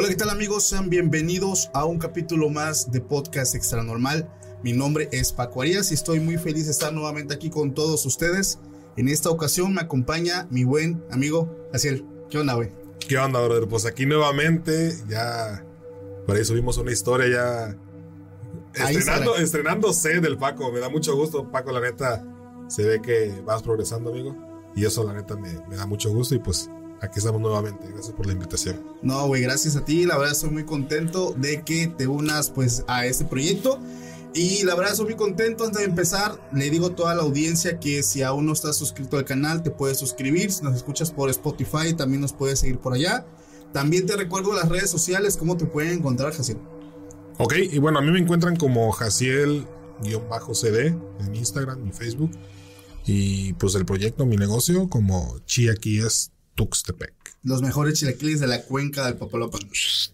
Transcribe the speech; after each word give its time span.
Hola, 0.00 0.10
¿qué 0.10 0.14
tal 0.14 0.30
amigos? 0.30 0.62
Sean 0.62 0.90
bienvenidos 0.90 1.70
a 1.74 1.84
un 1.84 1.98
capítulo 1.98 2.50
más 2.50 2.92
de 2.92 3.00
Podcast 3.00 3.56
Extra 3.56 3.82
Normal. 3.82 4.30
Mi 4.62 4.72
nombre 4.72 5.08
es 5.10 5.32
Paco 5.32 5.60
Arias 5.60 5.90
y 5.90 5.94
estoy 5.94 6.20
muy 6.20 6.38
feliz 6.38 6.66
de 6.66 6.70
estar 6.70 6.92
nuevamente 6.92 7.34
aquí 7.34 7.50
con 7.50 7.74
todos 7.74 8.06
ustedes. 8.06 8.60
En 8.96 9.08
esta 9.08 9.28
ocasión 9.28 9.74
me 9.74 9.80
acompaña 9.80 10.46
mi 10.52 10.62
buen 10.62 11.02
amigo 11.10 11.52
Asiel. 11.74 12.06
¿Qué 12.30 12.38
onda, 12.38 12.54
güey? 12.54 12.70
¿Qué 13.08 13.18
onda, 13.18 13.40
brother? 13.40 13.66
Pues 13.66 13.86
aquí 13.86 14.06
nuevamente, 14.06 14.96
ya 15.08 15.66
por 16.28 16.36
ahí 16.36 16.44
subimos 16.44 16.78
una 16.78 16.92
historia 16.92 17.76
ya 18.76 18.84
estrenando, 18.86 19.34
estrenándose 19.34 20.20
del 20.20 20.38
Paco. 20.38 20.70
Me 20.70 20.78
da 20.78 20.88
mucho 20.88 21.16
gusto, 21.16 21.50
Paco, 21.50 21.72
la 21.72 21.80
neta, 21.80 22.24
se 22.68 22.84
ve 22.84 23.02
que 23.02 23.42
vas 23.44 23.64
progresando, 23.64 24.10
amigo. 24.10 24.36
Y 24.76 24.86
eso, 24.86 25.02
la 25.02 25.12
neta, 25.12 25.34
me, 25.34 25.58
me 25.68 25.74
da 25.74 25.86
mucho 25.86 26.08
gusto 26.10 26.36
y 26.36 26.38
pues 26.38 26.70
aquí 27.00 27.18
estamos 27.18 27.40
nuevamente. 27.40 27.86
Gracias 27.92 28.14
por 28.14 28.26
la 28.26 28.32
invitación. 28.32 28.82
No, 29.02 29.26
güey, 29.26 29.42
gracias 29.42 29.76
a 29.76 29.84
ti. 29.84 30.04
La 30.06 30.16
verdad 30.16 30.32
estoy 30.32 30.50
muy 30.50 30.64
contento 30.64 31.34
de 31.36 31.62
que 31.62 31.86
te 31.88 32.06
unas 32.06 32.50
pues 32.50 32.84
a 32.88 33.06
este 33.06 33.24
proyecto. 33.24 33.80
Y 34.34 34.62
la 34.64 34.74
verdad 34.74 34.92
estoy 34.92 35.06
muy 35.06 35.16
contento. 35.16 35.64
Antes 35.64 35.80
de 35.80 35.86
empezar, 35.86 36.38
le 36.52 36.70
digo 36.70 36.86
a 36.88 36.94
toda 36.94 37.14
la 37.14 37.22
audiencia 37.22 37.80
que 37.80 38.02
si 38.02 38.22
aún 38.22 38.46
no 38.46 38.52
estás 38.52 38.76
suscrito 38.76 39.16
al 39.16 39.24
canal, 39.24 39.62
te 39.62 39.70
puedes 39.70 39.98
suscribir. 39.98 40.52
Si 40.52 40.62
nos 40.62 40.76
escuchas 40.76 41.10
por 41.10 41.30
Spotify, 41.30 41.94
también 41.96 42.20
nos 42.20 42.32
puedes 42.32 42.60
seguir 42.60 42.78
por 42.78 42.94
allá. 42.94 43.26
También 43.72 44.06
te 44.06 44.16
recuerdo 44.16 44.54
las 44.54 44.68
redes 44.68 44.90
sociales, 44.90 45.36
cómo 45.36 45.56
te 45.56 45.64
pueden 45.66 45.98
encontrar, 45.98 46.32
Jaciel. 46.32 46.58
Ok, 47.38 47.54
y 47.70 47.78
bueno, 47.78 47.98
a 47.98 48.02
mí 48.02 48.10
me 48.10 48.18
encuentran 48.18 48.56
como 48.56 48.90
Jaciel-CD 48.92 50.86
en 51.20 51.34
Instagram 51.34 51.86
y 51.86 51.92
Facebook. 51.92 52.30
Y 53.06 53.54
pues 53.54 53.74
el 53.74 53.86
proyecto, 53.86 54.26
mi 54.26 54.36
negocio, 54.36 54.88
como 54.88 55.38
Chiaquíes 55.46 56.32
Tuxtepec. 56.58 57.14
Los 57.44 57.62
mejores 57.62 57.94
chilaquiles 57.94 58.40
de 58.40 58.48
la 58.48 58.62
cuenca 58.62 59.06
del 59.06 59.14
Papalopan. 59.14 59.60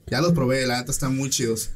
Ya 0.08 0.20
los 0.20 0.34
probé, 0.34 0.66
la 0.66 0.78
neta 0.78 0.92
están 0.92 1.16
muy 1.16 1.30
chidos. 1.30 1.70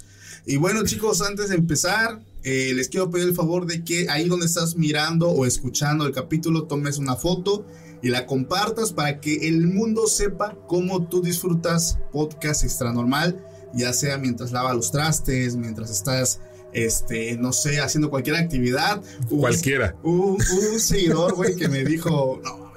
Y 0.45 0.59
bueno, 0.59 0.85
chicos, 0.85 1.23
antes 1.23 1.49
de 1.49 1.57
empezar, 1.57 2.21
eh, 2.43 2.73
les 2.75 2.91
quiero 2.91 3.11
pedir 3.11 3.29
el 3.29 3.35
favor 3.35 3.65
de 3.65 3.83
que 3.83 4.11
ahí 4.11 4.29
donde 4.29 4.45
estás 4.45 4.77
mirando 4.77 5.31
o 5.31 5.47
escuchando 5.47 6.07
el 6.07 6.13
capítulo, 6.13 6.65
tomes 6.65 6.99
una 6.99 7.17
foto 7.17 7.67
y 8.03 8.11
la 8.11 8.27
compartas 8.27 8.93
para 8.93 9.21
que 9.21 9.49
el 9.49 9.67
mundo 9.69 10.07
sepa 10.07 10.55
cómo 10.67 11.09
tú 11.09 11.23
disfrutas 11.23 11.99
podcast 12.13 12.63
extra 12.63 12.93
normal, 12.93 13.43
ya 13.73 13.95
sea 13.95 14.19
mientras 14.19 14.53
lavas 14.53 14.77
los 14.77 14.93
trastes, 14.93 15.57
mientras 15.57 15.91
estás, 15.91 16.41
este, 16.75 17.39
no 17.39 17.55
sé, 17.55 17.81
haciendo 17.81 18.11
cualquier 18.11 18.37
actividad. 18.37 19.03
Cualquiera. 19.31 19.97
Hubo 20.03 20.37
un 20.37 20.79
seguidor, 20.79 21.35
güey, 21.35 21.57
que 21.57 21.69
me 21.69 21.85
dijo, 21.85 22.39
no, 22.45 22.71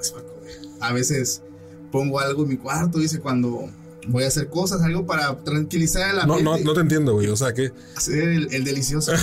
a 0.80 0.92
veces 0.94 1.42
pongo 1.92 2.18
algo 2.18 2.42
en 2.42 2.48
mi 2.48 2.56
cuarto, 2.56 2.98
dice, 2.98 3.20
cuando 3.20 3.68
voy 4.08 4.24
a 4.24 4.28
hacer 4.28 4.48
cosas, 4.48 4.80
algo 4.82 5.06
para 5.06 5.36
tranquilizar 5.44 6.08
el 6.10 6.16
No, 6.26 6.34
ambiente. 6.34 6.44
no, 6.44 6.58
no 6.64 6.74
te 6.74 6.80
entiendo, 6.80 7.12
güey. 7.12 7.28
O 7.28 7.36
sea 7.36 7.52
que. 7.52 7.70
Hacer 7.96 8.18
el, 8.28 8.52
el 8.52 8.64
delicioso. 8.64 9.12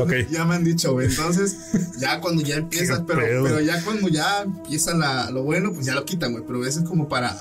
Ok. 0.00 0.12
Ya 0.30 0.44
me 0.44 0.54
han 0.56 0.64
dicho, 0.64 0.92
güey. 0.92 1.06
Entonces, 1.08 1.56
ya 1.98 2.20
cuando 2.20 2.42
ya 2.42 2.56
empiezas, 2.58 3.02
pero, 3.06 3.20
pedo. 3.20 3.44
pero 3.44 3.60
ya 3.60 3.82
cuando 3.84 4.08
ya 4.08 4.42
empieza 4.42 4.94
la- 4.94 5.30
lo 5.30 5.42
bueno, 5.44 5.72
pues 5.72 5.86
ya 5.86 5.94
lo 5.94 6.04
quitan, 6.04 6.32
güey. 6.32 6.44
Pero 6.46 6.64
eso 6.66 6.80
es 6.80 6.86
como 6.88 7.08
para. 7.08 7.36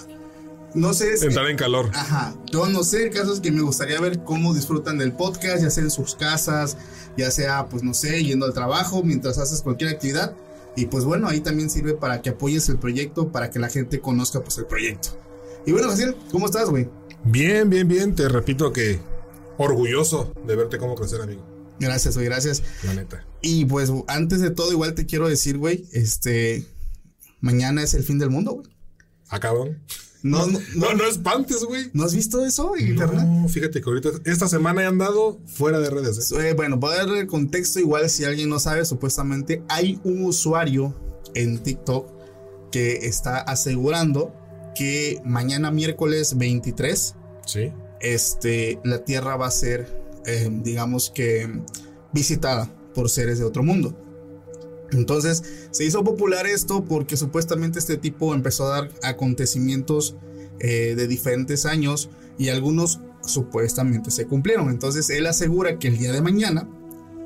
No 0.74 0.94
sé. 0.94 1.14
es- 1.14 1.24
Entrar 1.24 1.48
en 1.50 1.58
calor. 1.58 1.90
Ajá. 1.94 2.34
Yo 2.52 2.68
no 2.68 2.84
sé, 2.84 3.04
el 3.08 3.10
caso 3.14 3.34
es 3.34 3.40
que 3.42 3.52
me 3.52 3.62
gustaría 3.62 4.00
ver 4.00 4.20
cómo 4.24 4.54
disfrutan 4.54 4.98
del 4.98 5.12
podcast, 5.14 5.62
ya 5.62 5.70
sea 5.70 5.84
en 5.84 5.92
sus 5.92 6.16
casas, 6.16 6.78
ya 7.18 7.32
sea, 7.32 7.68
pues 7.68 7.84
no 7.84 7.94
sé, 7.94 8.24
yendo 8.24 8.46
al 8.46 8.54
trabajo, 8.54 9.04
mientras 9.04 9.38
haces 9.38 9.62
cualquier 9.62 9.90
actividad. 9.90 10.34
Y 10.76 10.88
pues 10.88 11.06
bueno, 11.06 11.28
ahí 11.28 11.40
también 11.40 11.70
sirve 11.70 11.94
para 11.94 12.22
que 12.22 12.32
apoyes 12.32 12.68
el 12.70 12.78
proyecto, 12.78 13.32
para 13.32 13.50
que 13.50 13.60
la 13.60 13.70
gente 13.70 14.02
conozca 14.02 14.42
pues 14.42 14.58
el 14.58 14.66
proyecto. 14.66 15.10
Y 15.66 15.72
bueno, 15.72 15.90
Jaciel, 15.90 16.16
¿cómo 16.32 16.46
estás, 16.46 16.70
güey? 16.70 16.90
Bien, 17.24 17.70
bien, 17.70 17.88
bien. 17.88 18.14
Te 18.14 18.28
repito 18.30 18.72
que 18.72 19.00
orgulloso 19.58 20.34
de 20.46 20.56
verte 20.56 20.78
cómo 20.78 20.96
crecer, 20.96 21.22
amigo. 21.22 21.44
Gracias, 21.80 22.16
güey, 22.16 22.28
gracias. 22.28 22.64
La 22.84 22.94
neta. 22.94 23.26
Y 23.42 23.66
pues 23.66 23.92
antes 24.08 24.42
de 24.42 24.52
todo, 24.52 24.72
igual 24.72 24.96
te 24.96 25.06
quiero 25.06 25.28
decir, 25.28 25.58
güey, 25.58 25.86
este, 25.92 26.66
mañana 27.42 27.82
es 27.84 27.94
el 27.94 28.04
fin 28.04 28.20
del 28.20 28.30
mundo, 28.30 28.54
güey. 28.54 28.68
Ah, 29.30 29.40
cabrón. 29.40 29.82
No, 30.26 30.48
no, 30.48 30.60
No, 30.76 30.94
no 30.94 31.04
espantes, 31.06 31.64
güey. 31.64 31.90
¿no 31.94 32.04
has 32.04 32.16
visto 32.16 32.44
eso 32.44 32.76
en 32.76 32.88
internet? 32.90 33.26
No, 33.26 33.48
fíjate 33.48 33.80
que 33.82 33.90
ahorita, 33.90 34.10
esta 34.26 34.48
semana 34.48 34.82
he 34.82 34.86
andado 34.86 35.40
fuera 35.46 35.80
de 35.80 35.90
redes. 35.92 36.32
¿eh? 36.32 36.50
Eh, 36.50 36.54
bueno, 36.54 36.80
para 36.80 36.96
darle 36.98 37.20
el 37.20 37.28
contexto, 37.28 37.80
igual 37.80 38.10
si 38.10 38.24
alguien 38.26 38.50
no 38.50 38.60
sabe, 38.60 38.84
supuestamente 38.86 39.62
hay 39.70 40.00
un 40.04 40.24
usuario 40.24 40.96
en 41.36 41.60
TikTok 41.60 42.08
que 42.72 43.06
está 43.08 43.38
asegurando 43.38 44.34
que 44.76 45.22
mañana 45.24 45.70
miércoles 45.72 46.38
23, 46.38 47.16
Sí. 47.46 47.72
este, 48.02 48.80
la 48.84 49.06
Tierra 49.06 49.36
va 49.38 49.48
a 49.48 49.52
ser, 49.52 49.88
eh, 50.26 50.50
digamos 50.64 51.12
que, 51.12 51.62
visitada 52.12 52.70
por 52.94 53.10
seres 53.10 53.38
de 53.40 53.46
otro 53.46 53.62
mundo. 53.64 53.96
Entonces 54.96 55.44
se 55.72 55.86
hizo 55.86 56.04
popular 56.04 56.48
esto 56.48 56.86
porque 56.86 57.18
supuestamente 57.18 57.80
este 57.80 57.98
tipo 57.98 58.34
empezó 58.34 58.66
a 58.66 58.82
dar 58.82 58.90
acontecimientos 59.04 60.16
eh, 60.60 60.96
de 60.96 61.08
diferentes 61.08 61.66
años 61.66 62.10
y 62.38 62.50
algunos 62.50 63.00
supuestamente 63.22 64.12
se 64.12 64.26
cumplieron. 64.26 64.70
Entonces 64.70 65.10
él 65.10 65.28
asegura 65.28 65.80
que 65.80 65.88
el 65.90 65.98
día 65.98 66.12
de 66.12 66.22
mañana, 66.22 66.68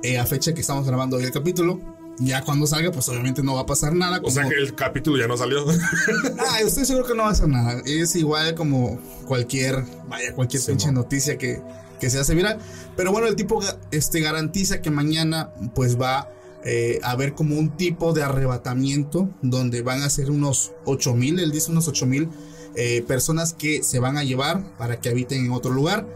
eh, 0.03 0.18
a 0.18 0.25
fecha 0.25 0.53
que 0.53 0.62
estamos 0.62 0.85
grabando 0.85 1.18
hoy 1.18 1.24
el 1.24 1.31
capítulo, 1.31 1.79
ya 2.19 2.44
cuando 2.44 2.68
salga, 2.68 2.91
pues 2.91 3.08
obviamente 3.09 3.41
no 3.44 3.56
va 3.56 3.62
a 3.62 3.66
pasar 3.66 3.96
nada. 3.96 4.19
O 4.24 4.29
sea 4.29 4.47
que 4.47 4.56
el 4.56 4.75
capítulo 4.75 5.18
ya 5.18 5.28
no 5.28 5.38
salió. 5.38 5.66
Ah, 6.40 6.59
estoy 6.62 6.85
seguro 6.85 7.06
que 7.06 7.13
no 7.16 7.24
va 7.24 7.29
a 7.29 7.31
hacer 7.31 7.47
nada. 7.47 7.81
Es 7.85 8.16
igual 8.16 8.56
como 8.56 9.00
cualquier, 9.25 9.84
vaya, 10.08 10.34
cualquier 10.34 10.62
Sí, 10.62 10.72
pinche 10.72 10.91
noticia 10.91 11.38
que, 11.38 11.62
que 12.00 12.09
se 12.09 12.20
hace 12.20 12.35
viral. 12.35 12.59
Pero 12.97 13.11
bueno, 13.11 13.28
el 13.28 13.35
tipo 13.35 13.61
este, 13.91 14.20
garantiza 14.20 14.82
que 14.82 14.90
mañana 14.90 15.52
pues 15.76 15.99
va 15.99 16.29
eh, 16.66 17.00
a 17.03 17.11
haber 17.11 17.35
como 17.35 17.58
un 17.58 17.78
tipo 17.78 18.14
de 18.14 18.23
arrebatamiento 18.23 19.29
donde 19.41 19.82
van 19.82 20.02
a 20.02 20.09
ser 20.09 20.29
unos 20.29 20.73
8 20.85 21.16
mil, 21.16 21.40
él 21.40 21.52
dice 21.52 21.72
unos 21.72 21.88
8 21.88 22.06
mil 22.06 22.29
eh, 22.76 23.03
personas 23.08 23.53
que 23.53 23.84
se 23.84 24.00
van 24.00 24.17
a 24.17 24.23
llevar 24.23 24.78
para 24.78 25.00
que 25.00 25.09
habiten 25.09 25.46
en 25.46 25.52
otro 25.52 25.72
lugar. 25.72 26.08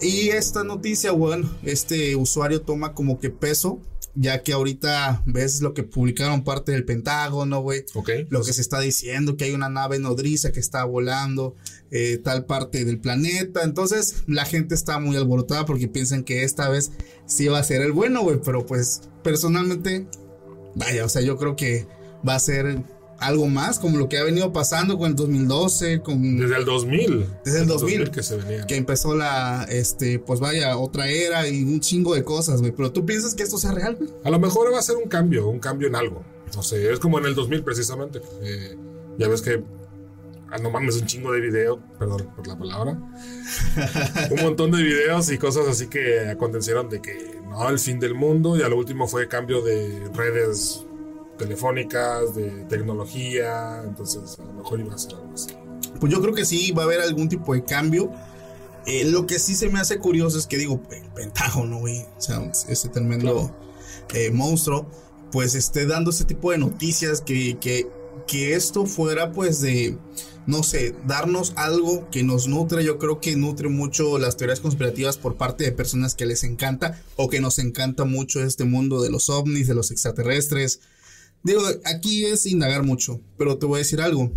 Y 0.00 0.30
esta 0.30 0.64
noticia, 0.64 1.12
bueno, 1.12 1.48
este 1.62 2.16
usuario 2.16 2.62
toma 2.62 2.92
como 2.94 3.20
que 3.20 3.30
peso, 3.30 3.80
ya 4.14 4.42
que 4.42 4.52
ahorita 4.52 5.22
ves 5.26 5.60
lo 5.60 5.74
que 5.74 5.84
publicaron 5.84 6.44
parte 6.44 6.72
del 6.72 6.84
Pentágono, 6.84 7.60
güey 7.60 7.84
lo 8.28 8.42
que 8.42 8.52
se 8.52 8.60
está 8.60 8.80
diciendo, 8.80 9.36
que 9.36 9.44
hay 9.44 9.52
una 9.52 9.68
nave 9.68 9.98
nodriza 9.98 10.52
que 10.52 10.60
está 10.60 10.84
volando 10.84 11.54
eh, 11.92 12.18
tal 12.18 12.46
parte 12.46 12.84
del 12.84 12.98
planeta. 12.98 13.62
Entonces 13.62 14.24
la 14.26 14.44
gente 14.44 14.74
está 14.74 14.98
muy 14.98 15.16
alborotada 15.16 15.66
porque 15.66 15.88
piensan 15.88 16.24
que 16.24 16.42
esta 16.42 16.68
vez 16.68 16.90
sí 17.26 17.48
va 17.48 17.58
a 17.58 17.62
ser 17.62 17.82
el 17.82 17.92
bueno, 17.92 18.22
güey. 18.22 18.40
Pero 18.42 18.66
pues 18.66 19.02
personalmente, 19.22 20.06
vaya, 20.74 21.04
o 21.04 21.08
sea, 21.08 21.22
yo 21.22 21.36
creo 21.36 21.54
que 21.54 21.86
va 22.26 22.34
a 22.34 22.40
ser 22.40 22.82
algo 23.18 23.46
más, 23.46 23.78
como 23.78 23.98
lo 23.98 24.08
que 24.08 24.18
ha 24.18 24.24
venido 24.24 24.52
pasando 24.52 24.98
con 24.98 25.10
el 25.10 25.16
2012, 25.16 26.00
con... 26.00 26.38
Desde 26.38 26.56
el 26.56 26.64
2000. 26.64 27.26
Desde 27.44 27.60
el 27.60 27.66
2000, 27.68 28.10
que 28.10 28.22
se 28.22 28.36
venía. 28.36 28.66
Que 28.66 28.76
empezó 28.76 29.14
la, 29.14 29.64
este, 29.68 30.18
pues 30.18 30.40
vaya, 30.40 30.76
otra 30.76 31.08
era 31.08 31.46
y 31.46 31.62
un 31.62 31.78
chingo 31.78 32.14
de 32.14 32.24
cosas, 32.24 32.60
güey. 32.60 32.72
Pero 32.72 32.90
tú 32.90 33.06
piensas 33.06 33.34
que 33.34 33.42
esto 33.42 33.58
sea 33.58 33.70
real, 33.70 33.96
güey. 33.96 34.10
A 34.24 34.30
lo 34.30 34.40
mejor 34.40 34.72
va 34.72 34.78
a 34.78 34.82
ser 34.82 34.96
un 34.96 35.08
cambio, 35.08 35.48
un 35.48 35.60
cambio 35.60 35.88
en 35.88 35.94
algo. 35.94 36.24
No 36.56 36.62
sé, 36.62 36.92
es 36.92 36.98
como 36.98 37.18
en 37.18 37.26
el 37.26 37.34
2000 37.34 37.62
precisamente. 37.62 38.20
Eh, 38.42 38.76
ya 39.18 39.28
ves 39.28 39.40
que 39.40 39.62
ah, 40.52 40.58
no 40.58 40.70
mames, 40.70 40.96
un 40.96 41.06
chingo 41.06 41.32
de 41.32 41.40
video, 41.40 41.80
perdón 41.98 42.28
por 42.36 42.46
la 42.46 42.58
palabra. 42.58 42.92
un 44.30 44.42
montón 44.42 44.70
de 44.70 44.82
videos 44.82 45.30
y 45.30 45.38
cosas 45.38 45.66
así 45.66 45.88
que 45.88 46.28
acontecieron 46.28 46.88
de 46.88 47.00
que 47.00 47.40
no, 47.48 47.68
el 47.68 47.78
fin 47.78 47.98
del 47.98 48.14
mundo. 48.14 48.56
Y 48.56 48.62
a 48.62 48.68
lo 48.68 48.76
último 48.76 49.08
fue 49.08 49.28
cambio 49.28 49.62
de 49.62 50.08
redes 50.14 50.84
telefónicas, 51.38 52.34
de 52.34 52.64
tecnología, 52.68 53.82
entonces 53.84 54.38
a 54.38 54.44
lo 54.44 54.52
mejor 54.52 54.80
iba 54.80 54.94
a 54.94 54.98
ser 54.98 55.14
algo 55.14 55.32
así. 55.32 55.54
Pues 55.98 56.12
yo 56.12 56.20
creo 56.20 56.34
que 56.34 56.44
sí 56.44 56.72
va 56.72 56.82
a 56.82 56.84
haber 56.84 57.00
algún 57.00 57.28
tipo 57.28 57.54
de 57.54 57.64
cambio. 57.64 58.12
Eh, 58.86 59.04
lo 59.04 59.26
que 59.26 59.38
sí 59.38 59.54
se 59.54 59.68
me 59.68 59.80
hace 59.80 59.98
curioso 59.98 60.38
es 60.38 60.46
que 60.46 60.58
digo, 60.58 60.80
el 60.90 61.08
Pentágono, 61.10 61.78
güey, 61.78 62.00
o 62.16 62.20
sea, 62.20 62.42
ese 62.68 62.88
tremendo 62.88 63.54
eh, 64.12 64.30
monstruo, 64.30 64.86
pues 65.30 65.54
esté 65.54 65.86
dando 65.86 66.10
ese 66.10 66.24
tipo 66.24 66.50
de 66.50 66.58
noticias 66.58 67.20
que, 67.20 67.58
que, 67.58 67.88
que 68.26 68.54
esto 68.54 68.86
fuera 68.86 69.32
pues 69.32 69.60
de, 69.60 69.96
no 70.46 70.62
sé, 70.62 70.94
darnos 71.06 71.52
algo 71.56 72.08
que 72.10 72.22
nos 72.22 72.48
nutre. 72.48 72.84
Yo 72.84 72.98
creo 72.98 73.20
que 73.20 73.36
nutre 73.36 73.68
mucho 73.68 74.18
las 74.18 74.36
teorías 74.36 74.60
conspirativas 74.60 75.18
por 75.18 75.36
parte 75.36 75.64
de 75.64 75.72
personas 75.72 76.14
que 76.14 76.26
les 76.26 76.44
encanta 76.44 77.00
o 77.16 77.28
que 77.28 77.40
nos 77.40 77.58
encanta 77.58 78.04
mucho 78.04 78.42
este 78.42 78.64
mundo 78.64 79.02
de 79.02 79.10
los 79.10 79.28
ovnis, 79.28 79.68
de 79.68 79.74
los 79.74 79.90
extraterrestres, 79.90 80.80
Digo, 81.42 81.62
aquí 81.84 82.24
es 82.24 82.46
indagar 82.46 82.84
mucho, 82.84 83.20
pero 83.36 83.58
te 83.58 83.66
voy 83.66 83.76
a 83.76 83.78
decir 83.78 84.00
algo. 84.00 84.30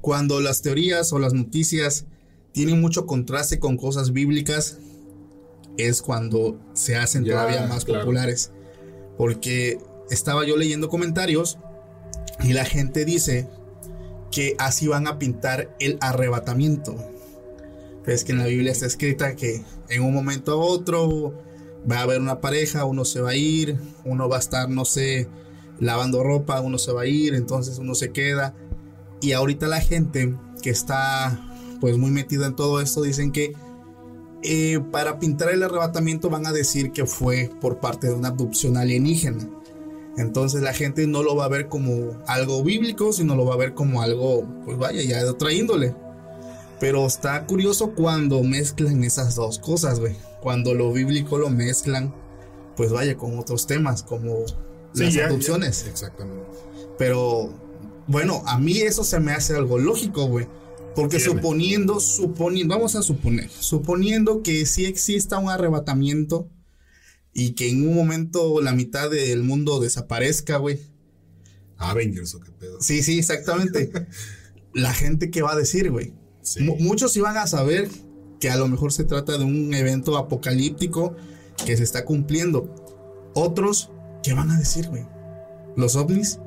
Cuando 0.00 0.40
las 0.40 0.62
teorías 0.62 1.12
o 1.12 1.18
las 1.18 1.32
noticias 1.32 2.06
tienen 2.52 2.80
mucho 2.80 3.06
contraste 3.06 3.58
con 3.58 3.76
cosas 3.76 4.12
bíblicas, 4.12 4.78
es 5.76 6.02
cuando 6.02 6.60
se 6.72 6.94
hacen 6.94 7.24
todavía 7.24 7.66
más 7.66 7.84
populares. 7.84 8.52
Porque 9.18 9.78
estaba 10.10 10.46
yo 10.46 10.56
leyendo 10.56 10.88
comentarios 10.88 11.58
y 12.44 12.52
la 12.52 12.64
gente 12.64 13.04
dice 13.04 13.48
que 14.34 14.56
así 14.58 14.88
van 14.88 15.06
a 15.06 15.18
pintar 15.18 15.76
el 15.78 15.96
arrebatamiento. 16.00 16.96
Es 18.04 18.24
que 18.24 18.32
en 18.32 18.38
la 18.38 18.46
Biblia 18.46 18.72
está 18.72 18.86
escrita 18.86 19.36
que 19.36 19.62
en 19.88 20.02
un 20.02 20.12
momento 20.12 20.52
a 20.52 20.56
otro 20.56 21.32
va 21.90 21.98
a 21.98 22.02
haber 22.02 22.20
una 22.20 22.40
pareja, 22.40 22.84
uno 22.84 23.04
se 23.04 23.20
va 23.20 23.30
a 23.30 23.36
ir, 23.36 23.78
uno 24.04 24.28
va 24.28 24.36
a 24.36 24.40
estar, 24.40 24.68
no 24.68 24.84
sé, 24.84 25.28
lavando 25.78 26.24
ropa, 26.24 26.60
uno 26.60 26.78
se 26.78 26.92
va 26.92 27.02
a 27.02 27.06
ir, 27.06 27.34
entonces 27.34 27.78
uno 27.78 27.94
se 27.94 28.10
queda. 28.10 28.54
Y 29.20 29.32
ahorita 29.32 29.68
la 29.68 29.80
gente 29.80 30.34
que 30.62 30.70
está 30.70 31.48
pues 31.80 31.96
muy 31.96 32.10
metida 32.10 32.46
en 32.46 32.56
todo 32.56 32.80
esto 32.80 33.02
dicen 33.02 33.30
que 33.30 33.52
eh, 34.42 34.80
para 34.90 35.20
pintar 35.20 35.50
el 35.50 35.62
arrebatamiento 35.62 36.28
van 36.28 36.46
a 36.46 36.52
decir 36.52 36.90
que 36.90 37.06
fue 37.06 37.50
por 37.60 37.78
parte 37.78 38.08
de 38.08 38.14
una 38.14 38.28
abducción 38.28 38.76
alienígena. 38.76 39.48
Entonces 40.16 40.62
la 40.62 40.72
gente 40.72 41.06
no 41.06 41.22
lo 41.22 41.34
va 41.34 41.46
a 41.46 41.48
ver 41.48 41.68
como 41.68 42.22
algo 42.26 42.62
bíblico, 42.62 43.12
sino 43.12 43.34
lo 43.34 43.44
va 43.44 43.54
a 43.54 43.58
ver 43.58 43.74
como 43.74 44.02
algo, 44.02 44.46
pues 44.64 44.78
vaya, 44.78 45.02
ya 45.02 45.22
de 45.22 45.28
otra 45.28 45.52
índole. 45.52 45.94
Pero 46.80 47.06
está 47.06 47.46
curioso 47.46 47.92
cuando 47.94 48.42
mezclan 48.42 49.02
esas 49.04 49.34
dos 49.34 49.58
cosas, 49.58 50.00
güey. 50.00 50.14
Cuando 50.40 50.74
lo 50.74 50.92
bíblico 50.92 51.38
lo 51.38 51.50
mezclan, 51.50 52.14
pues 52.76 52.92
vaya, 52.92 53.16
con 53.16 53.38
otros 53.38 53.66
temas, 53.66 54.02
como 54.02 54.44
las 54.94 55.16
adopciones. 55.16 55.86
exactamente. 55.88 56.44
Pero 56.98 57.50
bueno, 58.06 58.42
a 58.46 58.58
mí 58.58 58.78
eso 58.78 59.02
se 59.02 59.18
me 59.18 59.32
hace 59.32 59.56
algo 59.56 59.78
lógico, 59.78 60.26
güey. 60.26 60.46
Porque 60.94 61.18
suponiendo, 61.18 61.98
suponiendo, 61.98 62.76
vamos 62.76 62.94
a 62.94 63.02
suponer, 63.02 63.50
suponiendo 63.50 64.42
que 64.42 64.64
sí 64.64 64.84
exista 64.84 65.38
un 65.38 65.48
arrebatamiento 65.50 66.48
y 67.34 67.52
que 67.52 67.68
en 67.68 67.86
un 67.86 67.94
momento 67.94 68.60
la 68.62 68.72
mitad 68.72 69.10
del 69.10 69.42
mundo 69.42 69.80
desaparezca, 69.80 70.56
güey. 70.56 70.80
Avengers 71.76 72.34
o 72.34 72.40
qué 72.40 72.52
pedo. 72.52 72.80
Sí, 72.80 73.02
sí, 73.02 73.18
exactamente. 73.18 73.90
la 74.72 74.94
gente 74.94 75.30
que 75.30 75.42
va 75.42 75.52
a 75.52 75.56
decir, 75.56 75.90
güey. 75.90 76.14
Muchos 76.78 77.16
iban 77.16 77.36
a 77.36 77.46
saber 77.46 77.88
que 78.38 78.50
a 78.50 78.56
lo 78.56 78.68
mejor 78.68 78.92
se 78.92 79.04
trata 79.04 79.38
de 79.38 79.44
un 79.44 79.74
evento 79.74 80.16
apocalíptico 80.16 81.16
que 81.66 81.76
se 81.76 81.82
está 81.82 82.04
cumpliendo. 82.04 83.32
Otros 83.34 83.90
¿Qué 84.24 84.32
van 84.32 84.50
a 84.50 84.58
decir, 84.58 84.88
güey? 84.88 85.04
¿Los 85.76 85.96
ovnis? 85.96 86.38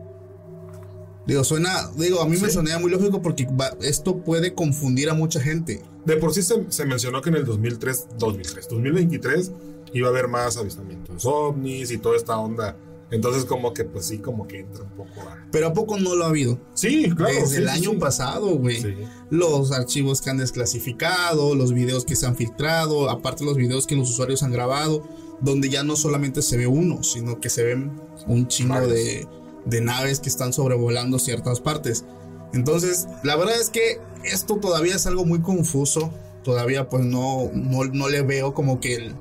Digo, 1.27 1.43
suena, 1.43 1.91
digo, 1.95 2.21
a 2.21 2.27
mí 2.27 2.37
me 2.37 2.49
sonaba 2.49 2.79
muy 2.79 2.89
lógico 2.89 3.21
porque 3.21 3.47
esto 3.81 4.23
puede 4.23 4.55
confundir 4.55 5.11
a 5.11 5.13
mucha 5.13 5.39
gente. 5.39 5.83
De 6.03 6.15
por 6.15 6.33
sí 6.33 6.41
se, 6.41 6.85
mencionó 6.85 7.21
que 7.21 7.29
en 7.29 7.35
el 7.35 7.45
2003, 7.45 8.07
2003, 8.17 8.67
2023 8.69 9.51
iba 9.93 10.07
a 10.07 10.11
haber 10.11 10.27
más 10.27 10.57
avistamientos 10.57 11.25
ovnis 11.25 11.91
y 11.91 11.97
toda 11.97 12.15
esta 12.15 12.37
onda. 12.37 12.77
Entonces 13.09 13.45
como 13.45 13.73
que 13.73 13.85
pues 13.85 14.05
sí, 14.05 14.17
como 14.17 14.47
que 14.47 14.59
entra 14.59 14.83
un 14.83 14.89
poco 14.89 15.21
a... 15.21 15.47
Pero 15.51 15.67
¿a 15.67 15.73
poco 15.73 15.97
no 15.97 16.13
lo 16.13 16.25
ha 16.25 16.27
habido? 16.27 16.59
Sí, 16.73 17.09
claro. 17.15 17.33
Desde 17.33 17.59
el 17.59 17.69
año 17.69 17.97
pasado, 17.97 18.57
güey. 18.57 19.07
Los 19.29 19.71
archivos 19.71 20.21
que 20.21 20.29
han 20.29 20.37
desclasificado, 20.37 21.55
los 21.55 21.73
videos 21.73 22.03
que 22.03 22.17
se 22.17 22.25
han 22.25 22.35
filtrado, 22.35 23.09
aparte 23.09 23.45
los 23.45 23.55
videos 23.55 23.87
que 23.87 23.95
los 23.95 24.09
usuarios 24.09 24.43
han 24.43 24.51
grabado 24.51 25.03
donde 25.39 25.69
ya 25.69 25.83
no 25.83 25.95
solamente 25.95 26.41
se 26.41 26.57
ve 26.57 26.67
uno, 26.67 27.03
sino 27.03 27.39
que 27.39 27.49
se 27.49 27.63
ven 27.63 28.01
un 28.27 28.47
chingo 28.47 28.87
de, 28.87 29.27
de, 29.65 29.81
naves 29.81 30.19
que 30.19 30.29
están 30.29 30.53
sobrevolando 30.53 31.19
ciertas 31.19 31.59
partes. 31.59 32.05
Entonces, 32.53 33.07
la 33.23 33.35
verdad 33.35 33.59
es 33.59 33.69
que 33.69 33.99
esto 34.23 34.57
todavía 34.57 34.95
es 34.95 35.05
algo 35.05 35.25
muy 35.25 35.41
confuso. 35.41 36.11
Todavía 36.43 36.87
pues 36.89 37.03
no, 37.03 37.51
no, 37.53 38.09
le 38.09 38.21
veo 38.21 38.53
como 38.53 38.79
que 38.79 39.11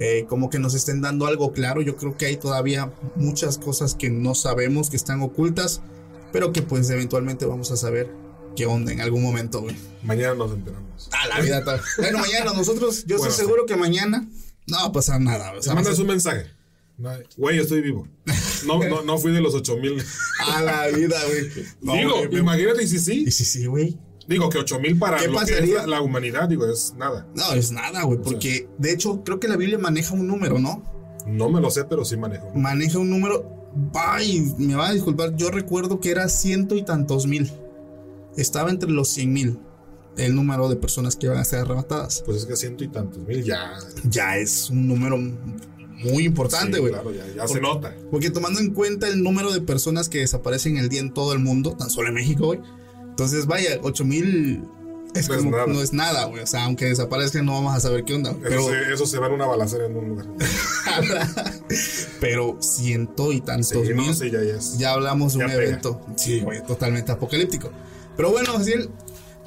eh, 0.00 0.26
como 0.28 0.50
que 0.50 0.58
nos 0.58 0.74
estén 0.74 1.00
dando 1.00 1.26
algo 1.26 1.52
claro. 1.52 1.82
Yo 1.82 1.96
creo 1.96 2.16
que 2.16 2.26
hay 2.26 2.36
todavía 2.36 2.92
muchas 3.16 3.58
cosas 3.58 3.94
que 3.94 4.10
no 4.10 4.34
sabemos, 4.34 4.90
que 4.90 4.96
están 4.96 5.20
ocultas, 5.22 5.80
pero 6.32 6.52
que 6.52 6.62
pues 6.62 6.88
eventualmente 6.90 7.46
vamos 7.46 7.70
a 7.70 7.76
saber 7.76 8.10
qué 8.56 8.66
onda 8.66 8.92
en 8.92 9.00
algún 9.00 9.22
momento, 9.22 9.64
Mañana 10.02 10.34
nos 10.34 10.52
enteramos. 10.52 11.08
Ah, 11.12 11.28
la 11.28 11.40
vida. 11.40 11.62
bueno, 11.98 12.18
mañana 12.18 12.52
nosotros, 12.54 13.04
yo 13.06 13.16
estoy 13.16 13.32
seguro 13.32 13.66
que 13.66 13.76
mañana 13.76 14.26
no 14.66 14.76
va 14.76 14.84
a 14.86 14.92
pasar 14.92 15.20
nada. 15.20 15.52
O 15.52 15.62
sea, 15.62 15.74
mandas 15.74 15.98
un 15.98 16.08
mensaje. 16.08 16.46
Güey, 17.36 17.60
estoy 17.60 17.80
vivo. 17.80 18.08
No, 18.66 18.82
no, 18.82 19.02
no 19.02 19.18
fui 19.18 19.32
de 19.32 19.40
los 19.40 19.54
8000. 19.54 20.02
A 20.40 20.62
la 20.62 20.88
vida, 20.88 21.16
güey. 21.26 21.98
digo, 22.00 22.24
imagínate 22.32 22.82
y 22.82 22.88
si 22.88 22.98
sí. 22.98 23.24
Y 23.26 23.30
si 23.30 23.44
sí, 23.44 23.66
güey. 23.66 23.96
Digo 24.28 24.50
que 24.50 24.58
8000 24.58 24.98
para 24.98 25.24
lo 25.26 25.40
que 25.40 25.58
es 25.58 25.86
la, 25.86 26.02
humanidad, 26.02 26.48
digo, 26.48 26.66
es 26.66 26.94
nada. 26.96 27.26
No, 27.34 27.52
es 27.54 27.72
nada, 27.72 28.02
güey. 28.02 28.18
Porque 28.18 28.68
de 28.76 28.92
hecho, 28.92 29.24
creo 29.24 29.40
que 29.40 29.48
la 29.48 29.56
Biblia 29.56 29.78
maneja 29.78 30.14
un 30.14 30.26
número, 30.26 30.58
¿no? 30.58 30.82
No 31.26 31.48
me 31.48 31.60
lo 31.60 31.70
sé, 31.70 31.84
pero 31.84 32.04
sí 32.04 32.16
maneja. 32.16 32.44
Maneja 32.54 32.98
un 32.98 33.08
número. 33.08 33.70
Ay, 33.94 34.52
me 34.58 34.74
va 34.74 34.88
a 34.88 34.92
disculpar. 34.92 35.34
Yo 35.36 35.50
recuerdo 35.50 35.98
que 35.98 36.10
era 36.10 36.28
ciento 36.28 36.76
y 36.76 36.82
tantos 36.82 37.26
mil. 37.26 37.50
Estaba 38.36 38.70
entre 38.70 38.90
los 38.90 39.08
cien 39.08 39.32
mil 39.32 39.58
el 40.18 40.34
número 40.34 40.68
de 40.68 40.76
personas 40.76 41.16
que 41.16 41.28
van 41.28 41.38
a 41.38 41.44
ser 41.44 41.60
arrebatadas. 41.60 42.22
Pues 42.26 42.38
es 42.38 42.46
que 42.46 42.56
ciento 42.56 42.84
y 42.84 42.88
tantos 42.88 43.22
mil 43.26 43.42
ya. 43.42 43.78
Ya 44.04 44.36
es 44.36 44.68
un 44.68 44.86
número 44.88 45.16
muy 45.16 46.24
importante, 46.24 46.78
güey. 46.78 46.92
claro, 46.92 47.12
ya, 47.12 47.48
se 47.48 47.60
nota. 47.60 47.94
Porque 48.10 48.30
tomando 48.30 48.60
en 48.60 48.72
cuenta 48.74 49.08
el 49.08 49.22
número 49.22 49.52
de 49.52 49.60
personas 49.60 50.08
que 50.08 50.18
desaparecen 50.18 50.76
el 50.76 50.88
día 50.88 51.00
en 51.00 51.14
todo 51.14 51.32
el 51.32 51.38
mundo, 51.38 51.76
tan 51.78 51.88
solo 51.90 52.08
en 52.08 52.14
México, 52.14 52.46
güey. 52.46 52.60
Entonces, 53.18 53.46
vaya, 53.46 53.80
ocho 53.82 54.04
mil 54.04 54.62
es 55.12 55.28
no, 55.28 55.82
es 55.82 55.92
nada, 55.92 56.26
güey. 56.26 56.40
O 56.40 56.46
sea, 56.46 56.66
aunque 56.66 56.84
desaparezcan, 56.84 57.44
no 57.44 57.54
vamos 57.54 57.74
a 57.74 57.80
saber 57.80 58.04
qué 58.04 58.14
onda. 58.14 58.32
Pero, 58.40 58.72
eso, 58.72 59.06
se, 59.06 59.18
va 59.18 59.26
en 59.26 59.32
una 59.32 59.46
balacera 59.46 59.86
en 59.86 59.96
un 59.96 60.08
lugar. 60.10 60.26
pero 62.20 62.58
ciento 62.60 63.32
y 63.32 63.40
tantos 63.40 63.72
mil. 63.74 64.14
ya, 64.78 64.92
hablamos 64.92 65.34
de 65.34 65.44
un 65.44 65.50
evento. 65.50 66.00
Sí, 66.14 66.42
güey, 66.42 66.64
totalmente 66.64 67.10
apocalíptico. 67.10 67.72
Pero 68.16 68.30
bueno, 68.30 68.52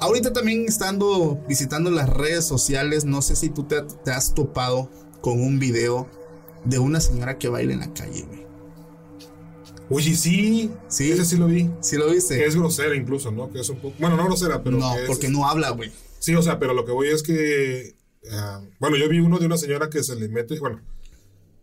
Ahorita 0.00 0.34
también 0.34 0.66
estando 0.68 1.40
visitando 1.48 1.90
las 1.90 2.10
redes 2.10 2.44
sociales, 2.44 3.06
no 3.06 3.22
sé 3.22 3.36
si 3.36 3.48
tú 3.48 3.64
te, 3.64 4.10
has 4.10 4.34
topado 4.34 4.90
con 5.22 5.40
un 5.40 5.58
video 5.58 6.08
de 6.66 6.78
una 6.78 7.00
señora 7.00 7.38
que 7.38 7.48
baila 7.48 7.72
en 7.72 7.80
la 7.80 7.94
calle, 7.94 8.26
güey. 8.28 8.44
Oye, 9.94 10.16
sí, 10.16 10.70
sí, 10.88 11.12
ese 11.12 11.26
sí 11.26 11.36
lo 11.36 11.46
vi. 11.46 11.68
Sí 11.80 11.96
lo 11.96 12.10
viste. 12.10 12.38
Que 12.38 12.46
es 12.46 12.56
grosera 12.56 12.96
incluso, 12.96 13.30
¿no? 13.30 13.52
Que 13.52 13.60
es 13.60 13.68
un 13.68 13.76
poco, 13.76 13.94
bueno, 14.00 14.16
no 14.16 14.24
grosera, 14.24 14.62
pero 14.62 14.78
no, 14.78 14.90
porque 15.06 15.28
no 15.28 15.46
habla, 15.46 15.68
güey. 15.70 15.92
Sí, 16.18 16.34
o 16.34 16.40
sea, 16.40 16.58
pero 16.58 16.72
lo 16.72 16.86
que 16.86 16.92
voy 16.92 17.08
es 17.08 17.22
que, 17.22 17.94
ah, 18.30 18.62
bueno, 18.80 18.96
yo 18.96 19.06
vi 19.10 19.18
uno 19.18 19.38
de 19.38 19.44
una 19.44 19.58
señora 19.58 19.90
que 19.90 20.02
se 20.02 20.16
le 20.16 20.28
mete, 20.28 20.58
bueno, 20.58 20.80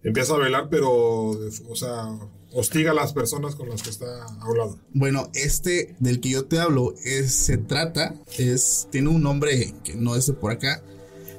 empieza 0.04 0.36
a 0.36 0.38
bailar, 0.38 0.68
pero, 0.70 0.92
o 0.92 1.76
sea, 1.76 2.20
hostiga 2.54 2.92
a 2.92 2.94
las 2.94 3.14
personas 3.14 3.56
con 3.56 3.68
las 3.68 3.82
que 3.82 3.90
está 3.90 4.06
hablando. 4.42 4.78
Bueno, 4.94 5.32
este 5.34 5.96
del 6.00 6.20
que 6.20 6.30
yo 6.30 6.46
te 6.46 6.60
hablo 6.60 6.94
es, 7.04 7.34
se 7.34 7.58
trata, 7.58 8.14
es, 8.38 8.88
tiene 8.92 9.10
un 9.10 9.24
nombre 9.24 9.74
que 9.84 9.96
no 9.96 10.16
es 10.16 10.28
de 10.28 10.34
por 10.34 10.52
acá. 10.52 10.84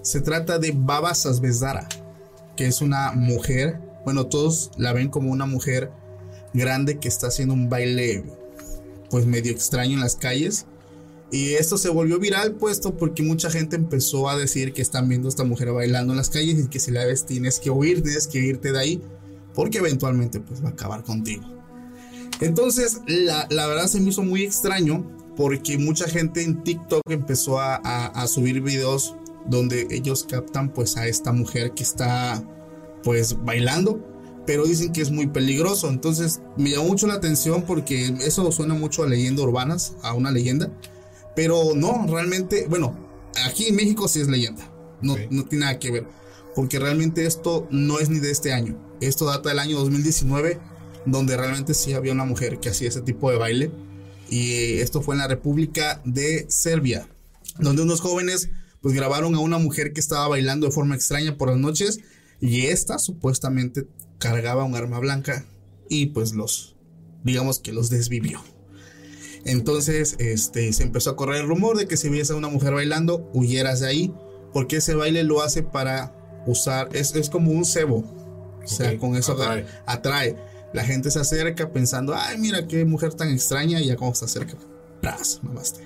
Se 0.02 0.20
trata 0.20 0.58
de 0.58 0.72
Baba 0.74 1.14
Sasbezdara, 1.14 1.88
que 2.56 2.66
es 2.66 2.80
una 2.80 3.12
mujer, 3.12 3.78
bueno, 4.04 4.26
todos 4.26 4.72
la 4.76 4.92
ven 4.92 5.08
como 5.08 5.30
una 5.30 5.46
mujer 5.46 5.92
grande 6.54 6.98
que 6.98 7.08
está 7.08 7.28
haciendo 7.28 7.54
un 7.54 7.68
baile 7.68 8.24
pues 9.10 9.26
medio 9.26 9.52
extraño 9.52 9.94
en 9.94 10.00
las 10.00 10.16
calles. 10.16 10.66
Y 11.32 11.54
esto 11.54 11.78
se 11.78 11.90
volvió 11.90 12.18
viral 12.18 12.54
puesto 12.54 12.96
porque 12.96 13.22
mucha 13.22 13.50
gente 13.50 13.76
empezó 13.76 14.28
a 14.28 14.36
decir 14.36 14.72
que 14.72 14.82
están 14.82 15.08
viendo 15.08 15.28
a 15.28 15.30
esta 15.30 15.44
mujer 15.44 15.72
bailando 15.72 16.12
en 16.12 16.16
las 16.16 16.28
calles 16.30 16.58
y 16.58 16.68
que 16.68 16.80
si 16.80 16.90
la 16.90 17.04
ves 17.04 17.24
tienes 17.24 17.60
que 17.60 17.70
huir, 17.70 18.02
tienes 18.02 18.26
que 18.26 18.38
irte 18.38 18.72
de 18.72 18.78
ahí 18.78 19.02
porque 19.54 19.78
eventualmente 19.78 20.40
pues 20.40 20.62
va 20.62 20.68
a 20.68 20.72
acabar 20.72 21.04
contigo. 21.04 21.44
Entonces 22.40 23.00
la, 23.06 23.46
verdad 23.48 23.86
se 23.86 24.00
me 24.00 24.10
hizo 24.10 24.22
muy 24.22 24.42
extraño 24.42 25.06
porque 25.36 25.78
mucha 25.78 26.08
gente 26.08 26.42
en 26.42 26.64
TikTok 26.64 27.02
empezó 27.08 27.60
a, 27.60 27.76
a, 27.76 28.06
a 28.06 28.26
subir 28.26 28.60
videos 28.60 29.14
donde 29.46 29.86
ellos 29.90 30.26
captan 30.28 30.72
pues 30.72 30.96
a 30.96 31.06
esta 31.06 31.32
mujer 31.32 31.72
que 31.72 31.84
está 31.84 32.42
pues 33.04 33.36
bailando 33.44 34.09
pero 34.50 34.66
dicen 34.66 34.92
que 34.92 35.00
es 35.00 35.12
muy 35.12 35.28
peligroso. 35.28 35.88
Entonces 35.88 36.40
me 36.56 36.70
llamó 36.70 36.86
mucho 36.86 37.06
la 37.06 37.14
atención 37.14 37.62
porque 37.62 38.12
eso 38.20 38.50
suena 38.50 38.74
mucho 38.74 39.04
a 39.04 39.06
leyendas 39.06 39.44
urbanas, 39.44 39.94
a 40.02 40.12
una 40.12 40.32
leyenda. 40.32 40.76
Pero 41.36 41.76
no, 41.76 42.04
realmente, 42.08 42.66
bueno, 42.68 42.98
aquí 43.46 43.66
en 43.66 43.76
México 43.76 44.08
sí 44.08 44.20
es 44.20 44.26
leyenda. 44.26 44.68
No, 45.02 45.14
no 45.30 45.44
tiene 45.44 45.66
nada 45.66 45.78
que 45.78 45.92
ver. 45.92 46.06
Porque 46.56 46.80
realmente 46.80 47.26
esto 47.26 47.68
no 47.70 48.00
es 48.00 48.10
ni 48.10 48.18
de 48.18 48.32
este 48.32 48.52
año. 48.52 48.76
Esto 49.00 49.26
data 49.26 49.50
del 49.50 49.60
año 49.60 49.78
2019, 49.78 50.58
donde 51.06 51.36
realmente 51.36 51.72
sí 51.72 51.92
había 51.92 52.10
una 52.10 52.24
mujer 52.24 52.58
que 52.58 52.70
hacía 52.70 52.88
ese 52.88 53.02
tipo 53.02 53.30
de 53.30 53.38
baile. 53.38 53.70
Y 54.30 54.80
esto 54.80 55.00
fue 55.00 55.14
en 55.14 55.20
la 55.20 55.28
República 55.28 56.02
de 56.04 56.46
Serbia, 56.48 57.08
donde 57.60 57.82
unos 57.82 58.00
jóvenes 58.00 58.50
pues 58.80 58.96
grabaron 58.96 59.36
a 59.36 59.38
una 59.38 59.58
mujer 59.58 59.92
que 59.92 60.00
estaba 60.00 60.26
bailando 60.26 60.66
de 60.66 60.72
forma 60.72 60.96
extraña 60.96 61.36
por 61.36 61.50
las 61.50 61.58
noches 61.58 62.00
y 62.40 62.66
esta 62.66 62.98
supuestamente 62.98 63.86
cargaba 64.20 64.62
un 64.62 64.76
arma 64.76 65.00
blanca 65.00 65.44
y 65.88 66.06
pues 66.06 66.34
los, 66.34 66.76
digamos 67.24 67.58
que 67.58 67.72
los 67.72 67.90
desvivió. 67.90 68.40
Entonces, 69.44 70.14
este, 70.18 70.72
se 70.72 70.82
empezó 70.84 71.10
a 71.10 71.16
correr 71.16 71.40
el 71.40 71.48
rumor 71.48 71.76
de 71.76 71.88
que 71.88 71.96
si 71.96 72.08
viese 72.08 72.34
a 72.34 72.36
una 72.36 72.48
mujer 72.48 72.74
bailando, 72.74 73.28
huyeras 73.32 73.80
de 73.80 73.88
ahí, 73.88 74.14
porque 74.52 74.76
ese 74.76 74.94
baile 74.94 75.24
lo 75.24 75.42
hace 75.42 75.62
para 75.62 76.14
usar, 76.46 76.90
es, 76.92 77.16
es 77.16 77.30
como 77.30 77.50
un 77.50 77.64
cebo, 77.64 78.04
o 78.62 78.66
sea, 78.68 78.96
con 78.98 79.16
eso 79.16 79.32
atrae. 79.32 79.66
atrae. 79.86 80.36
La 80.72 80.84
gente 80.84 81.10
se 81.10 81.18
acerca 81.18 81.72
pensando, 81.72 82.14
ay, 82.14 82.38
mira 82.38 82.68
qué 82.68 82.84
mujer 82.84 83.14
tan 83.14 83.30
extraña, 83.30 83.80
y 83.80 83.86
ya 83.86 83.96
como 83.96 84.14
se 84.14 84.26
acerca, 84.26 84.54
¡pras! 85.00 85.40
Mamaste. 85.42 85.80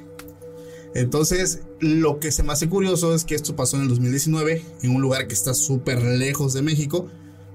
Entonces, 0.94 1.62
lo 1.80 2.18
que 2.18 2.32
se 2.32 2.42
me 2.42 2.52
hace 2.52 2.68
curioso 2.68 3.14
es 3.14 3.24
que 3.24 3.34
esto 3.34 3.56
pasó 3.56 3.76
en 3.76 3.82
el 3.82 3.88
2019, 3.88 4.62
en 4.82 4.90
un 4.90 5.00
lugar 5.00 5.26
que 5.28 5.34
está 5.34 5.54
súper 5.54 6.02
lejos 6.02 6.52
de 6.52 6.62
México, 6.62 7.08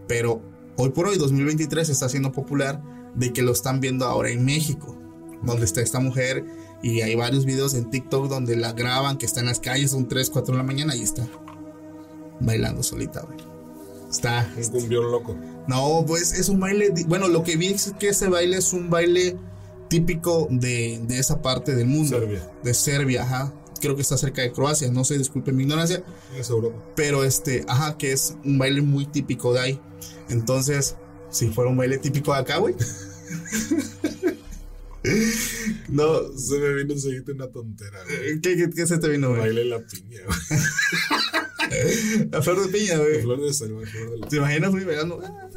pero 0.07 0.41
hoy 0.79 0.91
por 0.91 1.07
hoy, 1.07 1.17
2023, 1.17 1.89
está 1.89 2.07
siendo 2.07 2.31
popular 2.31 2.81
de 3.13 3.33
que 3.33 3.41
lo 3.41 3.51
están 3.51 3.81
viendo 3.81 4.05
ahora 4.05 4.29
en 4.29 4.45
México, 4.45 4.97
donde 5.43 5.65
está 5.65 5.81
esta 5.81 5.99
mujer 5.99 6.45
y 6.81 7.01
hay 7.01 7.15
varios 7.15 7.45
videos 7.45 7.73
en 7.73 7.89
TikTok 7.89 8.29
donde 8.29 8.55
la 8.55 8.71
graban, 8.71 9.17
que 9.17 9.25
está 9.25 9.41
en 9.41 9.47
las 9.47 9.59
calles, 9.59 9.91
son 9.91 10.07
3, 10.07 10.29
4 10.29 10.53
de 10.53 10.57
la 10.57 10.63
mañana 10.63 10.95
y 10.95 11.01
está 11.01 11.27
bailando 12.39 12.81
solita, 12.81 13.21
güey. 13.21 13.37
Está. 14.09 14.51
Un 14.57 14.63
cumbión 14.69 15.11
loco. 15.11 15.35
No, 15.67 16.03
pues 16.07 16.33
es 16.33 16.49
un 16.49 16.59
baile. 16.59 16.91
Bueno, 17.07 17.27
lo 17.27 17.43
que 17.43 17.57
vi 17.57 17.67
es 17.67 17.93
que 17.99 18.09
ese 18.09 18.27
baile 18.27 18.57
es 18.57 18.73
un 18.73 18.89
baile 18.89 19.37
típico 19.87 20.47
de, 20.49 20.99
de 21.03 21.19
esa 21.19 21.41
parte 21.41 21.75
del 21.75 21.87
mundo. 21.87 22.17
Serbia. 22.17 22.51
De 22.63 22.73
Serbia, 22.73 23.23
ajá. 23.23 23.53
Creo 23.79 23.95
que 23.95 24.01
está 24.01 24.17
cerca 24.17 24.41
de 24.41 24.51
Croacia, 24.51 24.91
no 24.91 25.03
sé, 25.03 25.17
disculpen 25.17 25.55
mi 25.55 25.63
ignorancia. 25.63 26.03
Es 26.35 26.49
Europa. 26.49 26.83
Pero 26.95 27.23
este, 27.23 27.65
ajá, 27.67 27.97
que 27.97 28.11
es 28.11 28.35
un 28.43 28.57
baile 28.57 28.81
muy 28.81 29.05
típico 29.05 29.53
de 29.53 29.59
ahí. 29.59 29.81
Entonces, 30.29 30.95
si 31.29 31.47
fuera 31.49 31.69
un 31.69 31.77
baile 31.77 31.97
típico 31.97 32.33
de 32.33 32.39
acá, 32.39 32.57
güey. 32.57 32.75
no. 35.89 36.37
Se 36.37 36.57
me 36.59 36.73
vino 36.75 36.93
enseguida 36.93 37.33
una 37.33 37.47
tontera, 37.47 37.99
güey. 38.03 38.39
¿Qué, 38.41 38.55
qué, 38.55 38.69
qué 38.69 38.87
se 38.87 38.97
te 38.97 39.07
vino, 39.09 39.29
güey? 39.29 39.41
Baile 39.41 39.65
la 39.65 39.79
piña, 39.79 40.19
güey. 40.25 40.59
La 42.31 42.41
flor 42.41 42.65
de 42.65 42.69
piña, 42.75 42.97
La 42.97 43.03
güey. 43.03 43.21
flor 43.21 43.41
de 43.41 43.53
selva, 43.53 43.81
flor 43.85 44.09
de 44.11 44.17
la- 44.19 44.27
¿Te 44.27 44.37
imaginas, 44.37 44.71
güey, 44.71 44.85
bailando? 44.85 45.21
Ah, 45.23 45.49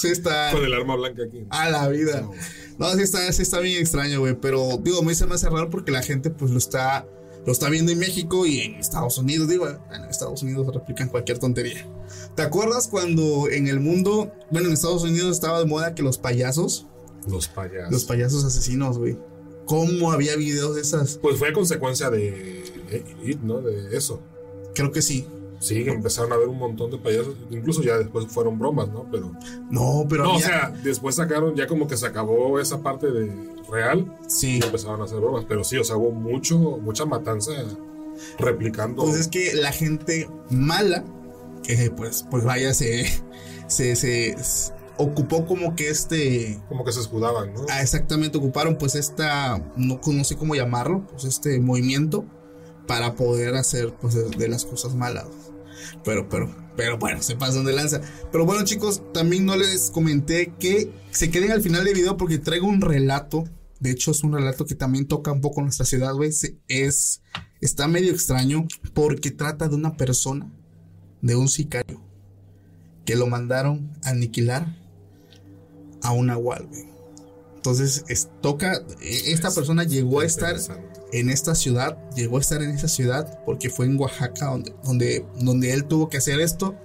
Sí 0.00 0.08
está. 0.08 0.50
Con 0.52 0.62
el 0.62 0.72
arma 0.74 0.94
blanca 0.94 1.22
aquí. 1.24 1.44
A 1.50 1.70
la 1.70 1.88
vida. 1.88 2.20
No. 2.20 2.32
No, 2.78 2.94
sí 2.94 3.02
está, 3.02 3.32
sí 3.32 3.42
está 3.42 3.58
bien 3.60 3.80
extraño, 3.80 4.20
güey. 4.20 4.38
Pero, 4.40 4.78
digo, 4.82 5.00
a 5.00 5.02
mí 5.02 5.14
se 5.14 5.26
me 5.26 5.34
hace 5.34 5.48
raro 5.48 5.70
porque 5.70 5.90
la 5.90 6.02
gente, 6.02 6.30
pues, 6.30 6.50
lo 6.52 6.58
está, 6.58 7.06
lo 7.46 7.50
está 7.52 7.68
viendo 7.70 7.90
en 7.92 7.98
México 7.98 8.46
y 8.46 8.60
en 8.60 8.74
Estados 8.76 9.16
Unidos. 9.18 9.48
Digo, 9.48 9.66
en 9.68 10.04
Estados 10.04 10.42
Unidos 10.42 10.72
replican 10.72 11.08
cualquier 11.08 11.38
tontería. 11.38 11.84
¿Te 12.38 12.44
acuerdas 12.44 12.86
cuando 12.86 13.50
en 13.50 13.66
el 13.66 13.80
mundo, 13.80 14.30
bueno, 14.52 14.68
en 14.68 14.74
Estados 14.74 15.02
Unidos 15.02 15.32
estaba 15.32 15.58
de 15.58 15.66
moda 15.66 15.96
que 15.96 16.04
los 16.04 16.18
payasos, 16.18 16.86
Los 17.26 17.48
payasos. 17.48 17.90
los 17.90 18.04
payasos 18.04 18.44
asesinos, 18.44 18.96
güey? 18.96 19.18
¿Cómo 19.64 20.12
había 20.12 20.36
videos 20.36 20.76
de 20.76 20.82
esas? 20.82 21.18
Pues 21.20 21.36
fue 21.36 21.52
consecuencia 21.52 22.10
de 22.10 22.62
It, 23.24 23.40
¿no? 23.40 23.60
De 23.60 23.96
eso. 23.96 24.20
Creo 24.72 24.92
que 24.92 25.02
sí. 25.02 25.26
Sí, 25.58 25.82
que 25.82 25.90
empezaron 25.90 26.32
a 26.32 26.36
ver 26.36 26.46
un 26.46 26.58
montón 26.58 26.92
de 26.92 26.98
payasos. 26.98 27.34
Incluso 27.50 27.82
ya 27.82 27.98
después 27.98 28.26
fueron 28.28 28.56
bromas, 28.56 28.88
¿no? 28.88 29.08
Pero. 29.10 29.32
No, 29.68 30.06
pero 30.08 30.22
No, 30.22 30.36
o 30.36 30.38
sea, 30.38 30.72
después 30.84 31.16
sacaron, 31.16 31.56
ya 31.56 31.66
como 31.66 31.88
que 31.88 31.96
se 31.96 32.06
acabó 32.06 32.60
esa 32.60 32.80
parte 32.84 33.08
de 33.10 33.32
real 33.68 34.16
sí. 34.28 34.60
y 34.62 34.64
empezaron 34.64 35.00
a 35.00 35.06
hacer 35.06 35.18
bromas. 35.18 35.44
Pero 35.48 35.64
sí, 35.64 35.76
o 35.76 35.82
sea, 35.82 35.96
hubo 35.96 36.12
mucho, 36.12 36.56
mucha 36.56 37.04
matanza 37.04 37.50
replicando. 38.38 39.02
Pues 39.02 39.16
es 39.16 39.26
que 39.26 39.54
la 39.54 39.72
gente 39.72 40.28
mala, 40.50 41.04
que 41.62 41.90
pues, 41.90 42.24
pues 42.30 42.44
vaya, 42.44 42.74
se, 42.74 43.06
se, 43.66 43.96
se, 43.96 44.36
ocupó 44.98 45.46
como 45.46 45.74
que 45.76 45.88
este, 45.88 46.60
como 46.68 46.84
que 46.84 46.92
se 46.92 47.00
escudaban, 47.00 47.54
¿no? 47.54 47.66
ah, 47.70 47.82
exactamente 47.82 48.38
ocuparon 48.38 48.76
pues 48.76 48.94
esta, 48.94 49.58
no, 49.76 50.00
no 50.04 50.24
sé 50.24 50.36
cómo 50.36 50.54
llamarlo, 50.54 51.06
pues 51.06 51.24
este 51.24 51.60
movimiento 51.60 52.24
para 52.88 53.14
poder 53.14 53.54
hacer 53.54 53.94
pues 54.00 54.14
de, 54.14 54.48
las 54.48 54.64
cosas 54.64 54.94
malas. 54.94 55.26
Pero, 56.04 56.28
pero, 56.28 56.52
pero 56.76 56.98
bueno, 56.98 57.22
se 57.22 57.36
pasan 57.36 57.64
de 57.64 57.72
lanza. 57.72 58.00
Pero 58.32 58.44
bueno 58.44 58.64
chicos, 58.64 59.02
también 59.12 59.46
no 59.46 59.56
les 59.56 59.90
comenté 59.92 60.54
que 60.58 60.90
se 61.12 61.30
queden 61.30 61.52
al 61.52 61.62
final 61.62 61.84
del 61.84 61.94
video 61.94 62.16
porque 62.16 62.38
traigo 62.38 62.66
un 62.66 62.80
relato. 62.80 63.44
De 63.78 63.92
hecho, 63.92 64.10
es 64.10 64.24
un 64.24 64.32
relato 64.32 64.66
que 64.66 64.74
también 64.74 65.06
toca 65.06 65.30
un 65.30 65.40
poco 65.40 65.62
nuestra 65.62 65.86
ciudad, 65.86 66.12
güey. 66.14 66.30
Es, 66.66 67.22
está 67.60 67.86
medio 67.86 68.10
extraño 68.10 68.66
porque 68.92 69.30
trata 69.30 69.68
de 69.68 69.76
una 69.76 69.96
persona, 69.96 70.50
de 71.22 71.36
un 71.36 71.48
sicario, 71.48 72.00
que 73.04 73.16
lo 73.16 73.26
mandaron 73.26 73.90
a 74.04 74.10
aniquilar 74.10 74.76
a 76.02 76.12
una 76.12 76.34
güey. 76.36 76.62
Entonces, 77.56 78.04
es- 78.08 78.28
toca, 78.40 78.74
e- 79.00 79.32
esta 79.32 79.50
persona 79.50 79.84
llegó 79.84 80.20
a 80.20 80.24
estar 80.24 80.56
en 81.12 81.30
esta 81.30 81.54
ciudad, 81.54 81.98
llegó 82.14 82.36
a 82.38 82.40
estar 82.40 82.62
en 82.62 82.70
esa 82.70 82.88
ciudad 82.88 83.40
porque 83.44 83.70
fue 83.70 83.86
en 83.86 83.98
Oaxaca 83.98 84.46
donde, 84.46 84.74
donde, 84.84 85.26
donde 85.40 85.72
él 85.72 85.84
tuvo 85.84 86.08
que 86.08 86.18
hacer 86.18 86.40
esto. 86.40 86.76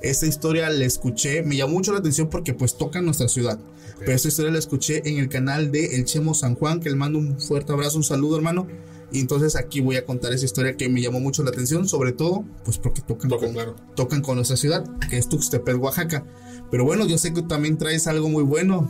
Esta 0.00 0.26
historia 0.26 0.70
la 0.70 0.84
escuché, 0.84 1.42
me 1.42 1.56
llamó 1.56 1.74
mucho 1.74 1.92
la 1.92 1.98
atención 1.98 2.28
porque 2.30 2.54
pues 2.54 2.76
toca 2.76 3.00
nuestra 3.00 3.28
ciudad. 3.28 3.58
Pero 3.98 4.12
esta 4.12 4.28
historia 4.28 4.52
la 4.52 4.58
escuché 4.58 5.02
en 5.08 5.18
el 5.18 5.28
canal 5.28 5.72
de 5.72 5.96
El 5.96 6.04
Chemo 6.04 6.34
San 6.34 6.54
Juan, 6.54 6.78
que 6.80 6.88
le 6.88 6.94
mando 6.96 7.18
un 7.18 7.40
fuerte 7.40 7.72
abrazo, 7.72 7.96
un 7.98 8.04
saludo 8.04 8.36
hermano. 8.36 8.66
Y 9.10 9.20
entonces 9.20 9.56
aquí 9.56 9.80
voy 9.80 9.96
a 9.96 10.04
contar 10.04 10.32
esa 10.32 10.44
historia 10.44 10.76
que 10.76 10.88
me 10.88 11.00
llamó 11.00 11.18
mucho 11.20 11.42
la 11.42 11.50
atención, 11.50 11.88
sobre 11.88 12.12
todo 12.12 12.44
pues 12.64 12.78
porque 12.78 13.00
tocan, 13.00 13.30
Tocan, 13.30 13.46
con, 13.48 13.54
claro. 13.54 13.76
tocan 13.94 14.20
con 14.20 14.36
nuestra 14.36 14.56
ciudad, 14.56 14.84
que 15.08 15.16
es 15.16 15.28
Tuxtepec, 15.28 15.82
Oaxaca. 15.82 16.24
Pero 16.70 16.84
bueno, 16.84 17.06
yo 17.06 17.16
sé 17.16 17.32
que 17.32 17.42
también 17.42 17.78
traes 17.78 18.06
algo 18.06 18.28
muy 18.28 18.42
bueno. 18.42 18.88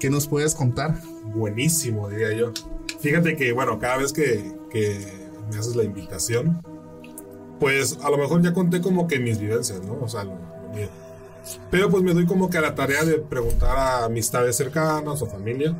que 0.00 0.10
nos 0.10 0.26
puedes 0.26 0.54
contar? 0.54 1.00
Buenísimo, 1.34 2.08
diría 2.08 2.32
yo. 2.32 2.52
Fíjate 3.00 3.36
que, 3.36 3.52
bueno, 3.52 3.78
cada 3.78 3.98
vez 3.98 4.12
que, 4.12 4.52
que 4.70 5.06
me 5.50 5.58
haces 5.58 5.76
la 5.76 5.84
invitación, 5.84 6.60
pues 7.60 7.98
a 8.02 8.10
lo 8.10 8.18
mejor 8.18 8.42
ya 8.42 8.52
conté 8.52 8.80
como 8.80 9.06
que 9.06 9.18
mis 9.18 9.38
vivencias, 9.38 9.82
¿no? 9.86 9.98
O 10.00 10.08
sea, 10.08 10.24
lo, 10.24 10.32
lo 10.32 10.74
mío. 10.74 10.88
Pero 11.70 11.90
pues 11.90 12.02
me 12.02 12.12
doy 12.14 12.26
como 12.26 12.50
que 12.50 12.58
a 12.58 12.60
la 12.60 12.74
tarea 12.74 13.04
de 13.04 13.18
preguntar 13.18 13.76
a 13.76 14.04
amistades 14.06 14.56
cercanas 14.56 15.22
o 15.22 15.26
familia, 15.26 15.76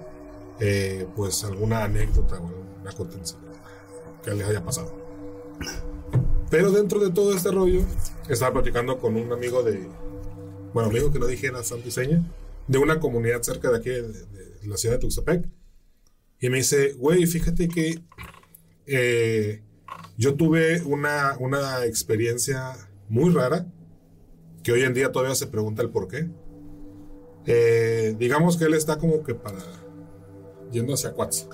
eh, 0.60 1.06
pues 1.16 1.42
alguna 1.44 1.84
anécdota 1.84 2.36
o 2.36 2.46
alguna 2.46 2.90
acontecimiento 2.90 3.49
que 4.22 4.34
les 4.34 4.46
haya 4.46 4.64
pasado. 4.64 4.92
Pero 6.50 6.70
dentro 6.72 6.98
de 6.98 7.10
todo 7.10 7.34
este 7.34 7.50
rollo, 7.50 7.82
estaba 8.28 8.54
platicando 8.54 8.98
con 8.98 9.16
un 9.16 9.32
amigo 9.32 9.62
de, 9.62 9.88
bueno, 10.74 10.90
dijo 10.90 11.12
que 11.12 11.18
no 11.18 11.26
dijera 11.26 11.62
santo 11.62 11.88
y 11.88 11.90
seña, 11.90 12.24
de 12.66 12.78
una 12.78 12.98
comunidad 12.98 13.42
cerca 13.42 13.70
de 13.70 13.78
aquí, 13.78 13.90
de, 13.90 14.02
de 14.02 14.66
la 14.66 14.76
ciudad 14.76 14.96
de 14.96 15.00
Tuxtepec. 15.00 15.48
Y 16.40 16.48
me 16.48 16.58
dice, 16.58 16.94
güey, 16.94 17.26
fíjate 17.26 17.68
que 17.68 18.02
eh, 18.86 19.62
yo 20.16 20.34
tuve 20.34 20.82
una, 20.82 21.36
una 21.38 21.84
experiencia 21.84 22.74
muy 23.08 23.32
rara, 23.32 23.66
que 24.62 24.72
hoy 24.72 24.82
en 24.82 24.94
día 24.94 25.12
todavía 25.12 25.34
se 25.34 25.46
pregunta 25.46 25.82
el 25.82 25.90
por 25.90 26.08
qué. 26.08 26.28
Eh, 27.46 28.14
digamos 28.18 28.56
que 28.56 28.64
él 28.64 28.74
está 28.74 28.98
como 28.98 29.22
que 29.22 29.34
para 29.34 29.58
yendo 30.72 30.94
hacia 30.94 31.12
Cuatza. 31.12 31.46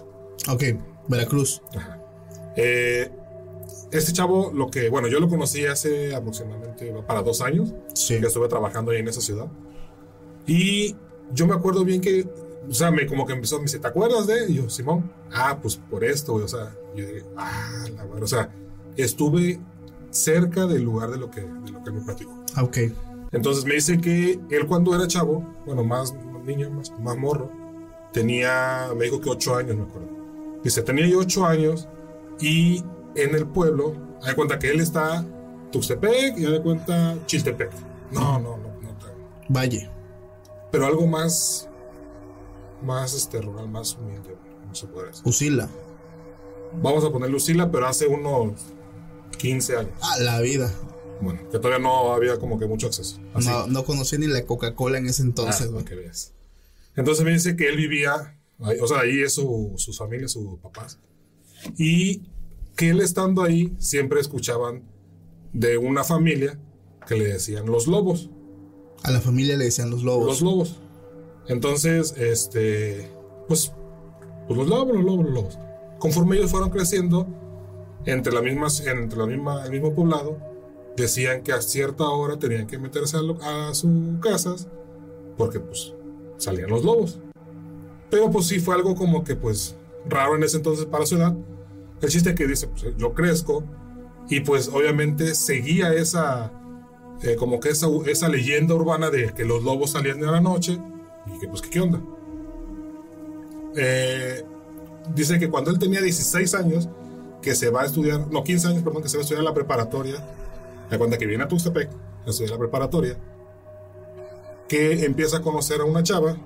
Ok, 0.49 0.63
Veracruz. 1.09 1.63
Ajá. 1.75 2.06
Eh, 2.57 3.11
este 3.93 4.13
chavo, 4.13 4.51
lo 4.53 4.71
que, 4.71 4.89
bueno, 4.89 5.09
yo 5.09 5.21
lo 5.21 5.29
conocí 5.29 5.65
hace 5.67 6.15
aproximadamente 6.15 6.93
para 7.07 7.23
dos 7.23 7.41
años, 7.41 7.73
Sí. 7.95 8.19
que 8.21 8.27
estuve 8.27 8.49
trabajando 8.49 8.91
ahí 8.91 8.99
en 8.99 9.09
esa 9.09 9.21
ciudad. 9.21 9.47
Y 10.47 10.97
yo 11.33 11.47
me 11.47 11.55
acuerdo 11.55 11.85
bien 11.85 12.01
que 12.01 12.27
o 12.69 12.75
sea, 12.75 12.91
me 12.91 13.07
como 13.07 13.27
que 13.27 13.33
empezó, 13.33 13.59
me 13.59 13.63
dice, 13.65 13.79
¿te 13.79 13.87
acuerdas 13.87 14.27
de? 14.27 14.51
Y 14.51 14.55
yo, 14.55 14.69
Simón, 14.69 15.11
ah, 15.33 15.59
pues 15.61 15.77
por 15.77 16.03
esto, 16.03 16.33
güey, 16.33 16.45
o 16.45 16.49
sea, 16.49 16.75
yo 16.97 17.07
dije, 17.07 17.25
ah, 17.37 17.85
la 17.97 18.05
madre, 18.05 18.25
o 18.25 18.27
sea, 18.27 18.53
estuve 18.97 19.61
cerca 20.11 20.67
del 20.67 20.83
lugar 20.83 21.11
de 21.11 21.19
lo 21.19 21.31
que, 21.31 21.43
de 21.43 21.71
lo 21.71 21.85
que 21.85 21.91
me 21.93 22.01
platicó. 22.01 22.45
Ah, 22.55 22.65
ok. 22.65 22.79
Entonces 23.33 23.65
me 23.65 23.75
dice 23.75 24.01
que 24.01 24.41
él 24.51 24.67
cuando 24.67 24.95
era 24.95 25.07
chavo, 25.07 25.47
bueno, 25.65 25.85
más 25.85 26.15
niño, 26.45 26.71
más, 26.71 26.93
más 26.99 27.17
morro, 27.17 27.51
tenía, 28.13 28.89
me 28.97 29.05
dijo 29.05 29.21
que 29.21 29.31
ocho 29.31 29.55
años, 29.55 29.77
me 29.77 29.83
acuerdo. 29.85 30.09
Dice, 30.65 30.83
tenía 30.83 31.07
yo 31.07 31.21
ocho 31.21 31.45
años 31.47 31.89
y 32.41 32.85
en 33.15 33.35
el 33.35 33.47
pueblo, 33.47 33.95
hay 34.23 34.35
cuenta 34.35 34.59
que 34.59 34.71
él 34.71 34.81
está 34.81 35.25
Tuxtepec 35.73 36.39
y 36.39 36.47
hay 36.47 36.61
cuenta 36.63 37.17
Chiltepec. 37.27 37.71
No, 38.13 38.39
no, 38.39 38.57
no, 38.57 38.69
no. 38.83 38.97
Valle. 39.49 39.91
Pero 40.71 40.87
algo 40.87 41.07
más, 41.07 41.69
más 42.83 43.15
este, 43.15 43.41
rural, 43.41 43.69
más 43.69 43.95
humilde, 43.97 44.37
no 44.67 44.75
se 44.75 44.87
puede 44.87 45.09
decir. 45.09 45.23
Usila. 45.27 45.69
Vamos 46.83 47.05
a 47.05 47.11
poner 47.11 47.31
Lucila, 47.31 47.71
pero 47.71 47.87
hace 47.87 48.07
unos 48.07 48.61
15 49.39 49.77
años. 49.77 49.93
Ah, 50.03 50.19
la 50.21 50.41
vida. 50.41 50.71
Bueno, 51.21 51.41
que 51.51 51.59
todavía 51.59 51.79
no 51.79 52.13
había 52.13 52.39
como 52.39 52.59
que 52.59 52.67
mucho 52.67 52.89
acceso. 52.89 53.19
Así. 53.33 53.49
No, 53.49 53.67
no 53.67 53.85
conocí 53.85 54.19
ni 54.19 54.27
la 54.27 54.45
Coca-Cola 54.45 54.99
en 54.99 55.07
ese 55.07 55.23
entonces, 55.23 55.71
Ah, 55.75 55.85
que 55.85 55.95
veas. 55.95 56.33
Entonces 56.95 57.25
me 57.25 57.31
dice 57.31 57.57
que 57.57 57.69
él 57.69 57.77
vivía, 57.77 58.39
ahí, 58.61 58.79
o 58.81 58.87
sea, 58.87 59.01
ahí 59.01 59.23
es 59.23 59.35
su, 59.35 59.73
su 59.77 59.93
familia, 59.93 60.29
sus 60.29 60.59
papás, 60.59 60.99
y 61.77 62.23
que 62.77 62.91
él 62.91 63.01
estando 63.01 63.43
ahí 63.43 63.75
siempre 63.79 64.21
escuchaban 64.21 64.83
de 65.53 65.79
una 65.79 66.05
familia 66.05 66.59
que 67.07 67.17
le 67.17 67.25
decían 67.27 67.67
los 67.67 67.87
lobos, 67.87 68.31
A 69.05 69.11
la 69.11 69.21
familia 69.21 69.57
le 69.57 69.65
decían 69.67 69.91
los 69.91 70.03
lobos. 70.03 70.27
los 70.27 70.43
lobos. 70.43 70.81
Entonces, 71.49 72.15
este, 72.19 73.09
pues, 73.49 73.73
pues 74.47 74.59
los 74.59 74.69
lobos, 74.69 74.95
los 74.97 75.05
lobos, 75.05 75.25
los 75.27 75.35
lobos. 75.35 75.59
Conforme 75.99 76.37
ellos 76.37 76.51
fueron 76.51 76.71
creciendo, 76.71 77.27
entre 78.05 78.33
la 78.33 78.43
misma, 78.43 78.67
entre 78.87 79.19
la 79.19 79.27
misma, 79.27 79.65
el 79.65 79.71
mismo 79.71 79.95
poblado, 79.95 80.39
decían 80.97 81.43
que 81.43 81.53
a 81.53 81.61
cierta 81.63 82.05
hora 82.09 82.39
tenían 82.39 82.67
que 82.67 82.79
meterse 82.79 83.17
a, 83.17 83.23
lo- 83.23 83.39
a 83.43 83.75
sus 83.75 83.91
casas 84.21 84.67
porque 85.37 85.61
pues 85.61 85.93
salían 86.39 86.71
los 86.71 86.85
lobos. 86.85 87.19
Pero 88.11 88.31
pues 88.31 88.47
sí 88.47 88.59
fue 88.61 88.75
algo 88.75 88.95
como 88.95 89.23
que 89.25 89.37
pues 89.37 89.77
raro 90.09 90.37
en 90.37 90.43
ese 90.43 90.59
entonces 90.59 90.87
para 90.87 91.07
su 91.07 91.17
edad. 91.17 91.37
El 92.01 92.09
chiste 92.09 92.35
que 92.35 92.47
dice, 92.47 92.69
pues 92.69 92.97
yo 92.97 93.15
crezco 93.15 93.65
y 94.29 94.41
pues 94.41 94.69
obviamente 94.69 95.35
seguía 95.35 95.95
esa, 95.95 96.53
eh, 97.23 97.37
como 97.37 97.61
que 97.61 97.71
esa, 97.71 97.87
esa 98.07 98.29
leyenda 98.29 98.75
urbana 98.75 99.11
de 99.11 99.33
que 99.33 99.45
los 99.45 99.63
lobos 99.63 99.93
salían 99.93 100.21
de 100.21 100.27
la 100.27 100.41
noche 100.41 100.79
y 101.27 101.39
que 101.39 101.49
pues 101.49 101.63
qué 101.63 101.81
onda. 101.81 102.01
Eh, 103.77 104.43
dice 105.15 105.39
que 105.39 105.49
cuando 105.49 105.71
él 105.71 105.79
tenía 105.79 106.01
16 106.01 106.55
años, 106.55 106.89
que 107.43 107.55
se 107.55 107.71
va 107.71 107.83
a 107.83 107.87
estudiar, 107.87 108.27
no, 108.31 108.43
15 108.43 108.69
años, 108.69 108.83
perdón, 108.83 109.03
que 109.03 109.09
se 109.09 109.17
va 109.17 109.21
a 109.21 109.23
estudiar 109.23 109.45
la 109.45 109.55
preparatoria, 109.55 110.17
me 110.91 110.99
cuenta 110.99 111.19
que 111.19 111.27
viene 111.27 111.45
a 111.45 111.49
Tuxtepec, 111.49 111.91
a 112.27 112.31
estudiar 112.31 112.53
la 112.53 112.59
preparatoria, 112.59 113.17
que 114.69 115.05
empieza 115.05 115.39
a 115.39 115.43
conocer 115.43 115.81
a 115.81 115.85
una 115.85 116.03
chava 116.03 116.37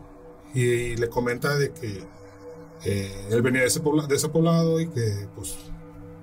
y, 0.54 0.96
le 0.96 1.08
comenta 1.08 1.56
de 1.56 1.72
que 1.72 2.02
eh, 2.84 3.26
él 3.30 3.42
venía 3.42 3.60
de 3.62 3.66
ese, 3.68 3.80
pobla- 3.80 4.06
de 4.06 4.16
ese 4.16 4.28
poblado 4.28 4.80
y 4.80 4.88
que 4.88 5.26
pues 5.34 5.56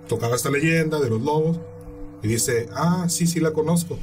tocaba 0.08 0.36
esta 0.36 0.50
leyenda 0.50 1.00
de 1.00 1.10
los 1.10 1.22
lobos 1.22 1.60
y 2.24 2.28
dice, 2.28 2.68
ah, 2.74 3.06
sí, 3.10 3.28
sí 3.28 3.40
la 3.40 3.52
conozco. 3.52 3.98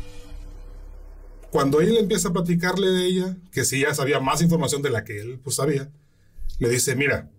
Cuando 1.51 1.81
él 1.81 1.97
empieza 1.99 2.29
a 2.29 2.33
platicarle 2.33 2.89
de 2.89 3.07
ella, 3.07 3.37
que 3.53 3.65
sí 3.65 3.81
ya 3.81 3.95
sabía 3.95 4.19
más 4.21 4.43
información 4.43 4.83
de 4.83 4.91
la 4.91 5.05
que 5.05 5.21
él 5.21 5.39
pues 5.43 5.57
sabía, 5.57 5.91
le 6.59 6.69
dice, 6.69 6.97
mira, 6.97 7.31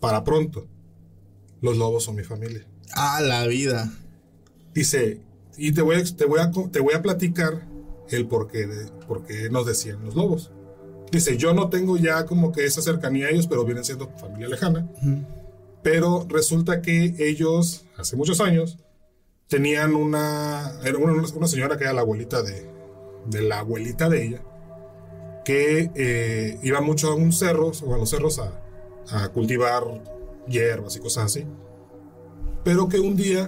para 0.00 0.24
pronto, 0.24 0.66
los 1.60 1.76
lobos 1.76 2.04
son 2.04 2.16
mi 2.16 2.24
familia. 2.24 2.66
Ah, 2.94 3.20
la 3.20 3.46
vida. 3.46 3.92
Dice, 4.74 5.20
y 5.56 5.72
te 5.72 5.82
voy 5.82 5.96
a, 5.96 6.04
te 6.04 6.24
voy 6.26 6.40
a, 6.40 6.50
te 6.70 6.80
voy 6.80 6.94
a 6.94 7.02
platicar 7.02 7.66
el 8.10 8.26
por 8.26 8.50
qué, 8.50 8.66
de- 8.66 8.90
por 9.06 9.24
qué 9.24 9.48
nos 9.50 9.66
decían 9.66 10.04
los 10.04 10.14
lobos. 10.16 10.50
Dice, 11.12 11.36
yo 11.36 11.54
no 11.54 11.68
tengo 11.68 11.96
ya 11.96 12.26
como 12.26 12.50
que 12.52 12.64
esa 12.64 12.82
cercanía 12.82 13.26
a 13.26 13.30
ellos, 13.30 13.46
pero 13.46 13.64
vienen 13.64 13.84
siendo 13.84 14.08
familia 14.18 14.48
lejana. 14.48 14.88
Pero 15.82 16.26
resulta 16.28 16.80
que 16.82 17.14
ellos, 17.18 17.84
hace 17.96 18.16
muchos 18.16 18.40
años, 18.40 18.78
tenían 19.48 19.94
una, 19.94 20.72
era 20.84 20.98
una, 20.98 21.12
una 21.34 21.46
señora 21.46 21.76
que 21.76 21.84
era 21.84 21.92
la 21.92 22.00
abuelita 22.00 22.42
de, 22.42 22.66
de 23.26 23.42
la 23.42 23.60
abuelita 23.60 24.08
de 24.08 24.26
ella, 24.26 24.42
que 25.44 25.90
eh, 25.94 26.58
iba 26.62 26.80
mucho 26.80 27.08
a 27.10 27.14
un 27.14 27.32
cerro, 27.32 27.70
o 27.84 27.94
a 27.94 27.98
los 27.98 28.08
cerros 28.10 28.38
a, 28.40 28.60
a 29.10 29.28
cultivar 29.28 29.84
hierbas 30.48 30.96
y 30.96 31.00
cosas 31.00 31.26
así. 31.26 31.44
Pero 32.64 32.88
que 32.88 32.98
un 32.98 33.14
día 33.14 33.46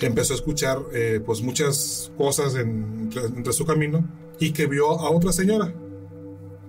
empezó 0.00 0.32
a 0.32 0.36
escuchar 0.36 0.78
eh, 0.94 1.20
pues 1.24 1.42
muchas 1.42 2.10
cosas 2.16 2.54
en- 2.56 3.00
entre, 3.02 3.26
entre 3.26 3.52
su 3.52 3.64
camino 3.66 4.08
y 4.40 4.52
que 4.52 4.66
vio 4.66 4.90
a 4.98 5.10
otra 5.10 5.30
señora. 5.30 5.72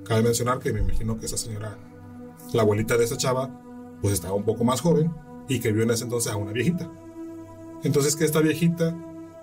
Cabe 0.06 0.22
mencionar 0.24 0.60
que 0.60 0.74
me 0.74 0.80
imagino 0.82 1.18
que 1.18 1.26
esa 1.26 1.38
señora, 1.38 1.78
la 2.54 2.62
abuelita 2.63 2.98
de 2.98 3.06
esa 3.06 3.18
chava, 3.18 3.50
pues 4.02 4.13
estaba 4.13 4.34
un 4.34 4.44
poco 4.44 4.63
más 4.63 4.82
joven 4.82 5.13
y 5.48 5.60
que 5.60 5.72
vio 5.72 5.84
en 5.84 5.92
ese 5.92 6.04
entonces 6.04 6.32
a 6.32 6.36
una 6.36 6.52
viejita. 6.52 6.89
Entonces 7.84 8.16
que 8.16 8.26
esta 8.26 8.39
viejita 8.39 8.96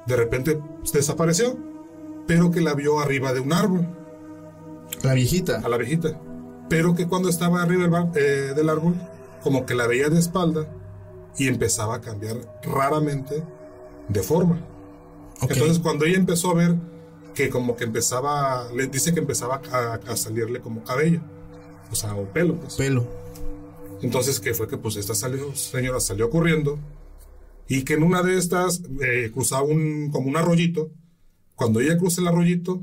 de 0.07 0.17
repente 0.17 0.61
desapareció, 0.93 1.57
pero 2.27 2.51
que 2.51 2.61
la 2.61 2.75
vio 2.75 3.01
arriba 3.01 3.33
de 3.33 3.41
un 3.41 3.53
árbol, 3.53 3.87
La 5.03 5.15
viejita. 5.15 5.59
a 5.65 5.69
la 5.69 5.77
viejita. 5.77 6.19
Pero 6.69 6.95
que 6.95 7.07
cuando 7.09 7.29
estaba 7.29 7.63
arriba 7.63 7.83
del, 7.83 7.91
bar- 7.91 8.11
eh, 8.15 8.53
del 8.55 8.69
árbol, 8.69 8.95
como 9.43 9.67
que 9.67 9.75
la 9.75 9.87
veía 9.87 10.09
de 10.09 10.19
espalda 10.19 10.67
y 11.37 11.49
empezaba 11.49 11.97
a 11.97 12.01
cambiar 12.01 12.37
raramente 12.63 13.43
de 14.09 14.23
forma. 14.23 14.61
Ok. 15.43 15.51
Entonces 15.53 15.79
cuando 15.79 16.05
ella 16.05 16.19
empezó 16.19 16.51
a 16.51 16.55
ver 16.55 16.77
que 17.35 17.49
como 17.51 17.77
que 17.77 17.85
empezaba, 17.85 18.71
le 18.73 18.87
dice 18.87 19.13
que 19.13 19.21
empezaba 19.21 19.61
a, 19.73 19.95
a 19.95 20.17
salirle 20.17 20.61
como 20.61 20.85
cabello, 20.85 21.21
o 21.91 21.95
sea, 21.95 22.15
o 22.15 22.25
pelo. 22.25 22.59
pues. 22.59 22.75
Pelo. 22.75 23.07
Entonces 24.03 24.41
que 24.41 24.55
fue 24.55 24.69
que 24.69 24.79
pues 24.79 24.97
esta 24.97 25.15
salió, 25.15 25.55
señora 25.55 26.01
salió 26.01 26.31
corriendo 26.31 26.79
y 27.69 27.85
que 27.85 27.95
en 27.95 28.03
una 28.03 28.23
de 28.23 28.39
estas 28.39 28.83
eh, 29.01 29.31
cruzaba 29.33 29.63
un, 29.63 30.11
como 30.11 30.29
un 30.29 30.37
arroyito. 30.37 30.91
Cuando 31.55 31.81
ella 31.81 31.99
cruza 31.99 32.23
el 32.23 32.29
arroyito, 32.29 32.83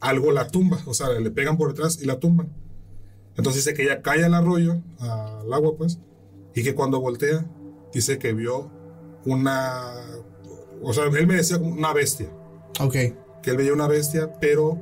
algo 0.00 0.30
la 0.30 0.48
tumba, 0.48 0.78
o 0.84 0.92
sea, 0.92 1.08
le 1.08 1.30
pegan 1.30 1.56
por 1.56 1.68
detrás 1.68 2.00
y 2.02 2.04
la 2.04 2.20
tumban. 2.20 2.52
Entonces 3.36 3.64
dice 3.64 3.74
que 3.74 3.84
ella 3.84 4.02
cae 4.02 4.24
al 4.24 4.34
arroyo, 4.34 4.82
al 4.98 5.52
agua 5.52 5.76
pues, 5.76 5.98
y 6.54 6.62
que 6.62 6.74
cuando 6.74 7.00
voltea, 7.00 7.46
dice 7.92 8.18
que 8.18 8.34
vio 8.34 8.70
una, 9.24 9.94
o 10.82 10.92
sea, 10.92 11.04
él 11.04 11.26
me 11.26 11.36
decía 11.36 11.58
como 11.58 11.72
una 11.72 11.92
bestia 11.92 12.30
Ok. 12.80 12.94
Que 13.46 13.52
él 13.52 13.58
veía 13.58 13.72
una 13.72 13.86
bestia, 13.86 14.32
pero 14.40 14.76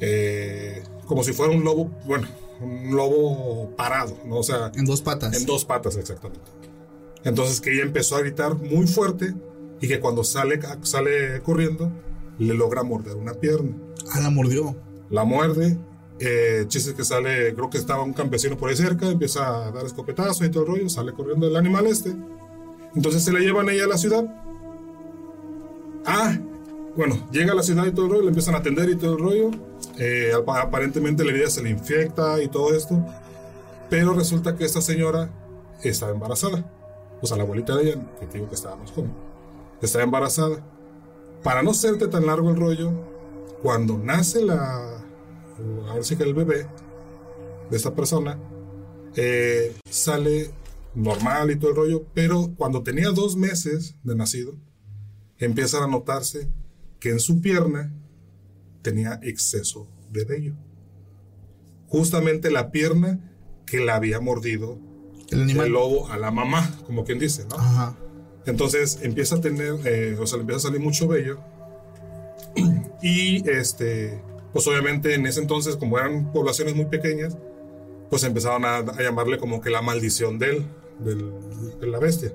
eh, 0.00 0.84
como 1.08 1.24
si 1.24 1.32
fuera 1.32 1.52
un 1.52 1.64
lobo, 1.64 1.90
bueno, 2.06 2.28
un 2.60 2.94
lobo 2.94 3.70
parado, 3.76 4.16
¿no? 4.24 4.36
O 4.36 4.42
sea, 4.44 4.70
En 4.76 4.84
dos 4.84 5.02
patas. 5.02 5.36
en 5.36 5.44
dos 5.46 5.64
patas 5.64 5.96
exactamente. 5.96 6.48
Entonces 7.24 7.60
que 7.60 7.72
ella 7.72 7.82
empezó 7.82 8.14
a 8.14 8.20
gritar 8.20 8.54
muy 8.54 8.86
fuerte 8.86 9.34
y 9.80 9.88
que 9.88 9.98
cuando 9.98 10.22
sale, 10.22 10.60
sale 10.82 11.42
corriendo, 11.42 11.90
le 12.38 12.54
logra 12.54 12.84
morder 12.84 13.16
una 13.16 13.34
pierna. 13.34 13.76
Ah, 14.12 14.20
la 14.20 14.30
mordió. 14.30 14.76
La 15.10 15.24
muerde, 15.24 15.76
eh, 16.20 16.66
chiste 16.68 16.94
que 16.94 17.02
sale, 17.04 17.52
creo 17.54 17.68
que 17.68 17.78
estaba 17.78 18.04
un 18.04 18.12
campesino 18.12 18.56
por 18.56 18.70
ahí 18.70 18.76
cerca, 18.76 19.08
empieza 19.10 19.66
a 19.66 19.72
dar 19.72 19.84
escopetazos 19.84 20.46
y 20.46 20.50
todo 20.50 20.62
el 20.62 20.68
rollo, 20.68 20.88
sale 20.88 21.12
corriendo 21.14 21.48
el 21.48 21.56
animal 21.56 21.88
este. 21.88 22.14
Entonces 22.94 23.24
se 23.24 23.32
la 23.32 23.40
llevan 23.40 23.68
ella 23.70 23.86
a 23.86 23.88
la 23.88 23.98
ciudad. 23.98 24.24
Ah, 26.06 26.38
bueno, 26.96 27.26
llega 27.32 27.52
a 27.52 27.54
la 27.56 27.62
ciudad 27.62 27.86
y 27.86 27.92
todo 27.92 28.06
el 28.06 28.10
rollo, 28.12 28.22
le 28.22 28.28
empiezan 28.28 28.54
a 28.54 28.58
atender 28.58 28.88
y 28.90 28.96
todo 28.96 29.14
el 29.14 29.18
rollo. 29.18 29.50
Eh, 29.98 30.32
apa- 30.36 30.62
aparentemente 30.62 31.24
la 31.24 31.30
herida 31.32 31.50
se 31.50 31.62
le 31.62 31.70
infecta 31.70 32.42
y 32.42 32.48
todo 32.48 32.74
esto. 32.74 33.04
Pero 33.90 34.14
resulta 34.14 34.56
que 34.56 34.64
esta 34.64 34.80
señora 34.80 35.30
estaba 35.82 36.12
embarazada. 36.12 36.64
O 37.20 37.26
sea, 37.26 37.36
la 37.36 37.42
abuelita 37.44 37.76
de 37.76 37.84
ella, 37.90 38.06
que 38.20 38.26
te 38.26 38.38
digo 38.38 38.48
que 38.48 38.54
estaba 38.54 38.76
más 38.76 38.90
joven, 38.92 39.12
estaba 39.82 40.04
embarazada. 40.04 40.64
Para 41.42 41.62
no 41.62 41.74
serte 41.74 42.08
tan 42.08 42.26
largo 42.26 42.50
el 42.50 42.56
rollo, 42.56 42.90
cuando 43.62 43.98
nace 43.98 44.42
la. 44.42 45.02
Ahora 45.88 46.02
sí 46.02 46.16
que 46.16 46.24
el 46.24 46.34
bebé 46.34 46.66
de 47.70 47.76
esta 47.76 47.94
persona, 47.94 48.38
eh, 49.16 49.74
sale 49.88 50.50
normal 50.94 51.50
y 51.50 51.56
todo 51.56 51.70
el 51.70 51.76
rollo, 51.76 52.04
pero 52.14 52.50
cuando 52.56 52.82
tenía 52.82 53.10
dos 53.10 53.36
meses 53.36 53.96
de 54.02 54.14
nacido, 54.16 54.54
empiezan 55.38 55.82
a 55.82 55.86
notarse 55.86 56.48
que 57.04 57.10
en 57.10 57.20
su 57.20 57.42
pierna 57.42 57.92
tenía 58.80 59.20
exceso 59.22 59.86
de 60.10 60.24
vello. 60.24 60.54
Justamente 61.86 62.50
la 62.50 62.70
pierna 62.70 63.20
que 63.66 63.80
la 63.84 63.96
había 63.96 64.20
mordido 64.20 64.78
El 65.30 65.42
animal. 65.42 65.66
el 65.66 65.72
lobo 65.74 66.08
a 66.10 66.16
la 66.16 66.30
mamá, 66.30 66.78
como 66.86 67.04
quien 67.04 67.18
dice, 67.18 67.44
¿no? 67.44 67.56
Ajá. 67.56 67.94
Entonces 68.46 69.00
empieza 69.02 69.36
a 69.36 69.40
tener, 69.42 69.74
eh, 69.84 70.16
o 70.18 70.26
sea, 70.26 70.38
le 70.38 70.42
empieza 70.44 70.60
a 70.66 70.70
salir 70.70 70.80
mucho 70.80 71.06
vello. 71.06 71.40
Y 73.02 73.46
este, 73.50 74.18
pues 74.54 74.66
obviamente 74.66 75.12
en 75.12 75.26
ese 75.26 75.38
entonces, 75.42 75.76
como 75.76 75.98
eran 75.98 76.32
poblaciones 76.32 76.74
muy 76.74 76.86
pequeñas, 76.86 77.36
pues 78.08 78.24
empezaron 78.24 78.64
a, 78.64 78.76
a 78.78 79.02
llamarle 79.02 79.36
como 79.36 79.60
que 79.60 79.68
la 79.68 79.82
maldición 79.82 80.38
de 80.38 80.50
él, 80.56 80.66
del- 81.04 81.32
de 81.80 81.86
la 81.86 81.98
bestia. 81.98 82.32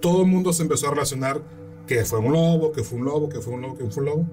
Todo 0.00 0.22
el 0.22 0.28
mundo 0.28 0.52
se 0.52 0.62
empezó 0.62 0.86
a 0.86 0.90
relacionar 0.90 1.42
que 1.88 2.04
fue 2.04 2.20
un 2.20 2.32
lobo, 2.32 2.70
que 2.70 2.84
fue 2.84 2.98
un 2.98 3.04
lobo, 3.06 3.28
que 3.28 3.40
fue 3.40 3.54
un 3.54 3.62
lobo, 3.62 3.76
que 3.76 3.84
fue 3.90 4.02
un 4.04 4.08
lobo. 4.08 4.26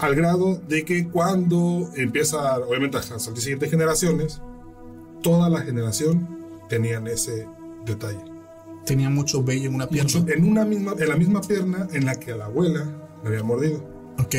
Al 0.00 0.14
grado 0.16 0.56
de 0.68 0.84
que 0.84 1.08
cuando 1.08 1.88
empieza, 1.94 2.58
obviamente, 2.58 2.96
a 2.98 3.02
salir 3.02 3.40
siguientes 3.40 3.70
generaciones, 3.70 4.40
toda 5.22 5.48
la 5.48 5.60
generación 5.60 6.26
tenían 6.68 7.06
ese 7.06 7.46
detalle. 7.84 8.18
Tenía 8.84 9.10
mucho 9.10 9.42
vello 9.42 9.68
en 9.68 9.74
una 9.74 9.88
pierna. 9.88 10.10
Mucho- 10.20 10.32
en, 10.32 10.48
una 10.50 10.64
misma, 10.64 10.94
en 10.98 11.08
la 11.08 11.16
misma 11.16 11.40
pierna 11.40 11.88
en 11.92 12.04
la 12.04 12.14
que 12.16 12.32
a 12.32 12.36
la 12.36 12.46
abuela 12.46 12.84
le 13.22 13.28
había 13.28 13.42
mordido. 13.42 13.82
Ok. 14.22 14.34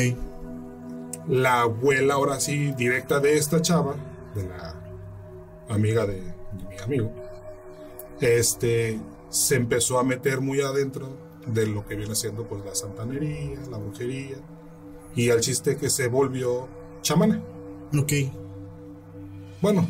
La 1.28 1.62
abuela, 1.62 2.14
ahora 2.14 2.40
sí, 2.40 2.72
directa 2.76 3.20
de 3.20 3.36
esta 3.36 3.60
chava, 3.60 3.94
de 4.34 4.44
la 4.48 4.74
amiga 5.68 6.06
de, 6.06 6.14
de 6.22 6.64
mi 6.70 6.78
amigo, 6.82 7.12
este, 8.20 8.98
se 9.28 9.56
empezó 9.56 9.98
a 9.98 10.04
meter 10.04 10.40
muy 10.40 10.60
adentro 10.60 11.27
de 11.52 11.66
lo 11.66 11.86
que 11.86 11.96
viene 11.96 12.14
siendo 12.14 12.46
pues 12.48 12.64
la 12.64 12.74
santanería, 12.74 13.60
la 13.70 13.78
brujería, 13.78 14.36
y 15.14 15.30
al 15.30 15.40
chiste 15.40 15.76
que 15.76 15.90
se 15.90 16.08
volvió 16.08 16.68
chamana. 17.02 17.42
Ok. 17.98 18.12
Bueno, 19.60 19.88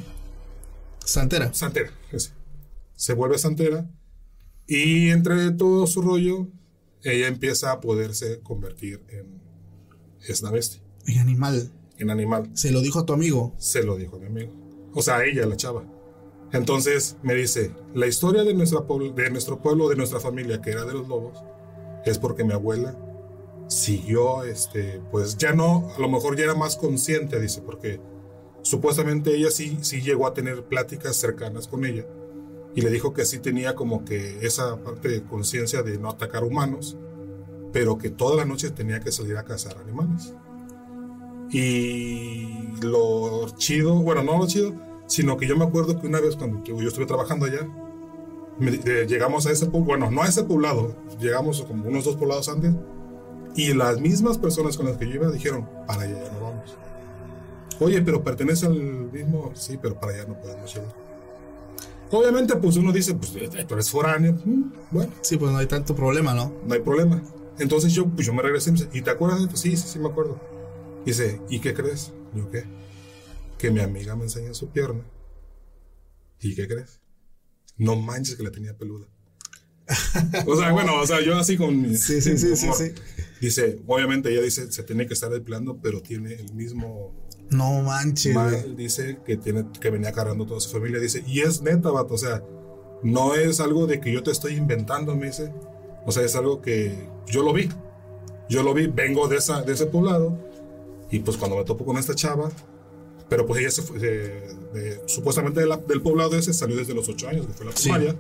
Santera. 1.05 1.53
santera, 1.55 1.91
ese. 2.13 2.33
se 2.95 3.15
vuelve 3.15 3.39
santera, 3.39 3.91
y 4.67 5.11
entre 5.11 5.51
todo 5.53 5.87
su 5.87 6.03
rollo, 6.03 6.49
ella 7.03 7.29
empieza 7.29 7.73
a 7.73 7.81
poderse 7.81 8.41
convertir 8.41 9.03
en 9.09 9.41
esta 10.27 10.51
bestia, 10.51 10.83
En 11.07 11.19
animal. 11.21 11.71
en 11.99 12.11
animal. 12.11 12.51
Se 12.55 12.71
lo 12.71 12.81
dijo 12.81 12.99
a 12.99 13.07
tu 13.07 13.13
amigo. 13.13 13.55
Se 13.59 13.83
lo 13.83 13.97
dijo 13.97 14.17
a 14.17 14.19
mi 14.19 14.27
amigo. 14.27 14.53
O 14.95 15.01
sea, 15.03 15.19
a 15.19 15.25
ella, 15.25 15.47
la 15.47 15.57
chava. 15.57 15.85
Entonces 16.53 17.17
me 17.23 17.35
dice, 17.35 17.73
la 17.95 18.07
historia 18.07 18.43
de, 18.45 18.55
nuestra 18.55 18.81
de 18.81 19.31
nuestro 19.31 19.61
pueblo, 19.61 19.89
de 19.89 19.97
nuestra 19.97 20.19
familia, 20.21 20.61
que 20.61 20.71
era 20.71 20.85
de 20.85 20.95
los 20.95 21.07
lobos, 21.09 21.39
es 22.05 22.19
porque 22.19 22.45
mi 22.45 22.53
abuela 22.53 22.97
siguió, 23.69 24.45
este, 24.45 25.01
pues 25.11 25.37
ya 25.37 25.53
no, 25.53 25.91
a 25.97 26.01
lo 26.01 26.09
mejor 26.09 26.37
ya 26.37 26.45
era 26.45 26.55
más 26.55 26.77
consciente, 26.77 27.39
dice, 27.39 27.61
porque 27.61 28.01
supuestamente 28.63 29.35
ella 29.35 29.51
sí, 29.51 29.79
sí 29.83 30.01
llegó 30.01 30.27
a 30.27 30.35
tener 30.35 30.65
pláticas 30.65 31.17
cercanas 31.17 31.69
con 31.69 31.85
ella. 31.85 32.07
Y 32.75 32.81
le 32.81 32.91
dijo 32.91 33.13
que 33.13 33.25
sí 33.25 33.39
tenía 33.39 33.75
como 33.75 34.05
que 34.05 34.39
esa 34.47 34.83
parte 34.83 35.09
de 35.09 35.23
conciencia 35.23 35.83
de 35.83 35.99
no 35.99 36.11
atacar 36.11 36.45
humanos, 36.45 36.97
pero 37.73 37.99
que 37.99 38.11
todas 38.11 38.37
las 38.37 38.47
noches 38.47 38.75
tenía 38.75 39.01
que 39.01 39.13
salir 39.13 39.37
a 39.37 39.45
cazar 39.45 39.79
animales. 39.79 40.35
Y 41.51 42.77
lo 42.83 43.49
chido, 43.57 43.95
bueno, 43.97 44.23
no 44.23 44.39
lo 44.39 44.47
chido, 44.47 44.75
sino 45.07 45.37
que 45.37 45.47
yo 45.47 45.57
me 45.57 45.65
acuerdo 45.65 46.01
que 46.01 46.07
una 46.07 46.21
vez 46.21 46.37
cuando 46.37 46.63
yo 46.63 46.89
estuve 46.89 47.07
trabajando 47.07 47.47
allá, 47.47 47.67
llegamos 48.61 49.47
a 49.47 49.53
ese 49.53 49.67
poblado, 49.67 49.85
bueno, 49.85 50.11
no 50.11 50.23
a 50.23 50.27
ese 50.27 50.45
poblado, 50.45 50.95
llegamos 51.21 51.63
como 51.63 51.89
unos 51.89 52.05
dos 52.05 52.17
poblados 52.17 52.49
antes, 52.49 52.75
y 53.55 53.75
las 53.75 54.01
mismas 54.01 54.39
personas 54.39 54.77
con 54.77 54.87
las 54.87 54.97
que 54.97 55.07
yo 55.07 55.15
iba 55.15 55.31
dijeron, 55.31 55.69
para 55.87 56.03
allá 56.03 56.23
ya 56.25 56.33
no 56.33 56.41
vamos. 56.41 56.77
Oye, 57.81 58.03
pero 58.03 58.23
pertenece 58.23 58.67
al 58.67 58.75
mismo, 58.75 59.53
sí, 59.55 59.79
pero 59.81 59.99
para 59.99 60.13
allá 60.13 60.25
no 60.27 60.41
podemos 60.41 60.75
llegar. 60.75 60.95
Obviamente, 62.11 62.57
pues 62.57 62.77
uno 62.77 62.93
dice, 62.93 63.15
pues 63.15 63.35
eh, 63.37 63.65
tú 63.67 63.75
eres 63.75 63.91
foráneo, 63.91 64.33
mm, 64.45 64.63
bueno, 64.91 65.13
Sí, 65.21 65.37
pues 65.37 65.53
no 65.53 65.59
hay 65.59 65.67
tanto 65.67 65.95
problema, 65.95 66.35
¿no? 66.35 66.53
no 66.67 66.75
hay 66.75 66.81
problema. 66.81 67.23
Entonces 67.59 67.93
yo, 67.93 68.07
pues 68.07 68.27
yo 68.27 68.33
me 68.33 68.43
regresé 68.43 68.71
y 68.71 68.73
me 68.73 68.79
dice, 68.79 68.91
¿y 68.99 69.03
te 69.03 69.11
acuerdas 69.11 69.39
de 69.41 69.45
esto? 69.47 69.57
Sí, 69.57 69.77
sí, 69.77 69.89
sí, 69.89 69.99
me 69.99 70.09
acuerdo. 70.09 70.41
Dice, 71.05 71.41
¿y 71.49 71.61
qué 71.61 71.75
crees? 71.75 72.13
Yo, 72.35 72.51
¿qué? 72.51 72.65
Que 73.59 73.71
mi 73.71 73.81
amiga 73.81 74.15
me 74.15 74.25
enseña 74.25 74.55
su 74.55 74.69
pierna. 74.69 75.03
¿Y 76.41 76.55
qué 76.55 76.69
crees? 76.69 77.01
No 77.79 77.97
manches 77.97 78.37
que 78.37 78.43
la 78.43 78.51
tenía 78.51 78.77
peluda. 78.77 79.07
o 80.47 80.57
sea, 80.57 80.71
bueno, 80.73 81.01
o 81.01 81.07
sea, 81.07 81.23
yo 81.25 81.37
así 81.39 81.57
con 81.57 81.81
mi 81.81 81.97
Sí, 81.97 82.21
sí, 82.21 82.37
sí, 82.37 82.57
sí, 82.57 82.69
sí. 82.75 82.93
Dice, 83.41 83.81
obviamente 83.87 84.31
ella 84.31 84.43
dice, 84.43 84.71
se 84.71 84.83
tiene 84.83 85.07
que 85.07 85.15
estar 85.15 85.31
depilando, 85.31 85.79
pero 85.81 86.03
tiene 86.03 86.35
el 86.35 86.53
mismo 86.55 87.15
No 87.51 87.83
manches. 87.83 88.35
mal, 88.35 88.77
dice 88.77 89.19
que 89.25 89.37
tiene 89.37 89.65
que 89.81 89.91
venía 89.91 90.13
cargando 90.13 90.45
toda 90.45 90.61
su 90.61 90.71
familia, 90.71 90.99
dice, 91.01 91.25
y 91.27 91.41
es 91.41 91.63
neta, 91.63 91.91
vato, 91.91 92.15
o 92.15 92.19
sea, 92.19 92.43
no 93.03 93.35
es 93.35 93.61
algo 93.61 93.87
de 93.87 94.01
que 94.01 94.13
yo 94.13 94.23
te 94.23 94.31
estoy 94.31 94.55
inventando, 94.57 95.17
me 95.17 95.27
dice, 95.27 95.53
o 96.05 96.13
sea, 96.13 96.25
es 96.25 96.35
algo 96.37 96.61
que 96.61 97.09
yo 97.27 97.43
lo 97.43 97.53
vi, 97.53 97.69
yo 98.51 98.63
lo 98.63 98.75
vi, 98.75 98.89
vengo 98.89 99.29
de, 99.29 99.37
esa, 99.37 99.63
de 99.63 99.73
ese 99.73 99.87
poblado, 99.87 100.37
y 101.11 101.21
pues 101.21 101.37
cuando 101.37 101.57
me 101.57 101.65
topo 101.65 101.85
con 101.87 101.97
esta 101.97 102.15
chava, 102.15 102.51
pero 103.29 103.47
pues 103.47 103.61
ella 103.61 103.71
se 103.71 103.83
fue, 103.83 103.99
de- 103.99 104.57
de- 104.73 105.01
supuestamente 105.07 105.61
de 105.61 105.67
la- 105.67 105.77
del 105.77 106.01
poblado 106.03 106.37
ese 106.37 106.53
salió 106.53 106.77
desde 106.77 106.95
los 106.95 107.09
ocho 107.09 107.29
años, 107.29 107.47
que 107.47 107.53
fue 107.53 107.67
la 107.67 107.73
Sí. 107.73 107.83
primaria, 107.85 108.17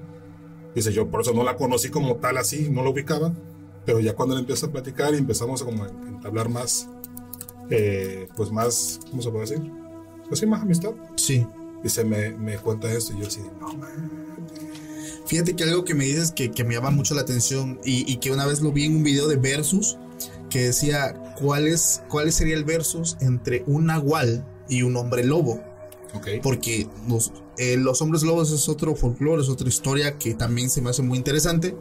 dice, 0.74 0.92
yo 0.92 1.08
por 1.08 1.20
eso 1.22 1.32
no 1.32 1.42
la 1.44 1.56
conocí 1.56 1.88
como 1.88 2.16
tal 2.16 2.36
así, 2.38 2.68
no 2.70 2.82
la 2.82 2.90
ubicaba, 2.90 3.32
pero 3.86 4.00
ya 4.00 4.14
cuando 4.14 4.34
le 4.34 4.40
empiezo 4.42 4.66
a 4.66 4.70
platicar 4.72 5.14
y 5.14 5.18
empezamos 5.18 5.62
a 5.62 5.64
como 5.64 5.84
a 5.84 5.88
entablar 5.88 6.48
más, 6.48 6.88
eh, 7.70 8.28
pues 8.36 8.50
más, 8.50 9.00
¿cómo 9.10 9.22
se 9.22 9.30
puede 9.30 9.46
decir? 9.46 9.72
Pues 10.28 10.40
sí, 10.40 10.46
más 10.46 10.62
amistad. 10.62 10.90
Sí. 11.16 11.46
Se 11.84 12.04
me, 12.04 12.30
me 12.30 12.56
cuenta 12.58 12.92
esto 12.92 13.14
y 13.16 13.20
yo 13.20 13.28
así, 13.28 13.40
no, 13.60 13.72
man. 13.74 14.36
Fíjate 15.26 15.54
que 15.54 15.64
algo 15.64 15.84
que 15.84 15.94
me 15.94 16.04
dices 16.04 16.32
que, 16.32 16.50
que 16.50 16.64
me 16.64 16.74
llama 16.74 16.90
mucho 16.90 17.14
la 17.14 17.20
atención 17.20 17.78
y, 17.84 18.10
y 18.10 18.16
que 18.16 18.32
una 18.32 18.46
vez 18.46 18.60
lo 18.60 18.72
vi 18.72 18.86
en 18.86 18.96
un 18.96 19.02
video 19.04 19.28
de 19.28 19.36
Versus 19.36 19.96
que 20.50 20.64
decía 20.64 21.34
cuál, 21.38 21.66
es, 21.68 22.02
cuál 22.08 22.32
sería 22.32 22.56
el 22.56 22.64
Versus 22.64 23.16
entre 23.20 23.62
un 23.66 23.86
nahual 23.86 24.44
y 24.68 24.82
un 24.82 24.96
hombre 24.96 25.24
lobo. 25.24 25.62
Ok. 26.14 26.28
Porque 26.42 26.86
los, 27.08 27.32
eh, 27.58 27.76
los 27.76 28.00
hombres 28.02 28.22
lobos 28.22 28.50
es 28.52 28.68
otro 28.68 28.94
folclore, 28.96 29.42
es 29.42 29.48
otra 29.48 29.68
historia 29.68 30.18
que 30.18 30.34
también 30.34 30.70
se 30.70 30.80
me 30.80 30.90
hace 30.90 31.02
muy 31.02 31.18
interesante. 31.18 31.76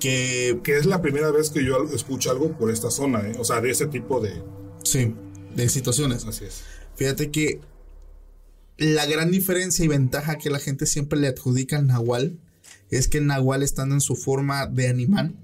Que 0.00 0.60
Que 0.62 0.76
es 0.78 0.86
la 0.86 1.00
primera 1.02 1.30
vez 1.30 1.50
que 1.50 1.64
yo 1.64 1.84
escucho 1.94 2.30
algo 2.30 2.56
por 2.56 2.70
esta 2.70 2.90
zona, 2.90 3.20
¿eh? 3.28 3.36
O 3.38 3.44
sea, 3.44 3.60
de 3.60 3.70
ese 3.70 3.86
tipo 3.86 4.20
de... 4.20 4.42
sí, 4.84 5.14
de 5.54 5.68
situaciones. 5.68 6.24
Así 6.26 6.44
es. 6.44 6.62
Fíjate 6.96 7.30
que 7.30 7.60
la 8.78 9.06
gran 9.06 9.30
diferencia 9.30 9.84
y 9.84 9.88
ventaja 9.88 10.36
que 10.36 10.50
la 10.50 10.58
gente 10.58 10.84
siempre 10.86 11.18
le 11.18 11.28
adjudica 11.28 11.78
al 11.78 11.86
nahual 11.86 12.38
es 12.90 13.08
que 13.08 13.18
el 13.18 13.26
nahual 13.26 13.62
estando 13.62 13.94
en 13.94 14.00
su 14.02 14.16
forma 14.16 14.66
de 14.66 14.88
animal 14.88 15.34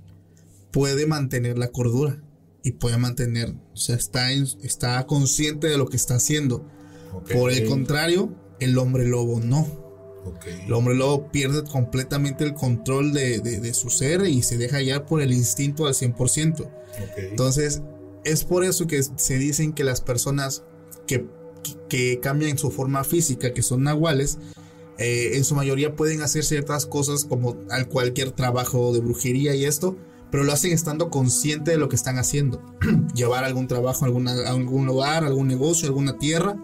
puede 0.71 1.07
mantener 1.07 1.57
la 1.59 1.69
cordura 1.69 2.23
y 2.63 2.73
puede 2.73 2.97
mantener, 2.99 3.55
o 3.73 3.77
sea, 3.77 3.97
está, 3.97 4.33
en- 4.33 4.47
está 4.63 5.05
consciente 5.07 5.67
de 5.67 5.77
lo 5.79 5.89
que 5.89 5.97
está 5.97 6.15
haciendo. 6.17 6.69
Por 7.20 7.51
el 7.51 7.68
contrario, 7.68 8.35
el 8.61 8.79
hombre 8.79 9.07
lobo 9.07 9.40
no. 9.40 9.66
El 10.66 10.72
hombre 10.72 10.94
lobo 10.94 11.31
pierde 11.33 11.64
completamente 11.64 12.44
el 12.44 12.55
control 12.55 13.12
de, 13.12 13.40
de- 13.40 13.59
de 13.61 13.75
su 13.75 13.90
ser 13.90 14.25
y 14.27 14.42
se 14.42 14.57
deja 14.57 14.79
guiar 14.79 15.05
por 15.07 15.20
el 15.20 15.33
instinto 15.33 15.87
al 15.87 15.94
100%. 15.94 16.61
Ok. 16.61 16.70
Entonces, 17.18 17.83
es 18.25 18.44
por 18.44 18.64
eso 18.64 18.87
que 18.87 19.03
se 19.03 19.38
dicen 19.38 19.72
que 19.72 19.83
las 19.83 20.01
personas 20.01 20.62
que, 21.09 21.27
que 21.88 22.20
cambian 22.20 22.57
su 22.57 22.70
forma 22.70 23.03
física, 23.03 23.53
que 23.53 23.62
son 23.62 23.83
nahuales, 23.83 24.38
eh, 24.98 25.33
en 25.35 25.44
su 25.44 25.57
mayoría 25.57 25.96
pueden 25.96 26.22
hacer 26.22 26.44
ciertas 26.44 26.87
cosas 26.87 27.25
como 27.25 27.57
al 27.70 27.88
cualquier 27.88 28.31
trabajo 28.31 28.92
de 28.92 29.01
brujería 29.01 29.57
y 29.57 29.64
esto, 29.64 29.96
pero 30.31 30.44
lo 30.44 30.53
hacen 30.53 30.70
estando 30.70 31.11
consciente 31.11 31.72
de 31.72 31.79
lo 31.79 31.88
que 31.88 31.96
están 31.96 32.18
haciendo. 32.18 32.62
Llevar 33.14 33.42
algún 33.42 33.66
trabajo 33.66 34.05
a, 34.05 34.07
alguna- 34.09 34.33
a 34.46 34.51
algún 34.51 34.87
lugar, 34.87 35.25
algún 35.25 35.48
negocio, 35.48 35.88
alguna 35.88 36.16
tierra, 36.18 36.57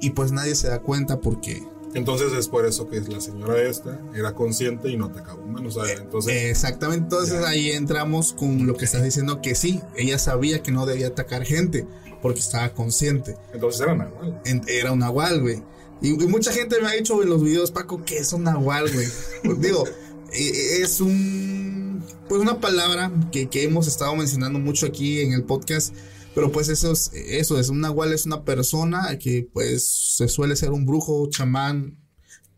y 0.00 0.10
pues 0.10 0.32
nadie 0.32 0.54
se 0.54 0.68
da 0.68 0.80
cuenta 0.80 1.20
porque... 1.20 1.62
Entonces 1.94 2.32
es 2.34 2.48
por 2.48 2.66
eso 2.66 2.88
que 2.88 3.00
la 3.00 3.20
señora 3.20 3.60
esta 3.62 3.98
era 4.14 4.34
consciente 4.34 4.90
y 4.90 4.96
no 4.98 5.06
atacaba 5.06 5.40
humanos. 5.42 5.76
O 5.76 5.84
sea, 5.84 5.94
entonces... 5.96 6.32
Eh, 6.34 6.50
Exactamente, 6.50 7.04
entonces 7.04 7.40
Ya. 7.40 7.48
ahí 7.48 7.70
entramos 7.70 8.34
con 8.34 8.66
lo 8.66 8.74
que 8.76 8.84
estás 8.84 9.02
diciendo 9.02 9.40
que 9.40 9.54
sí, 9.54 9.80
ella 9.96 10.18
sabía 10.18 10.62
que 10.62 10.70
no 10.70 10.84
debía 10.84 11.08
atacar 11.08 11.44
gente 11.44 11.86
porque 12.20 12.40
estaba 12.40 12.68
consciente. 12.74 13.36
entonces 13.54 13.80
era 13.80 13.94
nahual. 13.94 14.40
En- 14.44 14.62
era 14.68 14.92
un 14.92 14.98
nahual, 14.98 15.40
güey. 15.40 15.62
Y, 16.02 16.10
y 16.22 16.26
mucha 16.28 16.52
gente 16.52 16.80
me 16.80 16.88
ha 16.88 16.92
dicho 16.92 17.20
en 17.22 17.28
los 17.30 17.42
videos, 17.42 17.70
Paco, 17.72 18.04
que 18.04 18.18
es 18.18 18.32
un 18.32 18.44
nahual, 18.44 18.92
güey. 18.92 19.06
Pues 19.42 19.60
digo, 19.60 19.84
eh, 20.32 20.82
es 20.82 21.00
un. 21.00 22.02
Pues 22.28 22.40
una 22.40 22.60
palabra 22.60 23.10
que, 23.32 23.48
que 23.48 23.64
hemos 23.64 23.88
estado 23.88 24.14
mencionando 24.14 24.58
mucho 24.58 24.84
aquí 24.86 25.20
en 25.22 25.32
el 25.32 25.42
podcast. 25.44 25.94
Pero 26.38 26.52
pues 26.52 26.68
eso 26.68 26.92
es, 26.92 27.10
eso 27.12 27.58
es, 27.58 27.68
un 27.68 27.80
nahual 27.80 28.12
es 28.12 28.24
una 28.24 28.44
persona 28.44 29.18
que 29.18 29.50
pues 29.52 30.14
se 30.14 30.28
suele 30.28 30.54
ser 30.54 30.70
un 30.70 30.86
brujo, 30.86 31.28
chamán, 31.30 31.98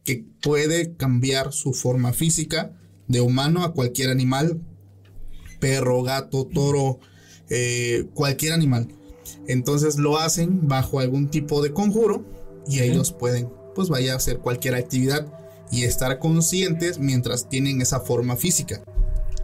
que 0.05 0.27
puede 0.43 0.97
cambiar 0.97 1.55
su 1.55 1.73
forma 1.73 2.13
física 2.13 2.79
de 3.09 3.23
humano 3.23 3.65
a 3.65 3.73
cualquier 3.73 4.11
animal, 4.11 4.61
perro, 5.61 6.03
gato, 6.03 6.47
toro, 6.47 7.01
eh, 7.49 8.05
cualquier 8.13 8.53
animal. 8.53 8.87
Entonces 9.47 9.97
lo 9.97 10.19
hacen 10.19 10.69
bajo 10.69 11.01
algún 11.01 11.31
tipo 11.31 11.63
de 11.63 11.73
conjuro 11.73 12.23
y 12.69 12.81
ellos 12.81 13.13
pueden, 13.13 13.49
pues 13.75 13.89
vaya 13.89 14.13
a 14.13 14.17
hacer 14.17 14.41
cualquier 14.41 14.75
actividad 14.75 15.27
y 15.73 15.85
estar 15.85 16.19
conscientes 16.19 16.99
mientras 16.99 17.49
tienen 17.49 17.81
esa 17.81 18.01
forma 18.01 18.37
física. 18.37 18.83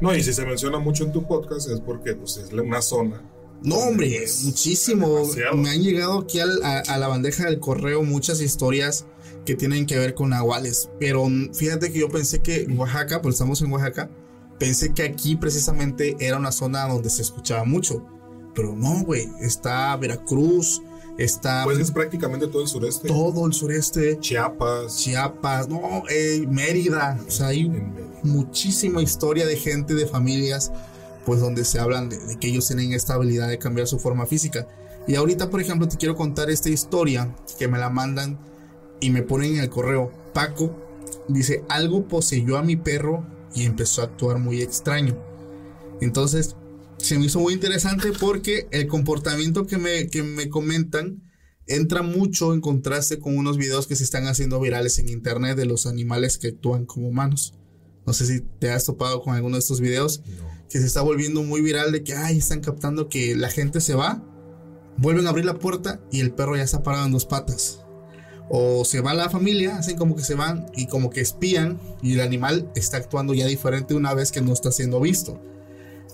No, 0.02 0.14
y 0.14 0.22
si 0.22 0.34
se 0.34 0.44
menciona 0.44 0.78
mucho 0.78 1.04
en 1.04 1.12
tu 1.12 1.26
podcast 1.26 1.70
es 1.70 1.80
porque 1.80 2.14
pues, 2.14 2.36
es 2.36 2.52
una 2.52 2.82
zona. 2.82 3.22
No, 3.62 3.76
hombre, 3.76 4.14
Pues, 4.18 4.44
muchísimo. 4.44 5.08
demasiado. 5.20 5.56
Me 5.56 5.70
han 5.70 5.82
llegado 5.82 6.20
aquí 6.20 6.38
al- 6.40 6.62
a, 6.62 6.78
a 6.80 6.98
la 6.98 7.08
bandeja 7.08 7.44
del 7.46 7.58
correo 7.58 8.02
muchas 8.02 8.40
historias 8.40 9.06
que 9.44 9.54
tienen 9.54 9.86
que 9.86 9.98
ver 9.98 10.14
con 10.14 10.30
nahuales. 10.30 10.88
Pero 11.00 11.26
fíjate 11.52 11.92
que 11.92 12.00
yo 12.00 12.08
pensé 12.08 12.40
que 12.40 12.62
en 12.62 12.78
Oaxaca, 12.78 13.22
pues 13.22 13.34
estamos 13.36 13.60
en 13.62 13.72
Oaxaca, 13.72 14.10
pensé 14.58 14.92
que 14.94 15.02
aquí 15.04 15.36
precisamente 15.36 16.16
era 16.20 16.36
una 16.36 16.52
zona 16.52 16.86
donde 16.88 17.10
se 17.10 17.22
escuchaba 17.22 17.64
mucho. 17.64 18.04
Pero 18.54 18.74
no, 18.74 19.04
güey, 19.04 19.28
está 19.40 19.94
Veracruz, 19.96 20.80
está... 21.18 21.62
Pues 21.64 21.78
es 21.78 21.90
prácticamente 21.90 22.46
todo 22.48 22.62
el 22.62 22.68
sureste. 22.68 23.06
Todo 23.08 23.46
el 23.46 23.52
sureste. 23.52 24.18
Chiapas. 24.18 24.96
Chiapas, 24.98 25.68
no, 25.68 26.02
eh, 26.08 26.44
Mérida. 26.48 27.18
O 27.26 27.30
sea, 27.30 27.48
hay 27.48 27.70
muchísima 28.22 29.02
historia 29.02 29.46
de 29.46 29.56
gente, 29.56 29.94
de 29.94 30.06
familias, 30.06 30.72
pues 31.26 31.40
donde 31.40 31.64
se 31.64 31.80
hablan 31.80 32.08
de, 32.08 32.18
que 32.40 32.48
ellos 32.48 32.68
tienen 32.68 32.92
esta 32.92 33.14
habilidad 33.14 33.48
de 33.48 33.58
cambiar 33.58 33.88
su 33.88 33.98
forma 33.98 34.26
física. 34.26 34.68
Y 35.08 35.16
ahorita, 35.16 35.50
por 35.50 35.60
ejemplo, 35.60 35.88
te 35.88 35.96
quiero 35.96 36.14
contar 36.14 36.50
esta 36.50 36.70
historia 36.70 37.34
que 37.58 37.66
me 37.66 37.78
la 37.78 37.90
mandan 37.90 38.38
y 39.00 39.10
me 39.10 39.22
ponen 39.22 39.56
en 39.56 39.60
el 39.62 39.68
correo. 39.68 40.12
Paco 40.32 40.74
dice, 41.28 41.64
algo 41.68 42.06
poseyó 42.06 42.56
a 42.56 42.62
mi 42.62 42.76
perro 42.76 43.26
y 43.54 43.64
empezó 43.64 44.02
a 44.02 44.04
actuar 44.04 44.38
muy 44.38 44.62
extraño. 44.62 45.18
Entonces, 46.00 46.54
se 46.98 47.18
me 47.18 47.26
hizo 47.26 47.40
muy 47.40 47.54
interesante 47.54 48.12
porque 48.18 48.68
el 48.70 48.86
comportamiento 48.86 49.66
que 49.66 49.78
me, 49.78 50.06
que 50.06 50.22
me 50.22 50.48
comentan 50.48 51.22
entra 51.66 52.02
mucho 52.02 52.54
en 52.54 52.60
contraste 52.60 53.18
con 53.18 53.36
unos 53.36 53.58
videos 53.58 53.88
que 53.88 53.96
se 53.96 54.04
están 54.04 54.28
haciendo 54.28 54.60
virales 54.60 55.00
en 55.00 55.08
internet 55.08 55.56
de 55.56 55.66
los 55.66 55.86
animales 55.86 56.38
que 56.38 56.48
actúan 56.48 56.86
como 56.86 57.08
humanos. 57.08 57.54
No 58.06 58.12
sé 58.12 58.26
si 58.26 58.40
te 58.40 58.70
has 58.70 58.84
topado 58.84 59.20
con 59.20 59.34
alguno 59.34 59.56
de 59.56 59.60
estos 59.60 59.80
videos 59.80 60.22
que 60.70 60.80
se 60.80 60.86
está 60.86 61.02
volviendo 61.02 61.42
muy 61.42 61.60
viral 61.60 61.92
de 61.92 62.02
que, 62.02 62.14
ay, 62.14 62.38
están 62.38 62.60
captando 62.60 63.08
que 63.08 63.36
la 63.36 63.50
gente 63.50 63.80
se 63.80 63.94
va, 63.94 64.22
vuelven 64.96 65.26
a 65.26 65.30
abrir 65.30 65.44
la 65.44 65.58
puerta 65.58 66.00
y 66.10 66.20
el 66.20 66.32
perro 66.32 66.56
ya 66.56 66.62
está 66.62 66.82
parado 66.82 67.06
en 67.06 67.12
dos 67.12 67.26
patas. 67.26 67.80
O 68.48 68.84
se 68.84 69.00
va 69.00 69.12
la 69.14 69.28
familia, 69.28 69.76
hacen 69.76 69.96
como 69.96 70.14
que 70.14 70.22
se 70.22 70.34
van 70.34 70.66
y 70.76 70.86
como 70.86 71.10
que 71.10 71.20
espían 71.20 71.80
y 72.00 72.14
el 72.14 72.20
animal 72.20 72.70
está 72.76 72.96
actuando 72.96 73.34
ya 73.34 73.46
diferente 73.46 73.94
una 73.94 74.14
vez 74.14 74.30
que 74.30 74.40
no 74.40 74.52
está 74.52 74.70
siendo 74.70 75.00
visto. 75.00 75.40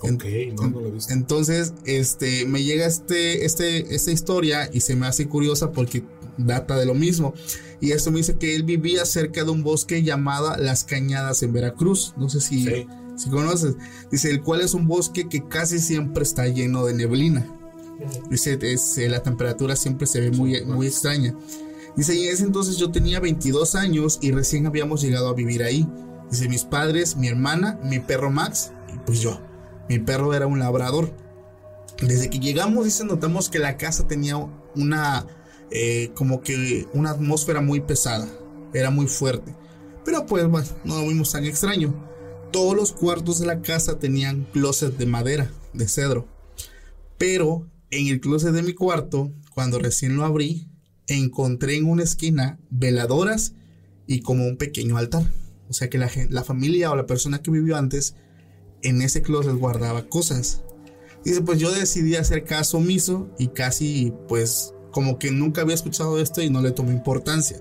Ok, 0.01 0.25
no, 0.55 0.69
no 0.69 0.79
lo 0.81 0.87
he 0.87 0.91
visto. 0.91 1.13
Entonces, 1.13 1.73
este, 1.85 2.45
me 2.45 2.63
llega 2.63 2.85
este, 2.87 3.45
este, 3.45 3.95
esta 3.95 4.11
historia 4.11 4.69
y 4.73 4.81
se 4.81 4.95
me 4.95 5.05
hace 5.05 5.27
curiosa 5.27 5.71
porque 5.71 6.03
data 6.37 6.77
de 6.77 6.85
lo 6.85 6.93
mismo. 6.93 7.33
Y 7.79 7.91
esto 7.91 8.11
me 8.11 8.17
dice 8.17 8.37
que 8.37 8.55
él 8.55 8.63
vivía 8.63 9.05
cerca 9.05 9.43
de 9.43 9.51
un 9.51 9.63
bosque 9.63 10.03
llamado 10.03 10.55
Las 10.57 10.83
Cañadas 10.83 11.43
en 11.43 11.53
Veracruz. 11.53 12.13
No 12.17 12.29
sé 12.29 12.39
si, 12.39 12.87
si 13.15 13.29
conoces. 13.29 13.75
Dice, 14.11 14.29
el 14.29 14.41
cual 14.41 14.61
es 14.61 14.73
un 14.73 14.87
bosque 14.87 15.27
que 15.27 15.47
casi 15.47 15.79
siempre 15.79 16.23
está 16.23 16.47
lleno 16.47 16.85
de 16.85 16.93
neblina. 16.93 17.45
Dice, 18.29 18.57
es, 18.61 18.97
la 19.09 19.21
temperatura 19.21 19.75
siempre 19.75 20.07
se 20.07 20.21
ve 20.21 20.31
muy, 20.31 20.63
muy 20.65 20.87
extraña. 20.87 21.35
Dice, 21.95 22.15
y 22.15 22.27
en 22.27 22.33
ese 22.33 22.43
entonces 22.43 22.77
yo 22.77 22.91
tenía 22.91 23.19
22 23.19 23.75
años 23.75 24.17
y 24.21 24.31
recién 24.31 24.65
habíamos 24.65 25.01
llegado 25.01 25.29
a 25.29 25.33
vivir 25.33 25.63
ahí. 25.63 25.87
Dice, 26.31 26.49
mis 26.49 26.63
padres, 26.63 27.15
mi 27.15 27.27
hermana, 27.27 27.79
mi 27.83 27.99
perro 27.99 28.31
Max 28.31 28.71
y 28.93 28.97
pues 28.99 29.19
yo. 29.19 29.39
Mi 29.89 29.99
perro 29.99 30.33
era 30.33 30.47
un 30.47 30.59
labrador. 30.59 31.13
Desde 32.01 32.29
que 32.29 32.39
llegamos, 32.39 32.85
dice, 32.85 33.05
notamos 33.05 33.49
que 33.49 33.59
la 33.59 33.77
casa 33.77 34.07
tenía 34.07 34.37
una, 34.75 35.27
eh, 35.75 36.11
como 36.13 36.41
que 36.41 36.87
una 36.93 37.09
atmósfera 37.09 37.59
muy 37.59 37.81
pesada. 37.81 38.29
Era 38.75 38.91
muy 38.91 39.07
fuerte. 39.07 39.55
Pero 40.05 40.25
pues, 40.27 40.47
bueno, 40.47 40.67
no 40.83 41.01
lo 41.01 41.07
vimos 41.07 41.31
tan 41.31 41.45
extraño. 41.45 41.93
Todos 42.51 42.75
los 42.75 42.91
cuartos 42.91 43.39
de 43.39 43.47
la 43.47 43.61
casa 43.63 43.97
tenían 43.97 44.45
closet 44.53 44.95
de 44.95 45.07
madera, 45.07 45.51
de 45.73 45.87
cedro. 45.87 46.27
Pero 47.17 47.67
en 47.89 48.07
el 48.07 48.21
closet 48.21 48.53
de 48.53 48.61
mi 48.61 48.73
cuarto, 48.73 49.31
cuando 49.55 49.79
recién 49.79 50.15
lo 50.15 50.25
abrí, 50.25 50.69
encontré 51.07 51.75
en 51.75 51.89
una 51.89 52.03
esquina 52.03 52.59
veladoras 52.69 53.55
y 54.05 54.21
como 54.21 54.45
un 54.45 54.57
pequeño 54.57 54.97
altar. 54.97 55.23
O 55.69 55.73
sea 55.73 55.89
que 55.89 55.97
la, 55.97 56.11
la 56.29 56.43
familia 56.43 56.91
o 56.91 56.95
la 56.95 57.07
persona 57.07 57.41
que 57.41 57.49
vivió 57.49 57.77
antes 57.77 58.13
en 58.83 59.01
ese 59.01 59.23
closet 59.23 59.55
guardaba 59.55 60.07
cosas. 60.07 60.61
Dice, 61.25 61.41
pues 61.41 61.57
yo 61.57 61.71
decidí 61.71 62.15
hacer 62.15 62.43
caso 62.43 62.77
omiso 62.77 63.29
y 63.39 63.47
casi 63.47 64.13
pues 64.27 64.72
como 64.93 65.19
que 65.19 65.31
nunca 65.31 65.61
había 65.61 65.75
escuchado 65.75 66.19
esto 66.19 66.41
y 66.41 66.49
no 66.49 66.61
le 66.61 66.71
tomé 66.71 66.91
importancia. 66.91 67.57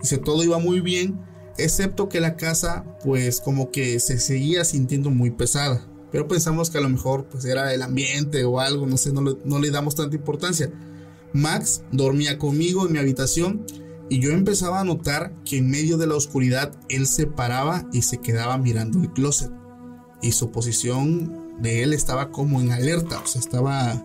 Dice, 0.00 0.18
todo 0.18 0.44
iba 0.44 0.58
muy 0.58 0.80
bien, 0.80 1.18
excepto 1.58 2.08
que 2.08 2.20
la 2.20 2.36
casa 2.36 2.84
pues 3.02 3.40
como 3.40 3.72
que 3.72 3.98
se 3.98 4.20
seguía 4.20 4.64
sintiendo 4.64 5.10
muy 5.10 5.30
pesada. 5.30 5.84
Pero 6.12 6.28
pensamos 6.28 6.70
que 6.70 6.78
a 6.78 6.82
lo 6.82 6.88
mejor 6.88 7.24
pues 7.24 7.44
era 7.44 7.74
el 7.74 7.82
ambiente 7.82 8.44
o 8.44 8.60
algo, 8.60 8.86
no 8.86 8.96
sé, 8.98 9.12
no 9.12 9.22
le, 9.22 9.36
no 9.44 9.58
le 9.58 9.70
damos 9.70 9.96
tanta 9.96 10.14
importancia. 10.14 10.70
Max 11.32 11.82
dormía 11.90 12.38
conmigo 12.38 12.86
en 12.86 12.92
mi 12.92 12.98
habitación 12.98 13.66
y 14.08 14.20
yo 14.20 14.30
empezaba 14.30 14.80
a 14.80 14.84
notar 14.84 15.34
que 15.44 15.56
en 15.56 15.70
medio 15.70 15.96
de 15.96 16.06
la 16.06 16.14
oscuridad 16.14 16.72
él 16.88 17.06
se 17.06 17.26
paraba 17.26 17.88
y 17.92 18.02
se 18.02 18.18
quedaba 18.18 18.58
mirando 18.58 19.00
el 19.00 19.10
closet. 19.12 19.50
Y 20.22 20.32
su 20.32 20.52
posición 20.52 21.60
de 21.60 21.82
él 21.82 21.92
estaba 21.92 22.30
como 22.30 22.60
en 22.60 22.72
alerta, 22.72 23.20
o 23.20 23.26
sea, 23.26 23.40
estaba... 23.40 24.04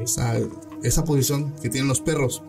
O 0.00 0.06
sea, 0.06 0.38
esa 0.82 1.04
posición 1.04 1.54
que 1.62 1.68
tienen 1.68 1.88
los 1.88 2.00
perros. 2.00 2.42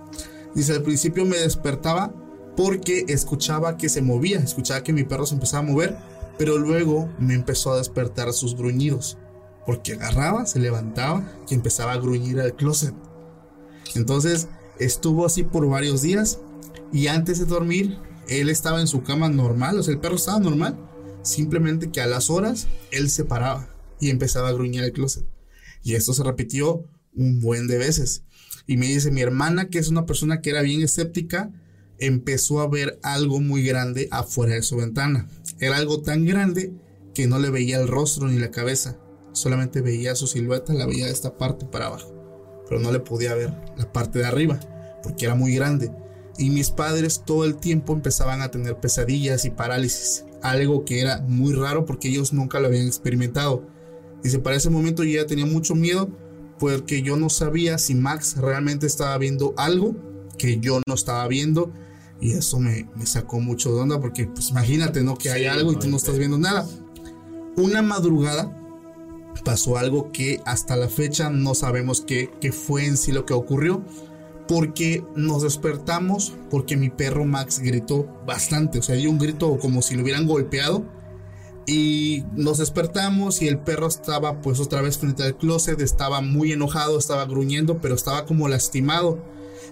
Dice, 0.55 0.73
al 0.73 0.83
principio 0.83 1.25
me 1.25 1.37
despertaba 1.37 2.13
porque 2.55 3.05
escuchaba 3.07 3.77
que 3.77 3.89
se 3.89 4.01
movía, 4.01 4.39
escuchaba 4.39 4.83
que 4.83 4.93
mi 4.93 5.03
perro 5.03 5.25
se 5.25 5.33
empezaba 5.33 5.63
a 5.63 5.71
mover, 5.71 5.97
pero 6.37 6.57
luego 6.57 7.09
me 7.19 7.33
empezó 7.33 7.73
a 7.73 7.77
despertar 7.77 8.31
sus 8.33 8.55
gruñidos, 8.55 9.17
porque 9.65 9.93
agarraba, 9.93 10.45
se 10.45 10.59
levantaba 10.59 11.31
y 11.49 11.53
empezaba 11.53 11.93
a 11.93 11.97
gruñir 11.97 12.39
al 12.39 12.55
closet. 12.55 12.93
Entonces 13.95 14.47
estuvo 14.79 15.25
así 15.25 15.43
por 15.43 15.67
varios 15.67 16.01
días 16.01 16.39
y 16.91 17.07
antes 17.07 17.39
de 17.39 17.45
dormir 17.45 17.97
él 18.27 18.49
estaba 18.49 18.81
en 18.81 18.87
su 18.87 19.03
cama 19.03 19.29
normal, 19.29 19.79
o 19.79 19.83
sea, 19.83 19.93
el 19.93 19.99
perro 19.99 20.15
estaba 20.15 20.39
normal, 20.39 20.77
simplemente 21.23 21.91
que 21.91 22.01
a 22.01 22.07
las 22.07 22.29
horas 22.29 22.67
él 22.91 23.09
se 23.09 23.25
paraba 23.25 23.69
y 23.99 24.09
empezaba 24.09 24.49
a 24.49 24.53
gruñir 24.53 24.83
el 24.83 24.93
closet. 24.93 25.25
Y 25.83 25.95
esto 25.95 26.13
se 26.13 26.23
repitió 26.23 26.85
un 27.15 27.39
buen 27.41 27.67
de 27.67 27.77
veces. 27.77 28.23
Y 28.67 28.77
me 28.77 28.87
dice 28.87 29.11
mi 29.11 29.21
hermana, 29.21 29.69
que 29.69 29.79
es 29.79 29.89
una 29.89 30.05
persona 30.05 30.41
que 30.41 30.49
era 30.49 30.61
bien 30.61 30.81
escéptica, 30.81 31.51
empezó 31.99 32.61
a 32.61 32.67
ver 32.67 32.99
algo 33.03 33.39
muy 33.39 33.63
grande 33.63 34.07
afuera 34.11 34.55
de 34.55 34.63
su 34.63 34.77
ventana. 34.77 35.27
Era 35.59 35.77
algo 35.77 36.01
tan 36.01 36.25
grande 36.25 36.73
que 37.13 37.27
no 37.27 37.39
le 37.39 37.49
veía 37.49 37.79
el 37.79 37.87
rostro 37.87 38.27
ni 38.27 38.39
la 38.39 38.51
cabeza, 38.51 38.97
solamente 39.33 39.81
veía 39.81 40.15
su 40.15 40.27
silueta, 40.27 40.73
la 40.73 40.85
veía 40.85 41.05
de 41.05 41.11
esta 41.11 41.37
parte 41.37 41.65
para 41.65 41.87
abajo 41.87 42.23
pero 42.67 42.81
no 42.81 42.91
le 42.91 42.99
podía 42.99 43.35
ver 43.35 43.53
la 43.77 43.91
parte 43.91 44.19
de 44.19 44.25
arriba 44.25 44.59
porque 45.03 45.25
era 45.25 45.35
muy 45.35 45.53
grande. 45.53 45.91
Y 46.37 46.49
mis 46.49 46.71
padres 46.71 47.21
todo 47.25 47.45
el 47.45 47.57
tiempo 47.57 47.93
empezaban 47.93 48.41
a 48.41 48.49
tener 48.49 48.77
pesadillas 48.77 49.45
y 49.45 49.51
parálisis, 49.51 50.25
algo 50.41 50.83
que 50.83 50.99
era 51.01 51.21
muy 51.21 51.53
raro 51.53 51.85
porque 51.85 52.07
ellos 52.07 52.33
nunca 52.33 52.59
lo 52.59 52.67
habían 52.67 52.87
experimentado. 52.87 53.67
Dice, 54.23 54.39
para 54.39 54.55
ese 54.55 54.69
momento 54.69 55.03
yo 55.03 55.21
ya 55.21 55.27
tenía 55.27 55.45
mucho 55.45 55.75
miedo 55.75 56.09
porque 56.63 57.01
yo 57.01 57.17
no 57.17 57.29
sabía 57.29 57.77
si 57.77 57.93
Max 57.93 58.37
realmente 58.37 58.87
estaba 58.87 59.17
viendo 59.17 59.53
algo 59.57 59.93
que 60.37 60.61
yo 60.61 60.79
no 60.87 60.93
estaba 60.93 61.27
viendo 61.27 61.73
y 62.21 62.31
eso 62.31 62.57
me, 62.57 62.87
me 62.95 63.05
sacó 63.05 63.41
mucho 63.41 63.75
de 63.75 63.81
onda 63.81 63.99
porque 63.99 64.27
pues 64.27 64.49
imagínate, 64.51 65.03
¿no? 65.03 65.17
Que 65.17 65.29
hay 65.29 65.45
algo 65.45 65.73
y 65.73 65.75
tú 65.75 65.89
no 65.89 65.97
estás 65.97 66.17
viendo 66.17 66.37
nada. 66.37 66.65
Una 67.57 67.81
madrugada 67.81 68.57
pasó 69.43 69.77
algo 69.77 70.13
que 70.13 70.39
hasta 70.45 70.77
la 70.77 70.87
fecha 70.87 71.29
no 71.29 71.53
sabemos 71.53 71.99
qué, 71.99 72.29
fue 72.53 72.85
en 72.85 72.95
sí 72.95 73.11
lo 73.11 73.25
que 73.25 73.33
ocurrió. 73.33 73.83
Porque 74.47 75.03
nos 75.17 75.43
despertamos 75.43 76.33
porque 76.49 76.77
mi 76.77 76.89
perro 76.89 77.25
Max 77.25 77.59
gritó 77.59 78.07
bastante. 78.25 78.79
O 78.79 78.81
sea, 78.81 78.95
dio 78.95 79.09
un 79.09 79.19
grito 79.19 79.57
como 79.57 79.81
si 79.81 79.95
lo 79.95 80.03
hubieran 80.03 80.27
golpeado. 80.27 80.85
Y 81.65 82.23
nos 82.35 82.57
despertamos 82.57 83.41
y 83.41 83.47
el 83.47 83.59
perro 83.59 83.87
estaba 83.87 84.41
pues 84.41 84.59
otra 84.59 84.81
vez 84.81 84.97
frente 84.97 85.23
al 85.23 85.37
closet. 85.37 85.79
Estaba 85.79 86.21
muy 86.21 86.51
enojado, 86.51 86.97
estaba 86.97 87.25
gruñendo, 87.25 87.79
pero 87.79 87.95
estaba 87.95 88.25
como 88.25 88.47
lastimado. 88.47 89.23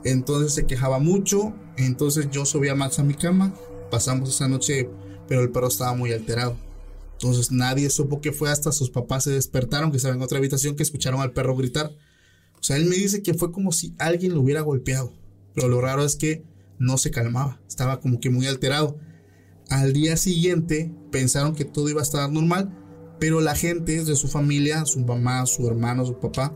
Entonces 0.04 0.54
se 0.54 0.66
quejaba 0.66 1.00
mucho. 1.00 1.54
Entonces 1.78 2.30
yo 2.32 2.46
subí 2.46 2.70
a 2.70 2.76
Max 2.76 3.00
a 3.00 3.04
mi 3.04 3.14
cama. 3.14 3.54
Pasamos 3.90 4.30
esa 4.30 4.48
noche, 4.48 4.90
pero 5.28 5.42
el 5.42 5.52
perro 5.52 5.68
estaba 5.68 5.94
muy 5.94 6.14
alterado. 6.14 6.56
Entonces 7.14 7.52
nadie 7.52 7.90
supo 7.90 8.22
que 8.22 8.32
fue 8.32 8.50
hasta 8.50 8.72
sus 8.72 8.90
papás 8.90 9.26
se 9.26 9.32
despertaron, 9.32 9.92
que 9.92 9.98
estaban 9.98 10.18
en 10.18 10.24
otra 10.24 10.40
habitación, 10.40 10.76
que 10.76 10.84
escucharon 10.84 11.22
al 11.22 11.34
perro 11.34 11.56
gritar. 11.56 11.92
O 12.60 12.64
sea, 12.64 12.78
él 12.78 12.86
me 12.86 12.96
dice 12.96 13.22
que 13.22 13.34
fue 13.34 13.52
como 13.52 13.72
si 13.72 13.94
alguien 14.00 14.34
lo 14.34 14.42
hubiera 14.42 14.62
golpeado. 14.62 15.14
Pero 15.54 15.68
lo 15.68 15.82
raro 15.82 16.04
es 16.04 16.16
que 16.16 16.44
no 16.80 16.98
se 16.98 17.12
calmaba, 17.12 17.60
estaba 17.68 18.00
como 18.00 18.20
que 18.20 18.30
muy 18.30 18.48
alterado. 18.48 18.98
Al 19.72 19.94
día 19.94 20.18
siguiente 20.18 20.92
pensaron 21.12 21.56
que 21.56 21.64
todo 21.64 21.88
iba 21.88 22.02
a 22.02 22.04
estar 22.04 22.30
normal, 22.30 22.78
pero 23.22 23.40
la 23.40 23.56
gente 23.56 24.04
de 24.04 24.16
su 24.18 24.28
familia, 24.28 24.86
su 24.86 25.00
mamá, 25.00 25.46
su 25.46 25.66
hermano, 25.66 26.06
su 26.06 26.20
papá, 26.20 26.54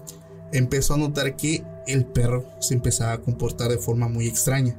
empezó 0.52 0.96
a 0.96 0.98
notar 0.98 1.38
que 1.38 1.64
el 1.88 2.06
perro 2.06 2.46
se 2.60 2.74
empezaba 2.74 3.14
a 3.14 3.22
comportar 3.22 3.70
de 3.70 3.78
forma 3.78 4.10
muy 4.10 4.28
extraña. 4.28 4.78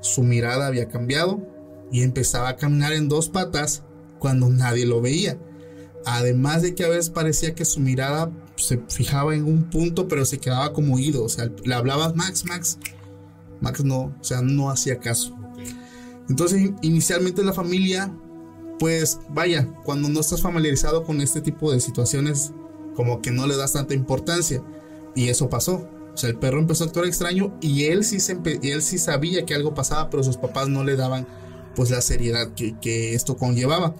Su 0.00 0.22
mirada 0.22 0.68
había 0.68 0.88
cambiado 0.88 1.42
y 1.90 2.02
empezaba 2.02 2.50
a 2.50 2.56
caminar 2.56 2.92
en 2.92 3.08
dos 3.08 3.28
patas 3.28 3.82
cuando 4.20 4.48
nadie 4.48 4.86
lo 4.86 5.00
veía. 5.00 5.36
Además 6.06 6.62
de 6.62 6.76
que 6.76 6.84
a 6.84 6.88
veces 6.88 7.10
parecía 7.10 7.56
que 7.56 7.64
su 7.64 7.80
mirada 7.80 8.30
se 8.54 8.80
fijaba 8.88 9.34
en 9.34 9.44
un 9.44 9.68
punto, 9.68 10.06
pero 10.06 10.24
se 10.24 10.38
quedaba 10.38 10.72
como 10.72 10.94
oído. 10.94 11.24
O 11.24 11.28
sea, 11.28 11.50
le 11.64 11.74
hablabas 11.74 12.14
Max, 12.14 12.44
Max. 12.44 12.78
Max 13.60 13.82
no, 13.82 14.14
o 14.20 14.24
sea, 14.24 14.42
no 14.42 14.70
hacía 14.70 15.00
caso. 15.00 15.36
Entonces, 16.28 16.70
inicialmente 16.82 17.42
la 17.42 17.52
familia, 17.52 18.14
pues 18.78 19.20
vaya, 19.30 19.66
cuando 19.84 20.08
no 20.08 20.20
estás 20.20 20.42
familiarizado 20.42 21.04
con 21.04 21.20
este 21.20 21.40
tipo 21.40 21.72
de 21.72 21.80
situaciones, 21.80 22.52
como 22.94 23.22
que 23.22 23.30
no 23.30 23.46
le 23.46 23.56
das 23.56 23.72
tanta 23.72 23.94
importancia. 23.94 24.62
Y 25.14 25.28
eso 25.28 25.48
pasó. 25.48 25.88
O 26.12 26.16
sea, 26.16 26.30
el 26.30 26.36
perro 26.36 26.58
empezó 26.58 26.84
a 26.84 26.88
actuar 26.88 27.06
extraño 27.06 27.56
y 27.60 27.84
él 27.84 28.04
sí, 28.04 28.18
se 28.18 28.36
él 28.62 28.82
sí 28.82 28.98
sabía 28.98 29.46
que 29.46 29.54
algo 29.54 29.74
pasaba, 29.74 30.10
pero 30.10 30.24
sus 30.24 30.36
papás 30.36 30.68
no 30.68 30.82
le 30.82 30.96
daban 30.96 31.26
pues 31.76 31.90
la 31.90 32.00
seriedad 32.00 32.54
que, 32.54 32.76
que 32.80 33.14
esto 33.14 33.36
conllevaba. 33.36 33.94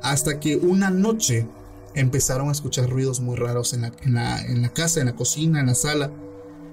Hasta 0.00 0.40
que 0.40 0.56
una 0.56 0.90
noche 0.90 1.46
empezaron 1.94 2.48
a 2.48 2.52
escuchar 2.52 2.88
ruidos 2.88 3.20
muy 3.20 3.36
raros 3.36 3.74
en 3.74 3.82
la, 3.82 3.92
en 4.02 4.14
la, 4.14 4.40
en 4.40 4.62
la 4.62 4.70
casa, 4.70 5.00
en 5.00 5.06
la 5.06 5.14
cocina, 5.14 5.60
en 5.60 5.66
la 5.66 5.74
sala. 5.74 6.10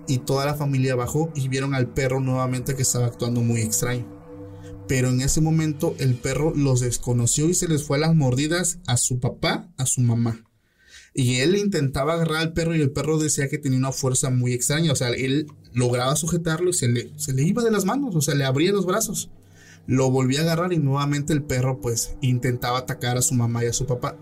Y 0.08 0.20
toda 0.20 0.46
la 0.46 0.54
familia 0.54 0.96
bajó 0.96 1.30
y 1.36 1.50
vieron 1.50 1.76
al 1.76 1.88
perro 1.88 2.20
nuevamente 2.20 2.76
que 2.76 2.84
estaba 2.84 3.08
actuando 3.08 3.42
muy 3.42 3.62
extraño. 3.62 4.15
Pero 4.88 5.10
en 5.10 5.22
ese 5.22 5.42
momento 5.42 5.96
el 6.00 6.16
perro 6.16 6.54
los 6.56 6.80
desconoció 6.80 7.50
y 7.50 7.54
se 7.54 7.68
les 7.68 7.84
fue 7.84 7.98
a 7.98 8.02
las 8.02 8.16
mordidas 8.16 8.80
a 8.86 8.98
su 8.98 9.20
papá, 9.20 9.70
a 9.78 9.86
su 9.86 10.02
mamá. 10.02 10.46
Y 11.18 11.38
él 11.38 11.56
intentaba 11.56 12.14
agarrar 12.14 12.42
al 12.42 12.54
perro 12.54 12.76
y 12.76 12.82
el 12.82 12.92
perro 12.92 13.18
decía 13.18 13.48
que 13.48 13.58
tenía 13.58 13.80
una 13.80 13.94
fuerza 13.94 14.30
muy 14.30 14.52
extraña. 14.52 14.92
O 14.92 14.96
sea, 14.96 15.10
él 15.10 15.48
lograba 15.74 16.16
sujetarlo 16.18 16.70
y 16.70 16.74
se 16.74 16.90
le, 16.90 17.44
iba 17.44 17.64
de 17.64 17.72
las 17.72 17.86
manos, 17.86 18.16
o 18.16 18.22
sea, 18.22 18.36
le 18.36 18.44
abría 18.44 18.74
los 18.74 18.86
brazos. 18.86 19.30
Lo 19.88 20.12
volvía 20.12 20.40
a 20.40 20.44
agarrar 20.44 20.74
y 20.74 20.78
nuevamente 20.78 21.32
el 21.32 21.42
perro 21.42 21.80
pues 21.80 22.16
intentaba 22.22 22.80
atacar 22.80 23.18
a 23.18 23.22
su 23.22 23.34
mamá 23.34 23.64
y 23.64 23.68
a 23.68 23.74
su 23.74 23.86
papá. 23.86 24.18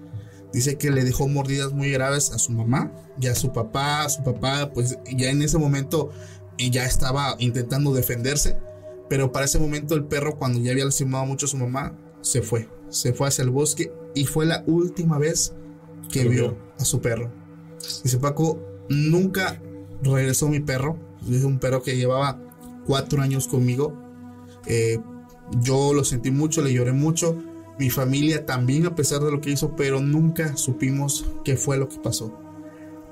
Dice 0.53 0.77
que 0.77 0.91
le 0.91 1.03
dejó 1.03 1.27
mordidas 1.27 1.73
muy 1.73 1.89
graves 1.89 2.31
a 2.31 2.37
su 2.37 2.51
mamá 2.51 2.91
y 3.19 3.25
a 3.25 3.33
su 3.33 3.51
papá. 3.51 4.03
A 4.03 4.09
su 4.09 4.23
papá 4.23 4.71
pues 4.71 4.97
ya 5.11 5.31
en 5.31 5.41
ese 5.41 5.57
momento 5.57 6.11
ya 6.59 6.85
estaba 6.85 7.35
intentando 7.39 7.91
defenderse. 7.91 8.55
Pero 9.13 9.31
para 9.31 9.45
ese 9.45 9.59
momento 9.59 9.93
el 9.93 10.05
perro 10.05 10.39
cuando 10.39 10.59
ya 10.59 10.71
había 10.71 10.85
lastimado 10.85 11.23
mucho 11.27 11.45
a 11.45 11.49
su 11.49 11.55
mamá 11.55 11.95
se 12.21 12.41
fue. 12.41 12.67
Se 12.89 13.13
fue 13.13 13.27
hacia 13.27 13.43
el 13.43 13.51
bosque 13.51 13.93
y 14.15 14.25
fue 14.25 14.47
la 14.47 14.63
última 14.65 15.19
vez 15.19 15.53
que 16.11 16.27
vio 16.27 16.57
a 16.79 16.83
su 16.83 16.99
perro. 16.99 17.31
Dice 18.03 18.17
Paco, 18.17 18.59
nunca 18.89 19.61
regresó 20.01 20.49
mi 20.49 20.61
perro. 20.61 20.97
Es 21.29 21.43
un 21.43 21.59
perro 21.59 21.83
que 21.83 21.95
llevaba 21.95 22.39
cuatro 22.87 23.21
años 23.21 23.47
conmigo. 23.47 23.93
Eh, 24.65 24.97
yo 25.61 25.93
lo 25.93 26.03
sentí 26.03 26.31
mucho, 26.31 26.63
le 26.63 26.73
lloré 26.73 26.91
mucho. 26.91 27.37
Mi 27.77 27.91
familia 27.91 28.47
también 28.47 28.87
a 28.87 28.95
pesar 28.95 29.21
de 29.21 29.29
lo 29.29 29.41
que 29.41 29.51
hizo, 29.51 29.75
pero 29.75 30.01
nunca 30.01 30.57
supimos 30.57 31.23
qué 31.43 31.55
fue 31.55 31.77
lo 31.77 31.87
que 31.87 31.99
pasó. 31.99 32.35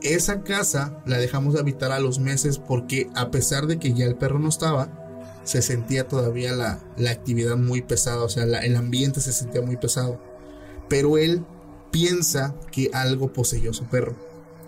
Esa 0.02 0.42
casa 0.42 1.00
la 1.06 1.20
dejamos 1.20 1.54
de 1.54 1.60
habitar 1.60 1.92
a 1.92 2.00
los 2.00 2.18
meses 2.18 2.58
porque 2.58 3.08
a 3.14 3.30
pesar 3.30 3.68
de 3.68 3.78
que 3.78 3.94
ya 3.94 4.06
el 4.06 4.16
perro 4.16 4.40
no 4.40 4.50
estaba, 4.50 5.01
se 5.44 5.62
sentía 5.62 6.08
todavía 6.08 6.54
la, 6.54 6.84
la 6.98 7.12
actividad 7.12 7.58
muy 7.58 7.82
pesada, 7.82 8.24
o 8.24 8.30
sea, 8.30 8.44
el 8.44 8.76
ambiente 8.76 9.22
se 9.22 9.34
sentía 9.34 9.62
muy 9.62 9.78
pesado. 9.78 10.22
Pero 10.88 11.18
él 11.18 11.46
piensa 11.92 12.56
que 12.72 12.90
algo 12.94 13.32
poseyó 13.34 13.74
su 13.74 13.86
perro. 13.86 14.16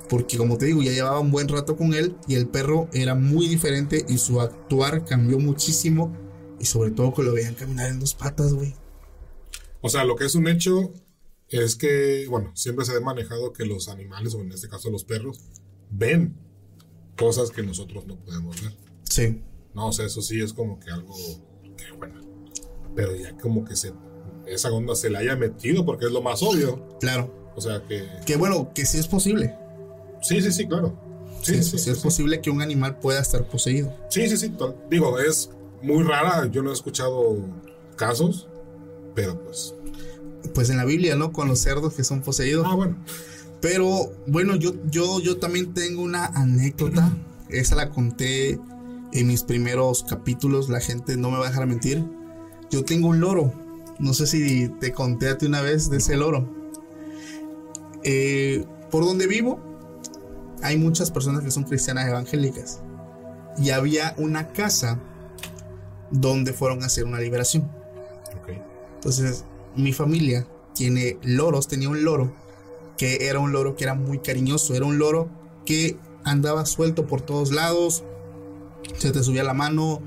Porque 0.10 0.38
como 0.38 0.58
te 0.58 0.66
digo, 0.66 0.82
ya 0.82 0.92
llevaba 0.92 1.20
un 1.20 1.32
buen 1.32 1.48
rato 1.48 1.76
con 1.76 1.94
él 1.94 2.16
y 2.28 2.36
el 2.36 2.48
perro 2.48 2.88
era 2.94 3.16
muy 3.16 3.48
diferente 3.48 4.06
y 4.08 4.18
su 4.18 4.42
actuar 4.42 5.06
cambió 5.06 5.40
muchísimo. 5.40 6.16
Y 6.60 6.66
sobre 6.66 6.92
todo 6.92 7.14
que 7.14 7.24
lo 7.24 7.34
veían 7.34 7.56
caminar 7.56 7.90
en 7.90 8.00
dos 8.00 8.14
patas, 8.14 8.54
güey. 8.54 8.76
O 9.82 9.90
sea, 9.90 10.06
lo 10.06 10.16
que 10.16 10.26
es 10.26 10.36
un 10.36 10.48
hecho 10.48 10.94
es 11.50 11.76
que, 11.76 12.26
bueno, 12.30 12.52
siempre 12.56 12.86
se 12.86 12.96
ha 12.96 13.00
manejado 13.02 13.52
que 13.54 13.66
los 13.66 13.90
animales, 13.90 14.34
o 14.34 14.42
en 14.42 14.52
este 14.52 14.70
caso 14.70 14.90
los 14.90 15.04
perros, 15.04 15.40
ven 15.90 16.36
cosas 17.18 17.52
que 17.52 17.64
nosotros 17.64 18.06
no 18.08 18.18
podemos 18.18 18.62
ver. 18.62 18.74
Sí. 19.04 19.42
No, 19.74 19.88
o 19.88 19.92
sea, 19.92 20.06
eso 20.06 20.22
sí 20.22 20.40
es 20.42 20.54
como 20.54 20.80
que 20.80 20.92
algo 20.92 21.14
que 21.76 21.92
bueno. 21.98 22.22
Pero 22.96 23.16
ya 23.16 23.36
como 23.38 23.66
que 23.66 23.76
se 23.76 23.92
esa 24.46 24.72
onda 24.72 24.96
se 24.96 25.10
le 25.10 25.18
haya 25.18 25.36
metido 25.36 25.86
porque 25.86 26.06
es 26.06 26.12
lo 26.12 26.22
más 26.22 26.44
obvio. 26.44 26.98
Claro. 27.00 27.52
O 27.56 27.62
sea 27.62 27.84
que. 27.88 28.08
Que 28.26 28.36
bueno, 28.36 28.72
que 28.74 28.86
sí 28.86 28.98
es 28.98 29.08
posible. 29.08 29.56
Sí, 30.22 30.42
sí, 30.42 30.52
sí, 30.52 30.68
claro. 30.68 30.98
Sí, 31.42 31.62
sí, 31.62 31.78
sí, 31.78 31.90
es 31.90 32.00
posible 32.00 32.40
que 32.40 32.50
un 32.50 32.62
animal 32.62 33.00
pueda 33.00 33.20
estar 33.20 33.46
poseído. 33.48 33.94
Sí, 34.10 34.30
sí, 34.30 34.38
sí. 34.38 34.54
Digo, 34.90 35.20
es 35.20 35.50
muy 35.82 36.04
rara. 36.04 36.48
Yo 36.50 36.64
no 36.64 36.70
he 36.70 36.74
escuchado 36.74 37.38
casos, 37.96 38.48
pero 39.14 39.44
pues. 39.44 39.76
Pues 40.54 40.70
en 40.70 40.78
la 40.78 40.86
Biblia, 40.86 41.16
¿no? 41.16 41.32
Con 41.32 41.48
los 41.48 41.60
cerdos 41.60 41.94
que 41.94 42.04
son 42.04 42.22
poseídos. 42.22 42.66
Ah, 42.70 42.76
bueno. 42.76 42.98
Pero 43.62 44.14
bueno, 44.28 44.56
yo, 44.56 44.74
yo, 44.90 45.20
yo 45.22 45.38
también 45.38 45.74
tengo 45.74 46.02
una 46.02 46.26
anécdota. 46.28 47.12
Esa 47.50 47.76
la 47.76 47.90
conté 47.90 48.60
en 49.13 49.28
mis 49.28 49.43
primeros 49.43 50.04
capítulos. 50.04 50.69
La 50.69 50.82
gente 50.82 51.15
no 51.17 51.32
me 51.32 51.38
va 51.38 51.45
a 51.45 51.49
dejar 51.49 51.67
mentir. 51.67 52.04
Yo 52.69 52.84
tengo 52.84 53.08
un 53.08 53.19
loro. 53.19 53.54
No 53.99 54.13
sé 54.13 54.28
si 54.28 54.67
te 54.67 54.91
conté 54.91 55.30
a 55.30 55.38
ti 55.38 55.45
una 55.45 55.62
vez 55.62 55.89
de 55.89 55.97
ese 55.97 56.17
loro. 56.17 56.49
Eh, 58.04 58.65
por 58.91 59.06
donde 59.06 59.28
vivo, 59.28 59.60
hay 60.62 60.78
muchas 60.78 61.12
personas 61.12 61.43
que 61.43 61.52
son 61.52 61.63
cristianas 61.63 62.08
evangélicas. 62.08 62.82
Y 63.58 63.69
había 63.69 64.15
una 64.17 64.49
casa 64.49 64.99
donde 66.10 66.54
fueron 66.54 66.84
a 66.84 66.88
hacer 66.88 67.06
una 67.06 67.19
liberación. 67.19 67.69
Entonces, 68.95 69.43
mi 69.76 69.91
familia 69.91 70.47
tiene 70.73 71.17
loros, 71.23 71.67
tenía 71.67 71.89
un 71.89 72.06
loro 72.06 72.34
que 72.97 73.28
era 73.28 73.39
un 73.39 73.52
loro 73.52 73.76
que 73.76 73.84
era 73.84 73.95
muy 73.95 74.19
cariñoso, 74.19 74.76
era 74.76 74.86
un 74.86 74.97
loro 74.97 75.30
que 75.65 75.97
andaba 76.23 76.65
suelto 76.65 77.06
por 77.06 77.21
todos 77.21 77.52
lados, 77.52 78.04
se 78.98 79.12
te 79.12 79.24
subía 79.24 79.43
la 79.43 79.54
mano, 79.54 80.02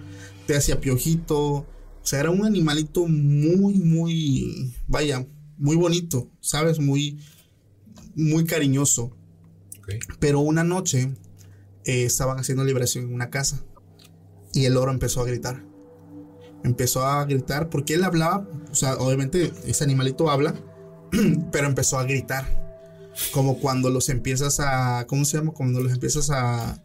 te 0.47 0.57
hacía 0.57 0.81
piojito, 0.81 1.67
o 2.07 2.09
sea, 2.09 2.21
era 2.21 2.31
un 2.31 2.47
animalito 2.47 3.07
muy, 3.09 3.75
muy, 3.81 4.73
vaya, 4.87 5.27
muy 5.59 5.75
bonito, 5.75 6.31
¿sabes? 6.41 6.79
Muy, 6.79 7.19
muy 8.15 8.45
cariñoso. 8.45 9.17
Pero 10.21 10.41
una 10.41 10.63
noche 10.63 11.15
eh, 11.85 12.05
estaban 12.05 12.39
haciendo 12.39 12.65
liberación 12.65 13.07
en 13.07 13.15
una 13.15 13.31
casa 13.31 13.65
y 14.53 14.67
el 14.67 14.75
loro 14.75 14.93
empezó 14.93 15.21
a 15.21 15.25
gritar. 15.25 15.65
Empezó 16.65 17.05
a 17.05 17.25
gritar 17.25 17.71
porque 17.71 17.95
él 17.95 18.05
hablaba, 18.05 18.49
o 18.71 18.75
sea, 18.75 18.95
obviamente 18.99 19.53
ese 19.67 19.83
animalito 19.85 20.31
habla, 20.31 20.55
pero 21.53 21.67
empezó 21.67 21.99
a 21.99 22.05
gritar. 22.05 22.65
Como 23.33 23.59
cuando 23.59 23.91
los 23.91 24.11
empiezas 24.11 24.61
a, 24.61 25.07
¿cómo 25.09 25.25
se 25.25 25.39
llama? 25.39 25.53
Cuando 25.53 25.81
los 25.81 25.93
empiezas 25.93 26.31
a, 26.31 26.83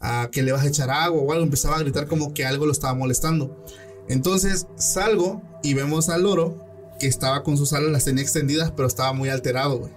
a 0.00 0.28
que 0.30 0.42
le 0.42 0.52
vas 0.52 0.64
a 0.64 0.68
echar 0.68 0.90
agua 0.90 1.20
o 1.20 1.32
algo, 1.32 1.44
empezaba 1.44 1.76
a 1.76 1.80
gritar 1.80 2.06
como 2.06 2.34
que 2.34 2.44
algo 2.44 2.66
lo 2.66 2.72
estaba 2.72 2.94
molestando. 2.94 3.64
Entonces 4.08 4.66
salgo 4.76 5.42
y 5.62 5.74
vemos 5.74 6.08
al 6.08 6.22
loro 6.22 6.64
que 6.98 7.06
estaba 7.06 7.42
con 7.42 7.56
sus 7.56 7.72
alas, 7.72 7.90
las 7.90 8.04
tenía 8.04 8.22
extendidas, 8.22 8.72
pero 8.72 8.88
estaba 8.88 9.12
muy 9.12 9.28
alterado, 9.28 9.78
güey. 9.78 9.92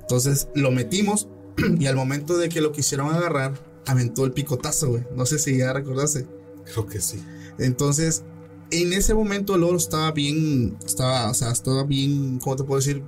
Entonces 0.00 0.48
lo 0.54 0.70
metimos 0.70 1.28
y 1.78 1.86
al 1.86 1.96
momento 1.96 2.36
de 2.36 2.48
que 2.48 2.60
lo 2.60 2.72
quisieron 2.72 3.14
agarrar, 3.14 3.54
aventó 3.86 4.24
el 4.24 4.32
picotazo, 4.32 4.90
güey. 4.90 5.04
No 5.14 5.26
sé 5.26 5.38
si 5.38 5.56
ya 5.58 5.72
recordaste. 5.72 6.26
Creo 6.64 6.86
que 6.86 7.00
sí. 7.00 7.22
Entonces, 7.58 8.24
en 8.70 8.92
ese 8.92 9.14
momento 9.14 9.54
el 9.54 9.62
loro 9.62 9.76
estaba 9.76 10.10
bien, 10.12 10.76
estaba, 10.84 11.30
o 11.30 11.34
sea, 11.34 11.50
estaba 11.50 11.84
bien, 11.84 12.38
¿cómo 12.38 12.56
te 12.56 12.64
puedo 12.64 12.80
decir? 12.80 13.02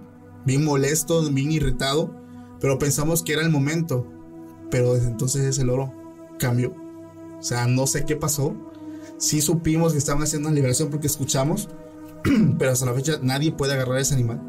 Bien 0.44 0.64
molesto, 0.64 1.22
bien 1.30 1.52
irritado, 1.52 2.14
pero 2.60 2.78
pensamos 2.78 3.22
que 3.22 3.32
era 3.32 3.42
el 3.42 3.50
momento. 3.50 4.06
Pero 4.70 4.94
desde 4.94 5.08
entonces 5.08 5.42
ese 5.44 5.64
loro 5.64 5.93
cambió. 6.38 6.74
O 7.38 7.42
sea, 7.42 7.66
no 7.66 7.86
sé 7.86 8.04
qué 8.04 8.16
pasó, 8.16 8.54
sí 9.18 9.40
supimos 9.40 9.92
que 9.92 9.98
estaban 9.98 10.22
haciendo 10.22 10.48
una 10.48 10.54
liberación 10.54 10.90
porque 10.90 11.06
escuchamos, 11.06 11.68
pero 12.58 12.70
hasta 12.70 12.86
la 12.86 12.94
fecha 12.94 13.18
nadie 13.22 13.52
puede 13.52 13.74
agarrar 13.74 13.98
a 13.98 14.00
ese 14.00 14.14
animal. 14.14 14.40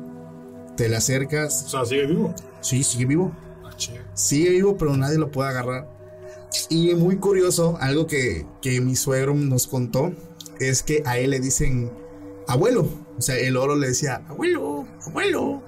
Te 0.77 0.89
le 0.89 0.95
acercas. 0.97 1.65
O 1.65 1.69
sea, 1.69 1.85
sigue 1.85 2.05
vivo. 2.05 2.33
Sí, 2.61 2.83
sigue 2.83 3.05
vivo. 3.05 3.31
Ah, 3.63 3.71
sigue 4.13 4.49
vivo, 4.49 4.77
pero 4.77 4.95
nadie 4.97 5.17
lo 5.17 5.31
puede 5.31 5.49
agarrar. 5.49 5.89
Y 6.69 6.93
muy 6.95 7.17
curioso, 7.17 7.77
algo 7.79 8.07
que, 8.07 8.45
que 8.61 8.81
mi 8.81 8.95
suegro 8.95 9.33
nos 9.35 9.67
contó, 9.67 10.13
es 10.59 10.83
que 10.83 11.03
a 11.05 11.17
él 11.17 11.31
le 11.31 11.39
dicen 11.39 11.91
abuelo. 12.47 12.87
O 13.17 13.21
sea, 13.21 13.37
el 13.37 13.57
oro 13.57 13.75
le 13.75 13.87
decía, 13.87 14.21
abuelo, 14.27 14.86
abuelo. 15.05 15.61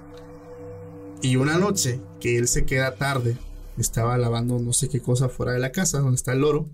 Y 1.22 1.36
una 1.36 1.57
noche 1.57 1.99
que 2.20 2.38
él 2.38 2.47
se 2.47 2.65
queda 2.65 2.95
tarde, 2.95 3.38
estaba 3.78 4.17
lavando 4.17 4.59
no 4.59 4.73
sé 4.73 4.89
qué 4.89 5.01
cosa 5.01 5.30
fuera 5.30 5.53
de 5.53 5.59
la 5.59 5.71
casa 5.71 5.99
donde 5.99 6.15
está 6.15 6.34
el 6.34 6.39
loro 6.39 6.69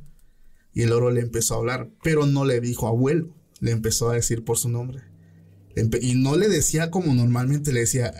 y 0.73 0.81
el 0.81 0.91
oro 0.91 1.11
le 1.11 1.21
empezó 1.21 1.53
a 1.53 1.57
hablar, 1.57 1.89
pero 2.01 2.25
no 2.25 2.45
le 2.45 2.59
dijo 2.59 2.87
abuelo, 2.87 3.29
le 3.59 3.71
empezó 3.71 4.09
a 4.09 4.15
decir 4.15 4.43
por 4.43 4.57
su 4.57 4.69
nombre. 4.69 5.01
y 6.01 6.15
no 6.15 6.35
le 6.35 6.49
decía 6.49 6.89
como 6.89 7.13
normalmente 7.13 7.71
le 7.71 7.81
decía, 7.81 8.13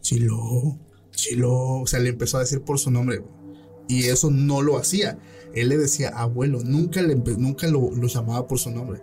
Chilo, 0.00 0.78
Chilo, 1.12 1.80
o 1.80 1.86
sea, 1.86 2.00
le 2.00 2.10
empezó 2.10 2.38
a 2.38 2.40
decir 2.40 2.62
por 2.62 2.78
su 2.78 2.90
nombre. 2.90 3.22
Y 3.88 4.04
eso 4.04 4.30
no 4.30 4.62
lo 4.62 4.76
hacía. 4.76 5.18
Él 5.54 5.68
le 5.68 5.76
decía 5.76 6.10
abuelo, 6.10 6.60
nunca, 6.64 7.02
le, 7.02 7.14
nunca 7.14 7.66
lo, 7.68 7.92
llamaba 8.06 8.46
por 8.46 8.58
su 8.58 8.70
nombre. 8.70 9.00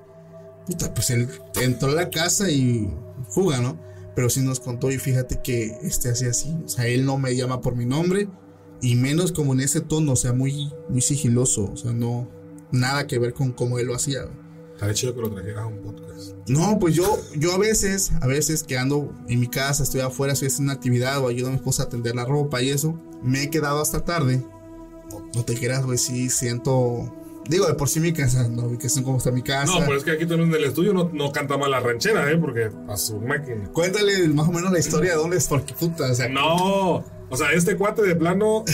Puta, 0.66 0.94
pues 0.94 1.10
él 1.10 1.30
entró 1.62 1.90
a 1.90 1.96
la 1.96 2.10
casa 2.10 2.50
y 2.50 2.90
fuga, 3.30 3.60
¿no? 3.60 3.80
Pero 4.16 4.30
sí 4.30 4.42
nos 4.42 4.60
contó 4.60 4.92
y 4.92 4.98
fíjate 4.98 5.42
que 5.42 5.78
este 5.82 6.10
hacía 6.10 6.30
así. 6.30 6.58
O 6.66 6.68
sea, 6.68 6.88
él 6.88 7.06
no 7.06 7.18
me 7.18 7.36
llama 7.36 7.62
por 7.62 7.76
mi 7.76 7.86
nombre 7.86 8.28
y 8.82 8.96
menos 8.96 9.32
como 9.32 9.54
en 9.54 9.62
ese 9.62 9.82
tono, 9.82 10.14
o 10.14 10.16
sea, 10.16 10.34
muy, 10.34 10.72
muy 10.90 11.02
sigiloso. 11.02 11.72
O 11.72 11.78
sea, 11.78 11.94
no, 11.94 12.30
nada 12.72 13.08
que 13.08 13.20
ver 13.20 13.34
con 13.34 13.52
cómo 13.52 13.80
él 13.80 13.88
lo 13.88 13.96
hacía. 13.96 14.28
Estaría 14.74 14.94
chido 14.94 15.16
que 15.16 15.22
lo 15.22 15.32
trajeras 15.32 15.64
a 15.64 15.66
un 15.66 15.80
podcast. 15.80 16.36
No, 16.48 16.78
pues 16.80 16.94
yo, 16.94 17.18
yo 17.36 17.52
a 17.54 17.58
veces, 17.58 18.12
a 18.22 18.28
veces 18.28 18.64
que 18.64 18.78
ando 18.78 19.12
en 19.28 19.40
mi 19.40 19.48
casa, 19.48 19.82
estoy 19.82 20.02
afuera, 20.02 20.34
estoy 20.34 20.50
haciendo 20.50 20.72
una 20.72 20.78
actividad 20.78 21.20
o 21.20 21.28
ayudo 21.28 21.48
a 21.48 21.50
mi 21.52 21.56
esposa 21.56 21.84
a 21.84 21.90
tender 21.90 22.16
la 22.16 22.26
ropa 22.26 22.62
y 22.62 22.70
eso, 22.70 23.00
me 23.24 23.44
he 23.44 23.50
quedado 23.50 23.82
hasta 23.82 24.06
tarde. 24.06 24.46
No, 25.10 25.30
no 25.34 25.46
te 25.46 25.56
creas, 25.56 25.84
güey, 25.84 25.98
sí 25.98 26.30
siento. 26.30 27.12
Digo, 27.50 27.66
de 27.66 27.74
por 27.74 27.90
sí 27.90 28.00
mi 28.02 28.12
casa, 28.14 28.48
no, 28.50 28.66
ubicación 28.66 29.04
como 29.04 29.18
está 29.18 29.32
mi 29.32 29.42
casa. 29.42 29.72
No, 29.72 29.80
pero 29.80 29.98
es 29.98 30.04
que 30.04 30.12
aquí 30.12 30.26
también 30.26 30.50
en 30.50 30.56
el 30.56 30.66
estudio 30.66 30.94
no, 30.94 31.10
no 31.12 31.32
canta 31.32 31.58
mal 31.58 31.72
la 31.72 31.80
ranchera, 31.80 32.30
¿eh? 32.32 32.38
Porque 32.38 32.70
a 32.88 32.98
su 32.98 33.20
máquina. 33.20 33.70
Cuéntale 33.72 34.28
más 34.28 34.48
o 34.48 34.52
menos 34.52 34.72
la 34.72 34.80
historia 34.80 35.12
de 35.12 35.18
dónde 35.18 35.38
es, 35.38 35.48
porque 35.48 35.74
puta, 35.74 36.12
o 36.12 36.14
sea. 36.14 36.30
No, 36.30 37.04
o 37.30 37.38
sea, 37.38 37.52
este 37.52 37.76
cuate 37.76 38.02
de 38.02 38.16
plano. 38.16 38.64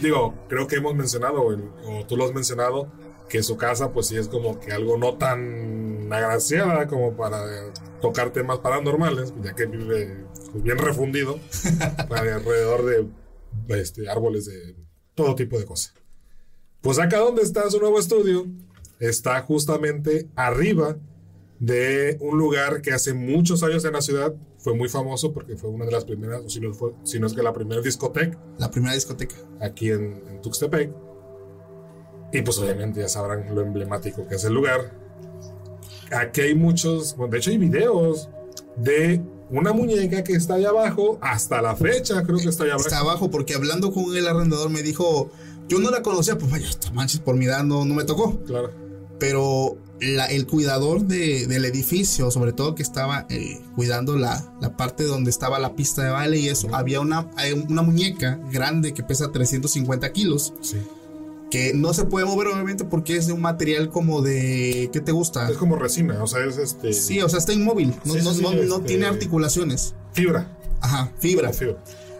digo, 0.00 0.34
creo 0.48 0.66
que 0.66 0.76
hemos 0.76 0.94
mencionado, 0.94 1.42
o, 1.42 2.06
tú 2.06 2.16
lo 2.16 2.24
has 2.24 2.32
mencionado, 2.34 2.90
que 3.28 3.42
su 3.42 3.56
casa, 3.56 3.92
pues 3.92 4.06
sí 4.06 4.16
es 4.16 4.28
como 4.28 4.60
que 4.60 4.72
algo 4.72 4.96
no 4.96 5.14
tan 5.16 6.12
agraciada 6.12 6.86
como 6.86 7.16
para 7.16 7.44
tocar 8.00 8.30
temas 8.30 8.58
paranormales, 8.60 9.34
ya 9.42 9.54
que 9.54 9.66
vive 9.66 10.24
pues, 10.52 10.62
bien 10.62 10.78
refundido 10.78 11.38
alrededor 12.10 12.84
de 12.84 13.80
este, 13.80 14.08
árboles 14.08 14.46
de 14.46 14.76
todo 15.14 15.34
tipo 15.34 15.58
de 15.58 15.64
cosas. 15.64 15.94
Pues 16.80 16.98
acá 16.98 17.18
donde 17.18 17.42
está 17.42 17.68
su 17.68 17.80
nuevo 17.80 17.98
estudio, 17.98 18.46
está 19.00 19.40
justamente 19.42 20.28
arriba 20.36 20.96
de 21.58 22.16
un 22.20 22.38
lugar 22.38 22.82
que 22.82 22.92
hace 22.92 23.14
muchos 23.14 23.62
años 23.62 23.84
en 23.84 23.94
la 23.94 24.02
ciudad 24.02 24.34
fue 24.66 24.74
muy 24.74 24.88
famoso 24.88 25.32
porque 25.32 25.54
fue 25.54 25.70
una 25.70 25.84
de 25.84 25.92
las 25.92 26.04
primeras, 26.04 26.42
o 26.44 26.50
si 26.50 26.58
no, 26.58 26.74
fue, 26.74 26.90
si 27.04 27.20
no 27.20 27.28
es 27.28 27.34
que 27.34 27.40
la 27.40 27.52
primera 27.52 27.80
discoteca 27.80 28.36
La 28.58 28.68
primera 28.68 28.94
discoteca. 28.94 29.36
aquí 29.60 29.92
en, 29.92 30.20
en 30.28 30.42
Tuxtepec. 30.42 30.92
Y 32.32 32.42
pues 32.42 32.58
obviamente 32.58 32.98
ya 32.98 33.08
sabrán 33.08 33.54
lo 33.54 33.60
emblemático 33.60 34.26
que 34.26 34.34
es 34.34 34.44
el 34.44 34.54
lugar. 34.54 34.90
Aquí 36.10 36.40
hay 36.40 36.56
muchos, 36.56 37.14
bueno, 37.16 37.30
de 37.30 37.38
hecho 37.38 37.52
hay 37.52 37.58
videos 37.58 38.28
de 38.76 39.22
una 39.50 39.72
muñeca 39.72 40.24
que 40.24 40.32
está 40.32 40.54
allá 40.54 40.70
abajo, 40.70 41.16
hasta 41.20 41.62
la 41.62 41.76
fecha 41.76 42.24
creo 42.24 42.38
que 42.38 42.48
está 42.48 42.64
allá 42.64 42.72
abajo. 42.72 42.88
Está 42.88 42.98
abajo, 42.98 43.30
porque 43.30 43.54
hablando 43.54 43.92
con 43.92 44.16
el 44.16 44.26
arrendador 44.26 44.70
me 44.70 44.82
dijo, 44.82 45.30
yo 45.68 45.78
no 45.78 45.92
la 45.92 46.02
conocía, 46.02 46.36
pues 46.38 46.50
vaya, 46.50 46.66
manches, 46.92 47.20
por 47.20 47.36
mi 47.36 47.44
edad 47.44 47.62
no, 47.62 47.84
no 47.84 47.94
me 47.94 48.02
tocó. 48.02 48.42
Claro. 48.42 48.72
pero 49.20 49.78
la- 50.00 50.26
el 50.26 50.46
cuidador 50.46 51.02
de- 51.06 51.46
del 51.46 51.64
edificio, 51.64 52.30
sobre 52.30 52.52
todo 52.52 52.74
que 52.74 52.82
estaba 52.82 53.26
eh, 53.30 53.60
cuidando 53.74 54.16
la, 54.16 54.52
la 54.60 54.76
parte 54.76 55.04
donde 55.04 55.30
estaba 55.30 55.58
la 55.58 55.74
pista 55.74 56.02
de 56.04 56.10
baile 56.10 56.38
y 56.38 56.48
eso, 56.48 56.74
había 56.74 57.00
una, 57.00 57.30
una 57.68 57.82
muñeca 57.82 58.38
grande 58.52 58.92
que 58.94 59.02
pesa 59.02 59.32
350 59.32 60.12
kilos, 60.12 60.52
Sí. 60.60 60.76
que 61.50 61.72
no 61.74 61.94
se 61.94 62.04
puede 62.04 62.26
mover 62.26 62.48
obviamente 62.48 62.84
porque 62.84 63.16
es 63.16 63.26
de 63.26 63.32
un 63.32 63.40
material 63.40 63.88
como 63.90 64.20
de, 64.20 64.90
¿qué 64.92 65.00
te 65.00 65.12
gusta? 65.12 65.48
Es 65.48 65.56
como 65.56 65.76
resina, 65.76 66.22
o 66.22 66.26
sea, 66.26 66.44
es 66.44 66.58
este. 66.58 66.92
Sí, 66.92 67.22
o 67.22 67.28
sea, 67.28 67.38
está 67.38 67.52
inmóvil, 67.52 67.94
no, 68.04 68.14
Sí, 68.14 68.20
no- 68.22 68.34
sí, 68.34 68.42
no- 68.42 68.52
no 68.52 68.76
este- 68.76 68.86
tiene 68.88 69.06
articulaciones. 69.06 69.94
Fibra. 70.12 70.50
Ajá, 70.80 71.10
fibra. 71.20 71.52
Fibra. 71.52 71.76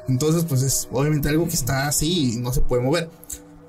Entonces, 0.09 0.45
pues 0.49 0.63
es 0.63 0.89
obviamente 0.93 1.29
algo 1.29 1.45
que 1.49 1.55
está 1.55 1.89
así 1.89 2.35
y 2.35 2.37
no 2.37 2.53
se 2.53 2.61
puede 2.61 2.83
mover. 2.83 3.11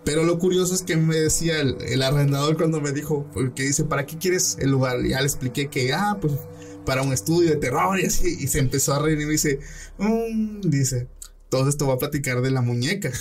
Pero 0.07 0.23
lo 0.23 0.39
curioso 0.39 0.73
es 0.73 0.83
que 0.83 0.95
me 0.95 1.17
decía 1.17 1.59
el, 1.59 1.75
el 1.81 2.01
arrendador 2.01 2.55
cuando 2.55 2.79
me 2.79 2.93
dijo, 2.93 3.29
porque 3.33 3.63
dice, 3.63 3.83
¿para 3.83 4.05
qué 4.05 4.17
quieres 4.17 4.55
el 4.61 4.71
lugar? 4.71 5.03
Ya 5.05 5.19
le 5.19 5.27
expliqué 5.27 5.67
que, 5.67 5.91
ah, 5.91 6.17
pues 6.21 6.31
para 6.85 7.01
un 7.01 7.11
estudio 7.11 7.49
de 7.49 7.57
terror 7.57 7.99
y 7.99 8.05
así. 8.05 8.37
Y 8.39 8.47
se 8.47 8.59
empezó 8.59 8.93
a 8.93 8.99
reír 8.99 9.19
y 9.19 9.25
me 9.25 9.33
dice, 9.33 9.59
"Mm", 9.97 10.61
dice, 10.61 11.09
todo 11.49 11.67
esto 11.67 11.87
va 11.87 11.95
a 11.95 11.97
platicar 11.97 12.41
de 12.41 12.51
la 12.51 12.61
muñeca. 12.61 13.11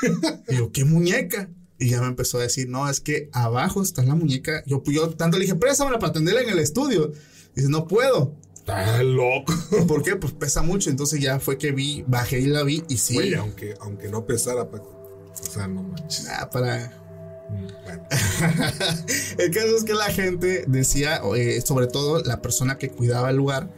y 0.48 0.54
yo, 0.54 0.70
¿qué 0.70 0.84
muñeca? 0.84 1.50
Y 1.80 1.88
ya 1.90 2.00
me 2.00 2.06
empezó 2.06 2.38
a 2.38 2.42
decir, 2.42 2.68
no, 2.68 2.88
es 2.88 3.00
que 3.00 3.28
abajo 3.32 3.82
está 3.82 4.04
la 4.04 4.14
muñeca. 4.14 4.62
Yo, 4.66 4.84
yo 4.86 5.10
tanto 5.10 5.38
le 5.38 5.46
dije, 5.46 5.56
préstamela 5.56 5.98
para 5.98 6.10
atenderla 6.10 6.42
en 6.42 6.50
el 6.50 6.60
estudio. 6.60 7.10
Dice, 7.56 7.68
no 7.68 7.88
puedo. 7.88 8.36
Está 8.54 9.02
loco. 9.02 9.52
¿Por 9.88 10.04
qué? 10.04 10.14
Pues 10.14 10.32
pesa 10.32 10.62
mucho. 10.62 10.90
Entonces 10.90 11.20
ya 11.20 11.40
fue 11.40 11.58
que 11.58 11.72
vi, 11.72 12.04
bajé 12.06 12.38
y 12.38 12.46
la 12.46 12.62
vi 12.62 12.84
y 12.88 12.98
sí. 12.98 13.14
Güey, 13.14 13.34
aunque, 13.34 13.74
aunque 13.80 14.08
no 14.08 14.24
pesara, 14.26 14.70
Paco. 14.70 14.95
O 15.40 15.50
sea, 15.50 15.66
no 15.68 15.82
manches. 15.82 16.28
Ah, 16.28 16.48
para. 16.50 16.92
Mm, 17.50 17.66
Bueno. 17.84 18.02
El 19.38 19.50
caso 19.52 19.76
es 19.76 19.84
que 19.84 19.94
la 19.94 20.06
gente 20.06 20.64
decía, 20.66 21.20
eh, 21.36 21.60
sobre 21.60 21.86
todo 21.86 22.22
la 22.22 22.42
persona 22.42 22.78
que 22.78 22.90
cuidaba 22.90 23.30
el 23.30 23.36
lugar, 23.36 23.70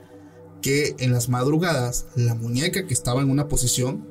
que 0.63 0.97
en 0.99 1.13
las 1.13 1.29
madrugadas 1.29 2.07
la 2.15 2.35
muñeca 2.35 2.87
que 2.87 2.95
estaba 2.95 3.21
en 3.23 3.31
una 3.31 3.49
posición, 3.49 4.07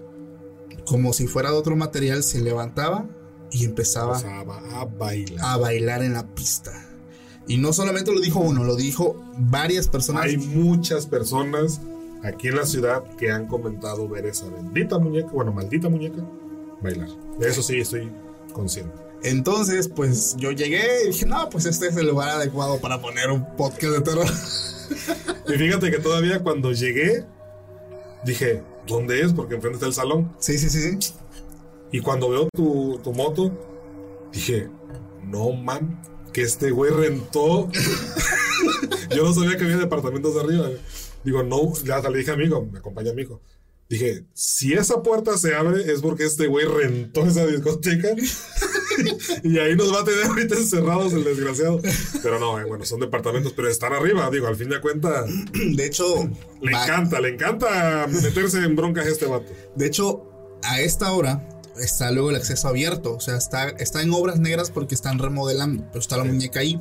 como 0.86 1.12
si 1.14 1.28
fuera 1.28 1.52
de 1.52 1.58
otro 1.58 1.76
material, 1.76 2.24
se 2.24 2.39
levantaba 2.41 3.06
y 3.52 3.66
empezaba 3.66 4.18
O 4.18 4.20
sea, 4.20 4.39
a 4.41 4.86
bailar. 4.86 5.45
a 5.45 5.58
bailar 5.58 6.04
en 6.04 6.14
la 6.14 6.28
pista. 6.36 6.72
Y 7.48 7.58
no 7.58 7.72
solamente 7.74 8.12
lo 8.14 8.20
dijo 8.20 8.39
uno, 8.41 8.64
lo 8.64 8.76
dijo 8.76 9.22
varias 9.38 9.88
personas. 9.88 10.24
Hay 10.26 10.38
muchas 10.38 11.06
personas 11.06 11.80
aquí 12.24 12.50
en 12.50 12.58
la 12.58 12.66
ciudad 12.66 13.04
que 13.18 13.32
han 13.32 13.48
comentado 13.48 14.08
ver 14.08 14.26
esa 14.26 14.48
bendita 14.50 15.00
muñeca, 15.00 15.30
bueno, 15.32 15.52
maldita 15.54 15.88
muñeca, 15.89 16.22
bailar. 16.82 17.09
De 17.39 17.49
eso 17.49 17.61
sí 17.61 17.80
estoy 17.80 18.11
consciente. 18.53 18.95
Entonces, 19.23 19.88
pues 19.88 20.36
yo 20.38 20.51
llegué 20.51 21.03
y 21.03 21.07
dije, 21.07 21.25
no, 21.25 21.49
pues 21.49 21.65
este 21.65 21.88
es 21.88 21.97
el 21.97 22.07
lugar 22.07 22.30
adecuado 22.30 22.80
para 22.80 23.01
poner 23.01 23.32
un 23.32 23.55
podcast 23.55 23.93
de 23.93 24.01
terror. 24.01 24.28
Y 25.47 25.53
fíjate 25.53 25.91
que 25.91 25.99
todavía 25.99 26.39
cuando 26.43 26.71
llegué, 26.71 27.25
dije, 28.23 28.63
¿dónde 28.86 29.21
es? 29.21 29.34
Porque 29.34 29.55
enfrente 29.55 29.78
está 29.78 29.88
el 29.88 29.93
salón. 29.93 30.36
sí, 30.39 30.57
sí, 30.57 30.69
sí, 30.69 30.82
sí. 30.82 31.13
Y 31.91 32.01
cuando 32.01 32.30
veo 32.30 32.49
tu, 32.53 32.99
tu 33.03 33.13
moto, 33.13 33.51
dije, 34.32 34.69
no 35.23 35.53
man, 35.53 36.01
que 36.34 36.41
este 36.41 36.71
güey 36.71 36.91
rentó. 36.91 37.69
Yo 39.15 39.23
no 39.23 39.34
sabía 39.34 39.57
que 39.57 39.63
había 39.63 39.78
departamentos 39.78 40.36
de 40.36 40.41
arriba. 40.41 40.69
Digo, 41.23 41.43
no, 41.43 41.73
ya 41.84 41.99
le 42.09 42.19
dije 42.19 42.32
a 42.32 42.36
mi 42.36 42.45
hijo, 42.45 42.65
me 42.71 42.80
acompaña 42.80 43.13
mi 43.13 43.23
hijo. 43.23 43.41
Dije, 43.90 44.26
si 44.34 44.74
esa 44.74 45.02
puerta 45.02 45.38
se 45.38 45.56
abre 45.56 45.92
es 45.94 46.02
porque 46.02 46.26
este 46.26 46.48
güey 46.48 46.66
rentó 46.66 47.26
esa 47.26 47.46
discoteca 47.46 48.10
y 49.44 49.58
ahí 49.60 49.76
nos 49.76 49.94
va 49.94 50.02
a 50.02 50.04
tener 50.04 50.26
ahorita 50.26 50.56
encerrados 50.56 51.14
el 51.14 51.24
desgraciado. 51.24 51.80
Pero 52.22 52.40
no, 52.40 52.60
eh, 52.60 52.66
bueno, 52.66 52.84
son 52.86 53.00
departamentos, 53.00 53.54
pero 53.56 53.70
están 53.70 53.94
arriba, 53.94 54.30
digo, 54.30 54.48
al 54.48 54.56
fin 54.56 54.70
de 54.70 54.82
cuentas, 54.82 55.26
De 55.54 55.86
hecho, 55.86 56.30
le 56.62 56.72
va- 56.74 56.84
encanta, 56.84 57.20
le 57.22 57.30
encanta 57.30 58.08
meterse 58.08 58.58
en 58.60 58.76
broncas 58.76 59.06
a 59.06 59.10
este 59.10 59.26
vato. 59.26 59.52
De 59.76 59.86
hecho, 59.86 60.24
a 60.64 60.82
esta 60.82 61.12
hora 61.14 61.48
está 61.80 62.12
luego 62.12 62.30
el 62.32 62.36
acceso 62.36 62.68
abierto. 62.68 63.14
O 63.16 63.20
sea, 63.20 63.38
está, 63.38 63.70
está 63.70 64.02
en 64.02 64.12
obras 64.12 64.40
negras 64.40 64.70
porque 64.72 64.96
están 64.96 65.20
remodelando. 65.20 65.86
Pero 65.88 66.00
está 66.00 66.18
la 66.18 66.24
muñeca 66.26 66.60
ahí. 66.60 66.80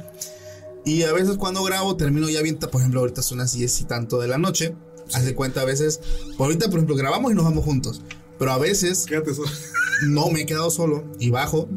Y 0.84 1.02
a 1.02 1.12
veces 1.12 1.36
cuando 1.36 1.62
grabo 1.64 1.96
termino 1.96 2.28
ya 2.28 2.42
bien, 2.42 2.56
por 2.58 2.80
ejemplo, 2.80 3.00
ahorita 3.00 3.22
son 3.22 3.38
las 3.38 3.52
10 3.52 3.80
y 3.80 3.84
tanto 3.84 4.18
de 4.20 4.28
la 4.28 4.38
noche. 4.38 4.74
Haz 5.12 5.24
de 5.24 5.34
cuenta 5.34 5.60
a 5.60 5.64
veces, 5.64 6.00
ahorita 6.38 6.66
por 6.66 6.78
ejemplo 6.78 6.96
grabamos 6.96 7.32
y 7.32 7.34
nos 7.34 7.44
vamos 7.44 7.64
juntos. 7.64 8.02
Pero 8.38 8.52
a 8.52 8.58
veces 8.58 9.06
Quédate 9.06 9.34
solo. 9.34 9.50
no 10.08 10.30
me 10.30 10.42
he 10.42 10.46
quedado 10.46 10.70
solo 10.70 11.04
y 11.18 11.30
bajo. 11.30 11.68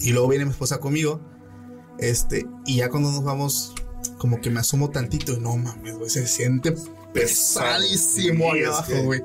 Y 0.00 0.12
luego 0.12 0.28
viene 0.28 0.44
mi 0.44 0.50
esposa 0.50 0.78
conmigo. 0.78 1.20
Este, 1.98 2.46
y 2.66 2.76
ya 2.76 2.90
cuando 2.90 3.10
nos 3.10 3.24
vamos, 3.24 3.74
como 4.18 4.40
que 4.40 4.50
me 4.50 4.60
asomo 4.60 4.90
tantito 4.90 5.32
y 5.32 5.40
no 5.40 5.56
mames, 5.56 5.96
güey, 5.96 6.10
se 6.10 6.26
siente 6.26 6.74
pesadísimo 7.12 8.52
ahí 8.52 8.64
abajo, 8.64 9.02
güey. 9.04 9.22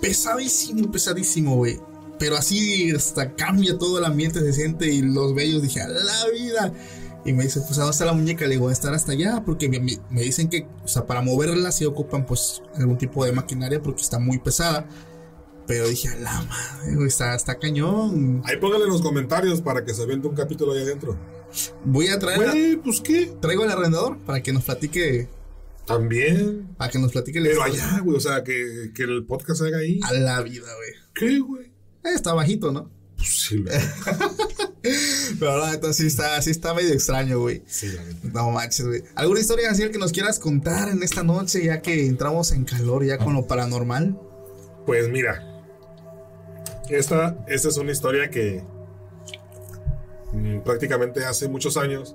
Pesadísimo, 0.00 0.90
pesadísimo, 0.90 1.56
güey. 1.56 1.78
Pero 2.18 2.36
así 2.36 2.90
hasta 2.92 3.34
cambia 3.34 3.76
todo 3.76 3.98
el 3.98 4.04
ambiente, 4.04 4.40
se 4.40 4.52
siente 4.52 4.86
y 4.86 5.02
los 5.02 5.34
bellos 5.34 5.62
dije, 5.62 5.82
a 5.82 5.88
la 5.88 6.28
vida. 6.32 6.72
Y 7.26 7.32
me 7.32 7.42
dice, 7.42 7.60
pues, 7.60 7.76
¿a 7.78 7.82
dónde 7.82 7.90
está 7.92 8.04
la 8.04 8.12
muñeca? 8.12 8.44
Le 8.46 8.52
digo, 8.52 8.68
a 8.68 8.72
estar 8.72 8.94
hasta 8.94 9.10
allá, 9.12 9.42
porque 9.44 9.68
me, 9.68 10.22
dicen 10.22 10.48
que, 10.48 10.68
o 10.84 10.88
sea, 10.88 11.06
para 11.06 11.22
moverla 11.22 11.72
sí 11.72 11.84
ocupan, 11.84 12.24
pues, 12.24 12.62
algún 12.76 12.96
tipo 12.98 13.24
de 13.24 13.32
maquinaria 13.32 13.82
porque 13.82 14.02
está 14.02 14.20
muy 14.20 14.38
pesada. 14.38 14.86
Pero 15.66 15.88
dije, 15.88 16.08
a 16.08 16.14
la 16.14 16.42
madre, 16.42 16.94
güey, 16.94 17.08
está, 17.08 17.34
está 17.34 17.58
cañón. 17.58 18.42
Ahí 18.44 18.56
póngale 18.58 18.84
en 18.84 18.90
los 18.90 19.02
comentarios 19.02 19.60
para 19.60 19.84
que 19.84 19.92
se 19.92 20.02
aviente 20.04 20.28
un 20.28 20.36
capítulo 20.36 20.72
ahí 20.72 20.82
adentro. 20.82 21.18
Voy 21.84 22.06
a 22.08 22.18
traer, 22.20 22.50
Güey, 22.50 22.76
pues 22.76 23.00
qué. 23.00 23.34
traigo 23.40 23.64
al 23.64 23.72
arrendador 23.72 24.18
para 24.18 24.40
que 24.40 24.52
nos 24.52 24.62
platique, 24.62 25.28
También. 25.84 26.68
para 26.76 26.92
que 26.92 27.00
nos 27.00 27.10
platique 27.10 27.40
la 27.40 27.48
Pero 27.48 27.62
allá, 27.64 28.00
güey, 28.04 28.16
o 28.16 28.20
sea, 28.20 28.44
que, 28.44 28.92
que 28.94 29.02
el 29.02 29.24
podcast 29.24 29.60
se 29.60 29.66
haga 29.66 29.78
ahí. 29.78 29.98
A 30.04 30.12
la 30.12 30.40
vida, 30.42 30.66
güey. 30.76 30.90
¿Qué, 31.14 31.40
güey? 31.40 31.66
Eh, 32.04 32.14
está 32.14 32.32
bajito, 32.34 32.70
¿no? 32.70 32.88
Pues 33.16 33.28
sí, 33.28 33.64
Pero 35.38 35.58
la 35.60 35.72
neta 35.72 35.92
sí 35.92 36.06
está, 36.06 36.40
sí 36.42 36.50
está 36.50 36.74
medio 36.74 36.92
extraño, 36.92 37.40
güey. 37.40 37.62
sí, 37.66 37.88
la 37.88 38.04
neta. 38.04 38.28
No 38.32 38.50
manches, 38.50 38.86
güey. 38.86 39.02
¿Alguna 39.14 39.40
historia 39.40 39.70
así 39.70 39.88
que 39.90 39.98
nos 39.98 40.12
quieras 40.12 40.38
contar 40.38 40.88
en 40.88 41.02
esta 41.02 41.22
noche, 41.22 41.64
ya 41.64 41.82
que 41.82 42.06
entramos 42.06 42.52
en 42.52 42.64
calor, 42.64 43.04
ya 43.04 43.18
con 43.18 43.34
lo 43.34 43.46
paranormal? 43.46 44.18
Pues 44.86 45.08
mira, 45.08 45.64
esta, 46.88 47.44
esta 47.48 47.68
es 47.68 47.76
una 47.76 47.92
historia 47.92 48.30
que 48.30 48.62
mm, 50.32 50.60
prácticamente 50.60 51.24
hace 51.24 51.48
muchos 51.48 51.76
años 51.76 52.14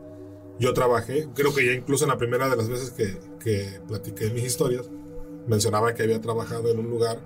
yo 0.59 0.73
trabajé, 0.73 1.27
creo 1.33 1.53
que 1.53 1.65
ya 1.65 1.73
incluso 1.73 2.05
en 2.05 2.09
la 2.09 2.17
primera 2.17 2.47
de 2.47 2.55
las 2.55 2.69
veces 2.69 2.91
que, 2.91 3.17
que 3.43 3.79
platiqué 3.87 4.29
mis 4.29 4.43
historias, 4.43 4.85
mencionaba 5.47 5.93
que 5.93 6.03
había 6.03 6.21
trabajado 6.21 6.71
en 6.71 6.79
un 6.79 6.89
lugar 6.89 7.19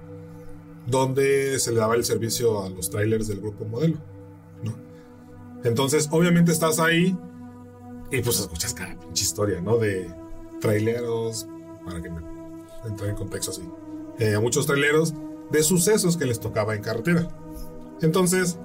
donde 0.87 1.59
se 1.59 1.71
le 1.71 1.79
daba 1.79 1.95
el 1.95 2.05
servicio 2.05 2.63
a 2.63 2.69
los 2.69 2.89
trailers 2.89 3.27
del 3.27 3.41
grupo 3.41 3.65
modelo. 3.65 3.97
Entonces, 5.65 6.07
obviamente 6.11 6.51
estás 6.51 6.79
ahí 6.79 7.17
Y 8.11 8.21
pues 8.21 8.39
escuchas 8.39 8.73
cada 8.73 8.97
pinche 8.97 9.23
historia, 9.23 9.59
¿no? 9.59 9.77
De 9.77 10.09
traileros, 10.61 11.47
para 11.83 12.01
que 12.01 12.09
me 12.09 12.21
entre 12.85 13.09
en 13.09 13.15
contexto 13.15 13.51
así. 13.51 13.63
Eh, 14.19 14.37
muchos 14.37 14.67
traileros 14.67 15.13
de 15.51 15.63
sucesos 15.63 16.17
que 16.17 16.25
les 16.25 16.39
tocaba 16.39 16.75
en 16.75 16.81
carretera. 16.81 17.27
Entonces, 18.01 18.57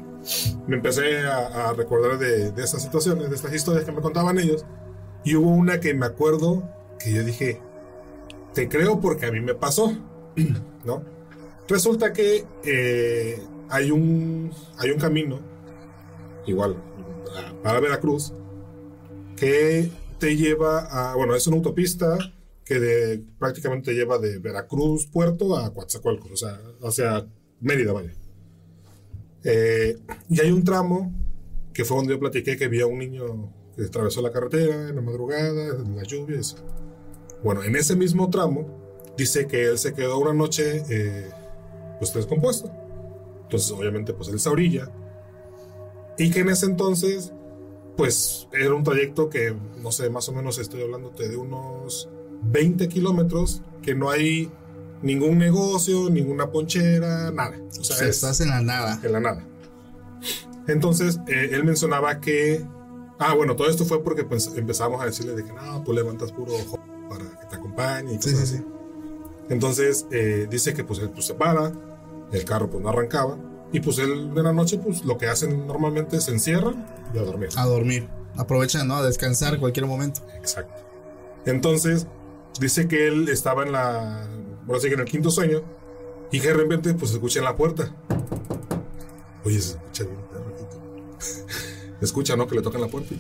me 0.67 0.77
empecé 0.77 1.27
a, 1.27 1.71
a 1.71 1.73
recordar 1.73 2.19
de, 2.19 2.53
de 2.53 2.63
estas 2.63 2.83
situaciones, 2.83 3.31
de 3.31 3.37
estas 3.37 3.55
historias 3.55 3.85
que 3.85 3.93
me 3.93 4.03
contaban 4.03 4.39
ellos. 4.39 4.65
Y 5.25 5.37
hubo 5.37 5.51
una 5.51 5.81
que 5.81 5.95
me 5.95 6.07
acuerdo 6.07 6.63
que 6.99 7.13
yo 7.13 7.25
dije, 7.25 7.61
te 8.55 8.69
creo 8.69 9.01
porque 9.01 9.27
a 9.27 9.33
mí 9.33 9.41
me 9.41 9.55
pasó, 9.55 9.93
¿no? 10.85 11.03
Resulta 11.69 12.13
que 12.13 12.45
eh, 12.65 13.43
hay, 13.69 13.91
un, 13.91 14.53
hay 14.79 14.91
un 14.91 14.99
camino, 14.99 15.39
igual, 16.47 16.77
para 17.63 17.81
Veracruz, 17.81 18.33
que 19.37 19.91
te 20.19 20.37
lleva 20.37 20.81
a, 21.11 21.15
bueno, 21.17 21.35
es 21.35 21.47
una 21.47 21.57
autopista 21.57 22.19
que 22.65 23.23
prácticamente 23.39 23.91
te 23.91 23.97
lleva 23.97 24.19
de 24.19 24.39
Veracruz, 24.39 25.07
Puerto, 25.07 25.57
a 25.57 25.73
Coatzacoalcos, 25.75 26.31
o 26.31 26.37
sea, 26.37 26.61
hacia 26.83 27.27
Mérida, 27.61 27.93
vaya. 27.93 28.13
Eh, 29.43 29.99
y 30.29 30.41
hay 30.41 30.53
un 30.53 30.63
tramo 30.63 31.13
que 31.73 31.85
fue 31.85 31.97
donde 31.97 32.15
yo 32.15 32.21
platiqué 32.21 32.57
que 32.57 32.67
había 32.67 32.87
un 32.87 32.99
niño 32.99 33.53
que 33.77 33.85
atravesó 33.85 34.21
la 34.23 34.31
carretera 34.31 34.89
en 34.89 34.97
la 34.97 35.03
madrugada, 35.03 35.77
en 35.77 35.97
las 35.97 36.07
lluvias. 36.07 36.57
Bueno, 37.43 37.63
en 37.63 37.75
ese 37.77 37.97
mismo 37.97 38.29
tramo 38.29 39.13
dice 39.17 39.47
que 39.47 39.67
él 39.67 39.79
se 39.79 39.95
quedó 39.95 40.19
una 40.19 40.35
noche 40.35 40.85
eh, 40.91 41.31
pues 41.99 42.13
descompuesto. 42.13 42.71
Entonces, 43.43 43.71
obviamente, 43.73 44.13
pues 44.13 44.29
él 44.29 44.39
se 44.39 44.49
orilla. 44.49 44.91
Y 46.19 46.31
que 46.31 46.41
en 46.41 46.51
ese 46.51 46.67
entonces, 46.67 47.33
pues 47.97 48.49
era 48.53 48.75
un 48.75 48.85
trayecto 48.85 49.31
que, 49.31 49.55
no 49.83 49.93
sé, 49.93 50.11
más 50.11 50.29
o 50.29 50.33
menos 50.33 50.59
estoy 50.59 50.83
hablándote 50.83 51.29
de 51.29 51.37
unos 51.37 52.09
20 52.43 52.89
kilómetros, 52.89 53.63
que 53.83 53.95
no 53.95 54.11
hay 54.11 54.51
ningún 55.03 55.39
negocio, 55.39 56.11
ninguna 56.11 56.51
ponchera, 56.51 57.31
nada. 57.31 57.59
O 57.79 57.85
sea, 57.85 58.07
estás 58.07 58.41
en 58.41 58.49
la 58.49 58.61
nada. 58.61 59.01
En 59.03 59.13
la 59.13 59.21
nada. 59.21 59.47
Entonces, 60.67 61.21
eh, 61.27 61.51
él 61.53 61.65
mencionaba 61.65 62.21
que. 62.21 62.65
Ah, 63.19 63.35
bueno, 63.35 63.55
todo 63.55 63.69
esto 63.69 63.85
fue 63.85 64.03
porque 64.03 64.25
pues, 64.25 64.51
empezamos 64.57 65.03
a 65.03 65.07
decirle 65.07 65.35
de 65.35 65.45
que 65.45 65.53
no, 65.53 65.83
tú 65.83 65.93
levantas 65.93 66.33
puro 66.33 66.55
ojo 66.55 66.81
para 67.09 67.25
que 67.39 67.47
te 67.51 67.57
acompañe 67.57 68.15
y 68.15 68.17
cosas 68.17 68.33
sí, 68.33 68.47
sí, 68.47 68.57
así. 68.57 68.65
Entonces, 69.51 70.07
eh, 70.11 70.47
dice 70.49 70.73
que 70.73 70.85
pues 70.85 71.01
él 71.01 71.11
pues, 71.11 71.27
se 71.27 71.35
para, 71.35 71.73
el 72.33 72.45
carro 72.45 72.71
pues 72.71 72.83
no 72.83 72.89
arrancaba. 72.89 73.37
Y 73.73 73.81
pues 73.81 73.99
él 73.99 74.35
de 74.35 74.43
la 74.43 74.53
noche, 74.53 74.79
pues 74.79 75.05
lo 75.05 75.17
que 75.17 75.29
hacen 75.29 75.67
normalmente 75.67 76.17
es 76.17 76.25
se 76.25 76.33
encierran 76.33 76.87
y 77.15 77.19
a 77.19 77.23
dormir. 77.23 77.49
A 77.57 77.67
dormir. 77.67 78.09
Aprovechan, 78.37 78.89
¿no? 78.89 78.97
A 78.97 79.03
descansar 79.03 79.55
en 79.55 79.61
cualquier 79.61 79.87
momento. 79.87 80.23
Exacto. 80.37 80.83
Entonces, 81.47 82.07
dice 82.59 82.89
que 82.89 83.07
él 83.09 83.29
estaba 83.29 83.63
en 83.63 83.73
la. 83.73 84.29
Bueno, 84.67 84.81
sigue 84.81 84.95
en 84.95 85.01
el 85.01 85.07
quinto 85.07 85.31
sueño. 85.31 85.63
Y 86.33 86.41
que 86.41 86.49
de 86.49 86.55
repente, 86.55 86.95
pues 86.95 87.13
escucha 87.13 87.39
en 87.41 87.45
la 87.45 87.57
puerta. 87.57 87.95
Oye, 89.45 89.61
se 89.61 89.73
escucha 89.73 90.05
bien, 90.05 90.21
Escucha, 92.01 92.37
¿no? 92.37 92.47
Que 92.47 92.57
le 92.57 92.63
tocan 92.63 92.81
la 92.81 92.89
puerta. 92.89 93.15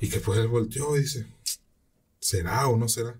Y 0.00 0.08
que 0.08 0.20
pues 0.20 0.38
él 0.38 0.48
volteó 0.48 0.96
y 0.96 1.00
dice: 1.00 1.26
¿Será 2.18 2.68
o 2.68 2.76
no 2.76 2.88
será? 2.88 3.18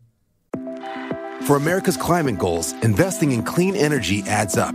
For 1.46 1.56
America's 1.56 1.96
climate 1.96 2.36
goals, 2.36 2.74
investing 2.82 3.32
in 3.32 3.42
clean 3.42 3.74
energy 3.74 4.22
adds 4.28 4.56
up. 4.56 4.74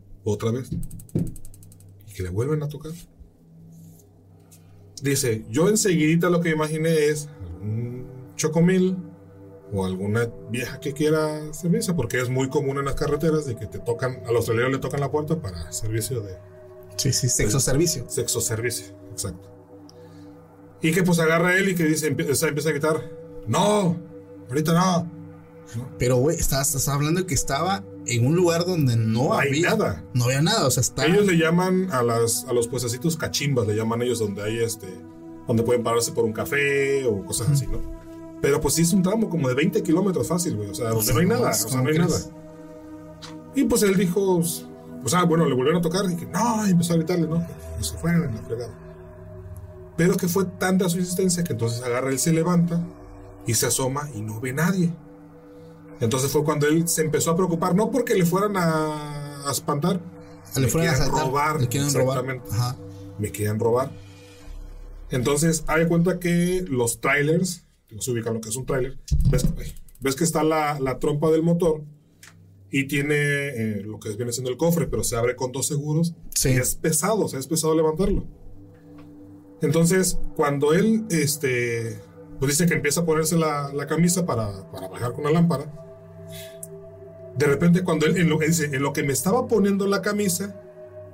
otra 0.23 0.51
vez, 0.51 0.69
y 2.07 2.13
que 2.13 2.23
le 2.23 2.29
vuelven 2.29 2.61
a 2.63 2.67
tocar. 2.67 2.91
Dice, 5.01 5.45
yo 5.49 5.67
enseguida 5.69 6.29
lo 6.29 6.41
que 6.41 6.49
imaginé 6.49 7.07
es 7.07 7.27
un 7.61 8.05
chocomil 8.35 8.97
o 9.73 9.85
alguna 9.85 10.29
vieja 10.49 10.79
que 10.79 10.93
quiera 10.93 11.53
servicio, 11.53 11.95
porque 11.95 12.19
es 12.19 12.29
muy 12.29 12.49
común 12.49 12.77
en 12.77 12.85
las 12.85 12.95
carreteras 12.95 13.45
de 13.45 13.55
que 13.55 13.65
te 13.65 13.79
tocan, 13.79 14.21
a 14.27 14.31
los 14.31 14.45
traileros 14.45 14.71
le 14.71 14.79
tocan 14.79 14.99
la 14.99 15.09
puerta 15.09 15.41
para 15.41 15.71
servicio 15.71 16.21
de... 16.21 16.37
Sí, 16.97 17.13
sí, 17.13 17.29
sexo 17.29 17.59
servicio. 17.59 18.07
Sexo 18.09 18.41
servicio, 18.41 18.93
exacto. 19.11 19.49
Y 20.81 20.91
que 20.91 21.03
pues 21.03 21.19
agarra 21.19 21.57
él 21.57 21.69
y 21.69 21.75
que 21.75 21.85
dice, 21.85 22.07
empieza, 22.07 22.47
empieza 22.47 22.69
a 22.69 22.73
gritar, 22.73 23.11
no, 23.47 23.97
ahorita 24.49 24.73
no, 24.73 25.21
pero, 25.97 26.17
güey, 26.17 26.37
estás, 26.37 26.67
estás, 26.67 26.87
hablando 26.89 27.21
de 27.21 27.27
que 27.27 27.33
estaba 27.33 27.83
en 28.05 28.25
un 28.25 28.35
lugar 28.35 28.65
donde 28.65 28.95
no, 28.95 29.25
no 29.25 29.33
había 29.33 29.71
nada. 29.71 30.03
No 30.13 30.25
había 30.25 30.41
nada, 30.41 30.67
o 30.67 30.71
sea, 30.71 30.81
está... 30.81 31.05
Ellos 31.05 31.25
le 31.25 31.37
llaman 31.37 31.89
a, 31.91 32.03
las, 32.03 32.45
a 32.45 32.53
los 32.53 32.67
puestecitos 32.67 33.17
cachimbas, 33.17 33.67
le 33.67 33.75
llaman 33.75 34.01
ellos 34.01 34.19
donde 34.19 34.43
hay 34.43 34.59
este... 34.59 34.87
Donde 35.47 35.63
pueden 35.63 35.83
pararse 35.83 36.11
por 36.11 36.23
un 36.23 36.33
café 36.33 37.05
o 37.05 37.25
cosas 37.25 37.49
así, 37.49 37.67
¿no? 37.67 37.79
Pero 38.41 38.59
pues 38.61 38.75
sí 38.75 38.83
es 38.83 38.93
un 38.93 39.03
tramo 39.03 39.29
como 39.29 39.47
de 39.47 39.55
20 39.55 39.83
kilómetros 39.83 40.27
fácil, 40.27 40.55
güey. 40.55 40.69
O 40.69 40.75
sea, 40.75 40.89
donde 40.89 41.13
no 41.13 41.19
hay 41.19 41.25
nada, 41.25 41.49
o 41.49 41.53
sea, 41.53 41.81
no 41.81 41.89
hay 41.89 41.97
nada. 41.97 42.17
Y 43.53 43.65
pues 43.65 43.83
él 43.83 43.95
dijo, 43.97 44.37
o 45.03 45.09
sea, 45.09 45.23
bueno, 45.23 45.45
le 45.45 45.53
volvieron 45.53 45.79
a 45.79 45.81
tocar 45.81 46.05
y 46.09 46.15
que 46.15 46.25
no, 46.25 46.67
y 46.67 46.71
empezó 46.71 46.93
a 46.93 46.95
gritarle, 46.97 47.27
¿no? 47.27 47.45
Que 47.77 47.83
se 47.83 47.97
fueron 47.97 48.29
en 48.29 48.35
la 48.35 48.41
fregada. 48.41 48.73
Pero 49.97 50.15
que 50.15 50.27
fue 50.27 50.45
tanta 50.45 50.89
su 50.89 50.99
insistencia 50.99 51.43
que 51.43 51.53
entonces 51.53 51.83
agarra, 51.83 52.09
él 52.09 52.19
se 52.19 52.33
levanta 52.33 52.81
y 53.45 53.53
se 53.53 53.67
asoma 53.67 54.09
y 54.15 54.21
no 54.21 54.39
ve 54.39 54.53
nadie. 54.53 54.93
Entonces 56.01 56.31
fue 56.31 56.43
cuando 56.43 56.67
él 56.67 56.87
se 56.87 57.03
empezó 57.03 57.31
a 57.31 57.35
preocupar, 57.35 57.75
no 57.75 57.91
porque 57.91 58.15
le 58.15 58.25
fueran 58.25 58.57
a, 58.57 59.47
a 59.47 59.51
espantar, 59.51 60.01
le 60.59 60.67
fueran 60.67 61.01
a 61.01 61.05
robar. 61.05 61.61
Le 61.61 61.67
quieren 61.67 61.93
robar. 61.93 62.41
Ajá. 62.51 62.75
Me 63.19 63.31
quieren 63.31 63.59
robar. 63.59 63.91
Entonces, 65.11 65.63
hay 65.67 65.85
cuenta 65.85 66.19
que 66.19 66.65
los 66.67 67.01
trailers, 67.01 67.65
se 67.99 68.11
ubican 68.11 68.33
lo 68.33 68.41
que 68.41 68.49
es 68.49 68.55
un 68.55 68.65
trailer, 68.65 68.97
ves, 69.29 69.45
ves 69.99 70.15
que 70.15 70.23
está 70.23 70.43
la, 70.43 70.79
la, 70.79 70.99
trompa 70.99 71.29
del 71.29 71.43
motor 71.43 71.83
y 72.71 72.87
tiene 72.87 73.15
eh, 73.15 73.83
lo 73.83 73.99
que 73.99 74.09
viene 74.15 74.31
siendo 74.31 74.49
el 74.49 74.57
cofre, 74.57 74.87
pero 74.87 75.03
se 75.03 75.17
abre 75.17 75.35
con 75.35 75.51
dos 75.51 75.67
seguros. 75.67 76.15
Sí. 76.33 76.49
Y 76.49 76.53
es 76.53 76.75
pesado, 76.75 77.25
o 77.25 77.27
sea, 77.27 77.39
es 77.39 77.47
pesado 77.47 77.75
levantarlo. 77.75 78.25
Entonces, 79.61 80.17
cuando 80.35 80.73
él, 80.73 81.05
este, 81.09 81.99
pues 82.39 82.57
dice 82.57 82.65
que 82.65 82.73
empieza 82.73 83.01
a 83.01 83.05
ponerse 83.05 83.37
la, 83.37 83.71
la 83.73 83.85
camisa 83.85 84.25
para, 84.25 84.71
para 84.71 84.87
bajar 84.87 85.13
con 85.13 85.25
la 85.25 85.31
lámpara, 85.31 85.90
de 87.37 87.45
repente, 87.45 87.83
cuando 87.83 88.05
él, 88.05 88.17
en 88.17 88.29
lo, 88.29 88.37
dice, 88.39 88.65
en 88.65 88.81
lo 88.81 88.93
que 88.93 89.03
me 89.03 89.13
estaba 89.13 89.47
poniendo 89.47 89.87
la 89.87 90.01
camisa, 90.01 90.55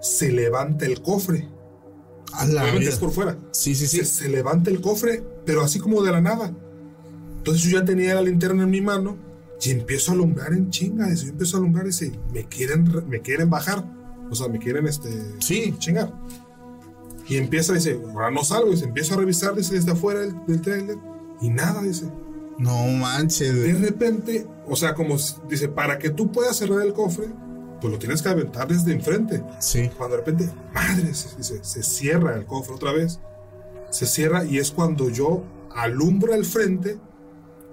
se 0.02 0.32
levanta 0.32 0.86
el 0.86 1.02
cofre. 1.02 1.48
A 2.34 2.46
la 2.46 2.68
es 2.76 2.98
por 2.98 3.12
fuera. 3.12 3.38
Sí, 3.52 3.74
sí, 3.76 3.88
sí. 3.88 4.00
Se, 4.00 4.06
se, 4.06 4.30
levanta 4.30 4.70
el 4.70 4.82
cofre, 4.82 5.24
pero 5.46 5.62
así 5.62 5.80
como 5.80 6.04
de 6.04 6.12
la 6.12 6.22
nada. 6.22 6.54
Entonces 7.38 7.64
yo 7.64 7.80
ya 7.80 7.86
tenía 7.86 8.16
la 8.16 8.22
linterna 8.22 8.64
en 8.64 8.70
mi 8.70 8.82
mano 8.82 9.18
y 9.62 9.72
empiezo 9.72 10.12
a 10.12 10.16
alumbrar 10.16 10.54
en 10.54 10.70
chinga. 10.70 11.12
Yo 11.14 11.30
empiezo 11.30 11.58
a 11.58 11.60
alumbrar 11.60 11.86
y 11.86 11.90
dice, 11.90 12.12
me 12.34 12.46
quieren, 12.46 13.08
me 13.08 13.22
quieren 13.22 13.50
bajar. 13.50 13.86
O 14.30 14.36
sea, 14.36 14.50
me 14.50 14.60
quieren 14.60 14.88
este, 14.88 15.10
sí. 15.40 15.74
chingar. 15.78 16.14
Y 17.30 17.38
empieza, 17.38 17.74
dice, 17.74 18.00
ahora 18.14 18.32
no 18.32 18.44
salgo. 18.44 18.72
Dice, 18.72 18.86
empiezo 18.86 19.14
a 19.14 19.18
revisar 19.18 19.56
dice, 19.56 19.76
desde 19.76 19.92
afuera 19.92 20.20
del, 20.22 20.36
del 20.48 20.62
trailer 20.62 20.98
y 21.42 21.50
nada, 21.50 21.82
dice. 21.82 22.06
No 22.58 22.88
manches. 22.88 23.54
De 23.54 23.74
repente, 23.74 24.48
o 24.68 24.76
sea, 24.76 24.94
como 24.94 25.18
dice, 25.50 25.68
para 25.70 26.00
que 26.00 26.10
tú 26.10 26.32
puedas 26.32 26.58
cerrar 26.58 26.82
el 26.82 26.94
cofre, 26.94 27.28
pues 27.80 27.92
lo 27.94 28.00
tienes 28.00 28.22
que 28.22 28.30
aventar 28.30 28.68
desde 28.68 28.94
enfrente. 28.94 29.44
Sí. 29.60 29.90
Cuando 29.98 30.18
de 30.18 30.24
repente, 30.24 30.50
madre, 30.74 31.14
se, 31.14 31.44
se, 31.44 31.64
se 31.64 31.84
cierra 31.84 32.36
el 32.36 32.46
cofre 32.46 32.76
otra 32.76 32.92
vez. 32.92 33.20
Se 33.92 34.06
cierra 34.06 34.44
y 34.44 34.58
es 34.58 34.72
cuando 34.72 35.10
yo 35.10 35.44
alumbro 35.76 36.34
al 36.34 36.44
frente 36.46 36.98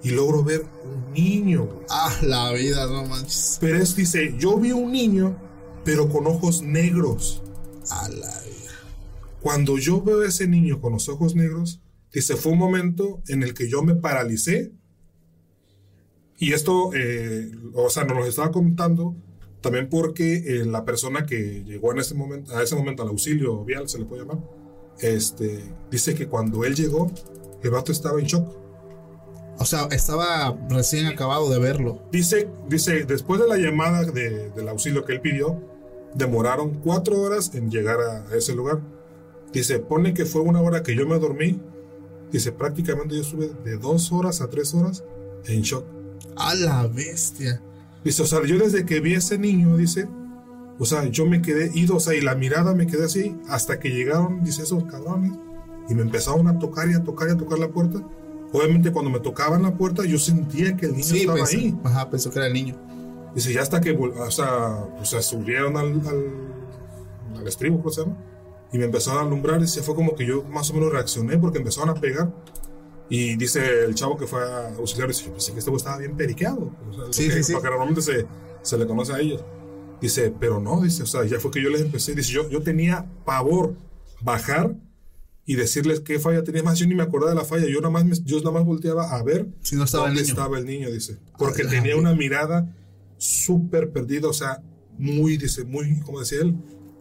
y 0.03 0.11
logro 0.11 0.43
ver 0.43 0.65
un 0.83 1.13
niño. 1.13 1.65
güey. 1.65 1.85
Ah, 1.89 2.15
la 2.21 2.51
vida, 2.53 2.85
no 2.85 3.05
manches. 3.05 3.57
Pero 3.59 3.77
es, 3.79 3.95
dice, 3.95 4.35
yo 4.37 4.57
vi 4.59 4.71
un 4.71 4.91
niño, 4.91 5.35
pero 5.83 6.07
con 6.09 6.27
ojos 6.27 6.61
negros. 6.61 7.41
A 7.89 8.07
la 8.09 8.39
vida. 8.41 8.71
Cuando 9.41 9.77
yo 9.77 10.01
veo 10.01 10.21
a 10.21 10.27
ese 10.27 10.47
niño 10.47 10.79
con 10.79 10.93
los 10.93 11.09
ojos 11.09 11.35
negros, 11.35 11.79
dice, 12.15 12.35
fue 12.35 12.51
un 12.53 12.57
momento 12.59 13.21
en 13.27 13.43
el 13.43 13.53
que 13.53 13.69
yo 13.69 13.83
me 13.83 13.95
paralicé. 13.95 14.71
Y 16.37 16.53
esto, 16.53 16.91
eh, 16.93 17.51
o 17.73 17.89
sea, 17.89 18.03
nos 18.03 18.17
lo 18.17 18.25
estaba 18.25 18.51
contando 18.51 19.15
también 19.61 19.87
porque 19.89 20.35
eh, 20.35 20.65
la 20.65 20.83
persona 20.85 21.25
que 21.25 21.63
llegó 21.63 21.91
en 21.91 21.99
ese 21.99 22.13
momento, 22.13 22.55
a 22.55 22.61
ese 22.61 22.75
momento 22.75 23.03
al 23.03 23.09
auxilio 23.09 23.63
vial, 23.63 23.87
se 23.89 23.97
le 23.99 24.05
puede 24.05 24.21
llamar, 24.23 24.39
este, 24.99 25.63
dice 25.89 26.13
que 26.13 26.27
cuando 26.27 26.65
él 26.65 26.75
llegó, 26.75 27.09
el 27.63 27.69
vato 27.69 27.91
estaba 27.91 28.19
en 28.19 28.25
shock. 28.25 28.47
O 29.57 29.65
sea, 29.65 29.87
estaba 29.91 30.57
recién 30.69 31.05
acabado 31.07 31.49
de 31.49 31.59
verlo. 31.59 32.01
Dice, 32.11 32.49
dice, 32.69 33.05
después 33.05 33.39
de 33.39 33.47
la 33.47 33.55
llamada 33.57 34.03
de- 34.03 34.49
del 34.51 34.67
auxilio 34.67 35.05
que 35.05 35.13
él 35.13 35.21
pidió, 35.21 35.61
demoraron 36.13 36.75
cuatro 36.81 37.21
horas 37.21 37.55
en 37.55 37.71
llegar 37.71 37.99
a, 38.01 38.27
a 38.29 38.35
ese 38.35 38.53
lugar. 38.53 38.81
Dice, 39.53 39.79
pone 39.79 40.13
que 40.13 40.25
fue 40.25 40.41
una 40.41 40.61
hora 40.61 40.83
que 40.83 40.93
yo 40.95 41.07
me 41.07 41.17
dormí. 41.17 41.61
Dice, 42.31 42.51
prácticamente 42.51 43.15
yo 43.15 43.21
estuve 43.21 43.51
de 43.63 43.77
dos 43.77 44.11
horas 44.11 44.41
a 44.41 44.49
tres 44.49 44.73
horas 44.73 45.03
en 45.45 45.61
shock. 45.61 45.85
A 46.35 46.53
la 46.55 46.87
bestia. 46.87 47.61
Dice, 48.03 48.23
o 48.23 48.25
sea, 48.25 48.43
yo 48.45 48.57
desde 48.57 48.85
que 48.85 48.99
vi 48.99 49.15
a 49.15 49.19
ese 49.19 49.37
niño, 49.37 49.77
dice, 49.77 50.07
o 50.77 50.85
sea, 50.85 51.05
yo 51.05 51.25
me 51.25 51.41
quedé 51.41 51.71
ido, 51.73 51.95
o 51.95 51.99
sea, 51.99 52.13
y 52.13 52.21
la 52.21 52.35
mirada 52.35 52.73
me 52.75 52.87
quedé 52.87 53.05
así, 53.05 53.35
hasta 53.47 53.79
que 53.79 53.89
llegaron, 53.89 54.43
dice, 54.43 54.63
esos 54.63 54.83
cabrones, 54.85 55.31
y 55.89 55.93
me 55.95 56.01
empezaron 56.01 56.47
a 56.47 56.59
tocar 56.59 56.89
y 56.89 56.93
a 56.93 57.03
tocar 57.03 57.29
y 57.29 57.31
a 57.31 57.37
tocar 57.37 57.59
la 57.59 57.69
puerta. 57.69 57.99
Obviamente 58.51 58.91
cuando 58.91 59.11
me 59.11 59.19
tocaban 59.19 59.63
la 59.63 59.75
puerta, 59.75 60.03
yo 60.05 60.17
sentía 60.17 60.75
que 60.77 60.85
el 60.87 60.93
niño 60.93 61.03
Sí, 61.03 61.19
estaba 61.21 61.37
pensé, 61.37 61.57
ahí. 61.57 61.79
ajá, 61.83 62.09
pensó 62.09 62.31
que 62.31 62.39
era 62.39 62.47
el 62.47 62.53
niño. 62.53 62.75
Dice, 63.33 63.51
ya 63.53 63.61
hasta 63.61 63.81
que, 63.81 63.91
o 63.91 64.31
sea, 64.31 64.85
pues 64.97 65.09
subieron 65.25 65.75
al, 65.77 66.01
al, 66.07 67.37
al 67.39 67.47
estribo, 67.47 67.77
¿cómo 67.79 67.89
se 67.89 68.01
llama? 68.01 68.17
Y 68.73 68.77
me 68.77 68.85
empezaron 68.85 69.19
a 69.23 69.27
alumbrar, 69.27 69.61
y 69.61 69.67
se 69.67 69.81
fue 69.81 69.95
como 69.95 70.15
que 70.15 70.25
yo 70.25 70.43
más 70.43 70.69
o 70.71 70.73
menos 70.73 70.91
reaccioné 70.91 71.37
porque 71.37 71.59
empezaron 71.59 71.89
a 71.89 71.93
pegar. 72.01 72.33
Y 73.09 73.35
dice 73.35 73.83
el 73.85 73.93
chavo 73.95 74.17
que 74.17 74.25
fue 74.27 74.41
a 74.43 74.75
auxiliar, 74.75 75.07
dice, 75.07 75.25
yo 75.25 75.31
pensé 75.31 75.51
que 75.53 75.59
este 75.59 75.69
güey 75.69 75.77
estaba 75.77 75.97
bien 75.99 76.17
periqueado. 76.17 76.71
O 76.89 76.93
sea, 76.93 77.03
Sí, 77.13 77.31
sí, 77.31 77.43
sí. 77.43 77.53
Porque 77.53 77.69
normalmente 77.69 78.01
se, 78.01 78.25
se 78.63 78.77
le 78.77 78.87
conoce 78.87 79.13
a 79.13 79.19
ellos. 79.19 79.43
Dice, 80.01 80.33
pero 80.39 80.59
no, 80.59 80.81
dice, 80.81 81.03
o 81.03 81.05
sea, 81.05 81.23
ya 81.23 81.39
fue 81.39 81.51
que 81.51 81.61
yo 81.63 81.69
les 81.69 81.81
empecé. 81.81 82.15
Dice, 82.15 82.31
yo, 82.33 82.49
yo 82.49 82.61
tenía 82.63 83.05
pavor 83.23 83.75
bajar 84.21 84.75
y 85.45 85.55
decirles 85.55 85.99
qué 85.99 86.19
falla 86.19 86.43
tenía 86.43 86.63
más. 86.63 86.79
Yo 86.79 86.87
ni 86.87 86.95
me 86.95 87.03
acordaba 87.03 87.29
de 87.31 87.37
la 87.37 87.45
falla, 87.45 87.67
yo 87.67 87.77
nada 87.79 87.91
más, 87.91 88.03
me- 88.05 88.15
yo 88.25 88.39
nada 88.39 88.51
más 88.51 88.65
volteaba 88.65 89.11
a 89.15 89.21
ver 89.23 89.47
Si 89.61 89.75
no 89.75 89.83
estaba 89.83 90.05
el 90.05 90.09
dónde 90.15 90.21
niño. 90.23 90.33
estaba 90.33 90.57
el 90.57 90.65
niño, 90.65 90.91
dice. 90.91 91.19
Porque 91.37 91.63
la 91.63 91.69
tenía 91.69 91.95
una 91.95 92.13
mirada 92.15 92.75
súper 93.17 93.91
perdida, 93.91 94.27
o 94.27 94.33
sea, 94.33 94.61
muy, 94.97 95.37
dice, 95.37 95.63
muy, 95.63 95.99
como 96.01 96.19
decía 96.19 96.41
él, 96.41 96.55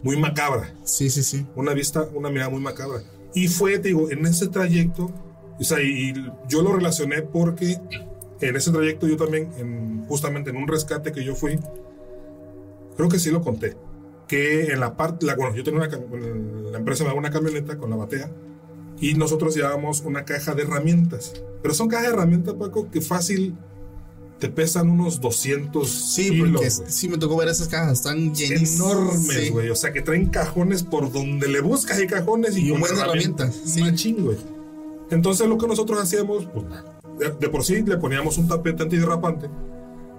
muy 0.04 0.16
macabra. 0.18 0.72
Sí, 0.84 1.10
sí, 1.10 1.24
sí. 1.24 1.46
Una 1.56 1.72
vista, 1.72 2.06
una 2.14 2.30
mirada 2.30 2.50
muy 2.50 2.60
macabra. 2.60 3.02
Y 3.34 3.48
fue, 3.48 3.78
te 3.78 3.88
digo, 3.88 4.10
en 4.10 4.24
ese 4.26 4.46
trayecto, 4.46 5.10
o 5.58 5.64
sea, 5.64 5.82
y, 5.82 6.10
y 6.10 6.32
yo 6.46 6.62
lo 6.62 6.74
relacioné 6.74 7.22
porque 7.22 7.80
en 8.40 8.54
ese 8.54 8.70
trayecto 8.70 9.08
yo 9.08 9.16
también, 9.16 9.50
en, 9.56 10.04
justamente 10.06 10.50
en 10.50 10.56
un 10.56 10.68
rescate 10.68 11.10
que 11.10 11.24
yo 11.24 11.34
fui, 11.34 11.58
creo 12.96 13.08
que 13.08 13.18
sí 13.18 13.30
lo 13.30 13.40
conté, 13.40 13.76
que 14.28 14.72
en 14.72 14.80
la 14.80 14.94
parte, 14.96 15.24
la, 15.24 15.36
bueno, 15.36 15.56
yo 15.56 15.64
tenía 15.64 15.80
una, 15.80 16.70
la 16.70 16.78
empresa 16.78 17.04
me 17.04 17.08
daba 17.08 17.18
una 17.18 17.30
camioneta 17.30 17.78
con 17.78 17.88
la 17.88 17.96
batea 17.96 18.30
y 19.00 19.14
nosotros 19.14 19.54
llevábamos 19.54 20.02
una 20.02 20.24
caja 20.24 20.54
de 20.54 20.62
herramientas. 20.62 21.32
Pero 21.62 21.74
son 21.74 21.88
cajas 21.88 22.08
de 22.08 22.12
herramientas, 22.12 22.54
Paco, 22.54 22.90
que 22.90 23.00
fácil 23.00 23.56
te 24.38 24.48
pesan 24.48 24.90
unos 24.90 25.20
200 25.20 25.88
Sí, 25.88 26.30
kilos, 26.30 26.50
porque 26.52 26.70
sí 26.70 27.08
me 27.08 27.16
tocó 27.18 27.36
ver 27.36 27.48
esas 27.48 27.68
cajas, 27.68 27.92
están 27.94 28.34
llenísimas. 28.34 28.90
enormes, 28.92 29.20
Sí. 29.26 29.50
güey. 29.50 29.70
O 29.70 29.76
sea, 29.76 29.92
que 29.92 30.02
traen 30.02 30.26
cajones 30.26 30.82
por 30.82 31.10
donde 31.12 31.48
le 31.48 31.60
buscas 31.60 32.00
y 32.00 32.06
cajones 32.06 32.56
y, 32.56 32.66
Y 32.66 32.70
un 32.70 32.72
con 32.72 32.80
buen 32.80 32.94
de 32.94 33.00
herramientas, 33.00 33.54
sí. 33.64 33.80
Machín, 33.80 34.24
güey. 34.24 34.36
Entonces, 35.10 35.46
lo 35.46 35.56
que 35.58 35.66
nosotros 35.66 36.00
hacíamos, 36.00 36.46
pues, 36.46 36.66
de, 37.18 37.30
de 37.38 37.48
por 37.48 37.64
sí 37.64 37.82
le 37.82 37.96
poníamos 37.96 38.36
un 38.38 38.48
tapete 38.48 38.82
antiderrapante 38.82 39.48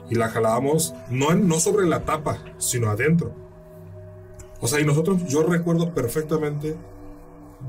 y 0.09 0.15
la 0.15 0.29
jalábamos 0.29 0.93
no, 1.09 1.33
no 1.35 1.59
sobre 1.59 1.85
la 1.87 2.05
tapa, 2.05 2.39
sino 2.57 2.89
adentro. 2.89 3.33
O 4.61 4.67
sea, 4.67 4.79
y 4.79 4.85
nosotros, 4.85 5.21
yo 5.27 5.43
recuerdo 5.43 5.93
perfectamente 5.93 6.75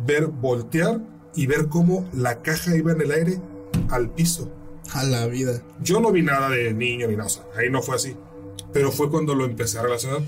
ver, 0.07 0.27
voltear 0.29 1.01
y 1.35 1.47
ver 1.47 1.67
cómo 1.69 2.09
la 2.15 2.41
caja 2.43 2.77
iba 2.77 2.93
en 2.93 3.01
el 3.01 3.11
aire 3.11 3.41
al 3.91 4.11
piso. 4.11 4.51
A 4.93 5.05
la 5.05 5.27
vida. 5.27 5.63
Yo 5.83 6.01
no 6.01 6.13
vi 6.13 6.23
nada 6.23 6.51
de 6.51 6.73
niño 6.73 7.09
ni 7.09 7.17
nada, 7.17 7.27
o 7.27 7.31
sea, 7.31 7.45
ahí 7.57 7.71
no 7.71 7.83
fue 7.83 7.97
así. 7.97 8.15
Pero 8.73 8.93
fue 8.93 9.11
cuando 9.11 9.35
lo 9.35 9.45
empecé 9.45 9.79
a 9.79 9.83
relacionar 9.83 10.23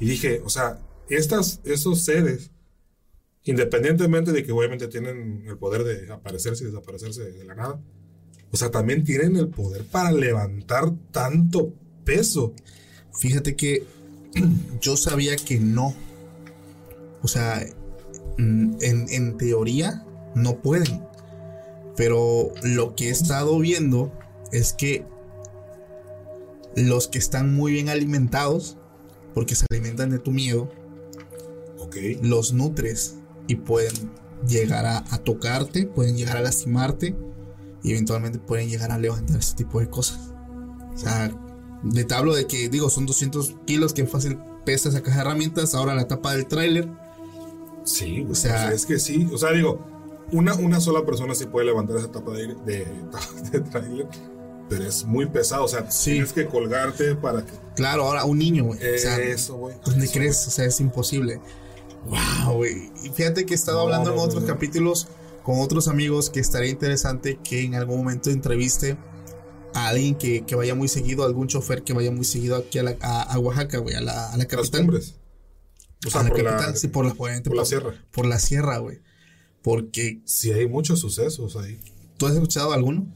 y 0.00 0.06
dije, 0.06 0.42
o 0.44 0.48
sea, 0.48 0.80
estas, 1.08 1.60
estos 1.64 2.02
seres, 2.02 2.50
independientemente 3.44 4.32
de 4.32 4.44
que 4.44 4.52
obviamente 4.52 4.88
tienen 4.88 5.44
el 5.46 5.58
poder 5.58 5.84
de 5.84 6.12
aparecerse 6.12 6.64
y 6.64 6.66
desaparecerse 6.68 7.22
de 7.22 7.44
la 7.44 7.54
nada, 7.54 7.80
o 8.50 8.56
sea, 8.56 8.70
también 8.70 9.04
tienen 9.04 9.36
el 9.36 9.48
poder 9.48 9.84
para 9.84 10.12
levantar 10.12 10.92
tanto 11.10 11.72
peso. 12.04 12.54
Fíjate 13.18 13.56
que 13.56 13.86
yo 14.80 14.96
sabía 14.96 15.36
que 15.36 15.58
no. 15.58 15.94
O 17.22 17.28
sea, 17.28 17.64
mm, 18.38 18.76
en, 18.80 19.06
en 19.08 19.36
teoría 19.38 20.04
no 20.34 20.56
pueden. 20.56 21.02
Pero 21.96 22.52
lo 22.62 22.94
que 22.94 23.08
he 23.08 23.10
estado 23.10 23.58
viendo 23.58 24.12
es 24.50 24.72
que 24.72 25.04
los 26.76 27.08
que 27.08 27.18
están 27.18 27.54
muy 27.54 27.72
bien 27.72 27.88
alimentados, 27.88 28.76
porque 29.34 29.54
se 29.54 29.66
alimentan 29.70 30.10
de 30.10 30.18
tu 30.18 30.30
miedo, 30.30 30.70
los 32.22 32.52
nutres 32.54 33.16
y 33.48 33.56
pueden 33.56 33.92
llegar 34.48 34.86
a, 34.86 35.04
a 35.10 35.18
tocarte, 35.18 35.86
pueden 35.86 36.16
llegar 36.16 36.36
a 36.38 36.40
lastimarte 36.40 37.14
y 37.82 37.90
eventualmente 37.90 38.38
pueden 38.38 38.68
llegar 38.70 38.90
a 38.92 38.98
levantar 38.98 39.38
ese 39.38 39.54
tipo 39.56 39.78
de 39.80 39.88
cosas. 39.90 40.30
O 40.94 40.96
sea, 40.98 41.30
de 41.82 42.04
te 42.04 42.14
hablo 42.14 42.34
de 42.34 42.46
que, 42.46 42.68
digo, 42.70 42.88
son 42.88 43.04
200 43.06 43.56
kilos 43.66 43.92
que 43.92 44.06
fácil 44.06 44.38
pesa 44.64 44.88
esa 44.88 45.02
caja 45.02 45.16
de 45.16 45.22
herramientas, 45.22 45.74
ahora 45.74 45.94
la 45.94 46.06
tapa 46.08 46.32
del 46.32 46.46
tráiler. 46.46 46.88
Sí, 47.84 48.26
O 48.30 48.34
sea- 48.34 48.54
o 48.54 48.58
sea, 48.58 48.72
es 48.72 48.86
que 48.86 48.98
sí. 48.98 49.28
O 49.32 49.36
sea, 49.36 49.52
digo, 49.52 49.84
una, 50.32 50.54
una 50.54 50.80
sola 50.80 51.04
persona 51.04 51.34
sí 51.34 51.46
puede 51.46 51.66
levantar 51.66 51.96
esa 51.98 52.10
tapa 52.10 52.32
de, 52.32 52.48
de, 52.66 52.86
de 53.52 53.60
trailer, 53.60 54.06
pero 54.68 54.84
es 54.84 55.04
muy 55.04 55.26
pesado. 55.26 55.64
O 55.64 55.68
sea, 55.68 55.90
Sí. 55.90 56.12
tienes 56.12 56.32
que 56.32 56.46
colgarte 56.46 57.14
para 57.14 57.44
que. 57.44 57.52
Claro, 57.76 58.04
ahora 58.04 58.24
un 58.24 58.38
niño, 58.38 58.64
güey. 58.64 58.78
O 58.78 58.98
sea, 58.98 59.18
Eso, 59.18 59.56
güey. 59.56 59.76
¿Dónde 59.84 60.04
Eso, 60.06 60.14
crees? 60.14 60.46
O 60.46 60.50
sea, 60.50 60.64
es 60.64 60.80
imposible. 60.80 61.40
Wow, 62.06 62.56
güey. 62.56 62.90
Y 63.04 63.10
fíjate 63.10 63.46
que 63.46 63.54
he 63.54 63.56
estado 63.56 63.78
No, 63.78 63.84
hablando 63.84 64.10
no, 64.10 64.16
en 64.16 64.22
otros 64.28 64.42
no. 64.42 64.48
capítulos 64.48 65.08
con 65.44 65.60
otros 65.60 65.88
amigos 65.88 66.30
que 66.30 66.40
estaría 66.40 66.70
interesante 66.70 67.38
que 67.42 67.62
en 67.64 67.74
algún 67.74 67.98
momento 67.98 68.30
entreviste 68.30 68.96
a 69.74 69.88
alguien 69.88 70.14
que, 70.16 70.44
que 70.44 70.54
vaya 70.54 70.74
muy 70.74 70.86
seguido, 70.88 71.24
algún 71.24 71.48
chofer 71.48 71.82
que 71.82 71.92
vaya 71.92 72.10
muy 72.12 72.24
seguido 72.24 72.56
aquí 72.56 72.78
a, 72.78 72.82
la- 72.82 72.96
a, 73.00 73.22
a 73.22 73.38
Oaxaca, 73.38 73.78
güey, 73.78 73.94
a 73.96 74.00
la, 74.00 74.28
a 74.28 74.36
la 74.36 74.38
Las 74.38 74.46
capital. 74.46 74.80
cumbres. 74.82 75.14
O 76.06 76.10
sea, 76.10 76.20
a 76.20 76.24
la 76.24 76.30
por 76.30 76.42
capital, 76.44 76.70
la, 76.72 76.76
sí, 76.76 76.88
por 76.88 77.06
la, 77.06 77.14
por 77.14 77.54
la 77.56 77.64
sierra. 77.64 77.94
Por 78.12 78.26
la 78.26 78.38
sierra, 78.38 78.78
güey. 78.78 79.00
Porque, 79.62 80.20
Sí, 80.24 80.52
hay 80.52 80.66
muchos 80.68 81.00
sucesos 81.00 81.56
ahí. 81.56 81.78
¿tú 82.16 82.26
has 82.26 82.34
escuchado 82.34 82.72
alguno? 82.72 83.06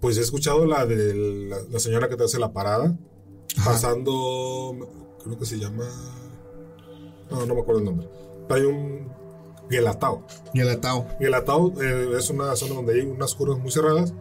Pues 0.00 0.16
he 0.18 0.20
escuchado 0.20 0.64
la 0.66 0.86
de 0.86 1.14
la, 1.14 1.58
la 1.70 1.78
señora 1.80 2.08
que 2.08 2.16
te 2.16 2.24
hace 2.24 2.38
la 2.38 2.52
parada, 2.52 2.96
Ajá. 3.56 3.72
pasando, 3.72 5.16
creo 5.22 5.38
que 5.38 5.46
se 5.46 5.58
llama, 5.58 5.84
no, 7.30 7.46
no 7.46 7.54
me 7.54 7.60
acuerdo 7.60 7.80
el 7.80 7.84
nombre. 7.84 8.08
Hay 8.50 8.62
un 8.62 9.08
Guelatao. 9.68 10.26
Y 10.54 10.60
el 10.60 10.68
atao. 10.70 11.06
Guelatao 11.20 11.72
eh, 11.82 12.16
es 12.16 12.30
una 12.30 12.54
zona 12.56 12.74
donde 12.74 12.94
hay 12.94 13.00
unas 13.00 13.34
curvas 13.34 13.58
muy 13.58 13.70
cerradas 13.70 14.14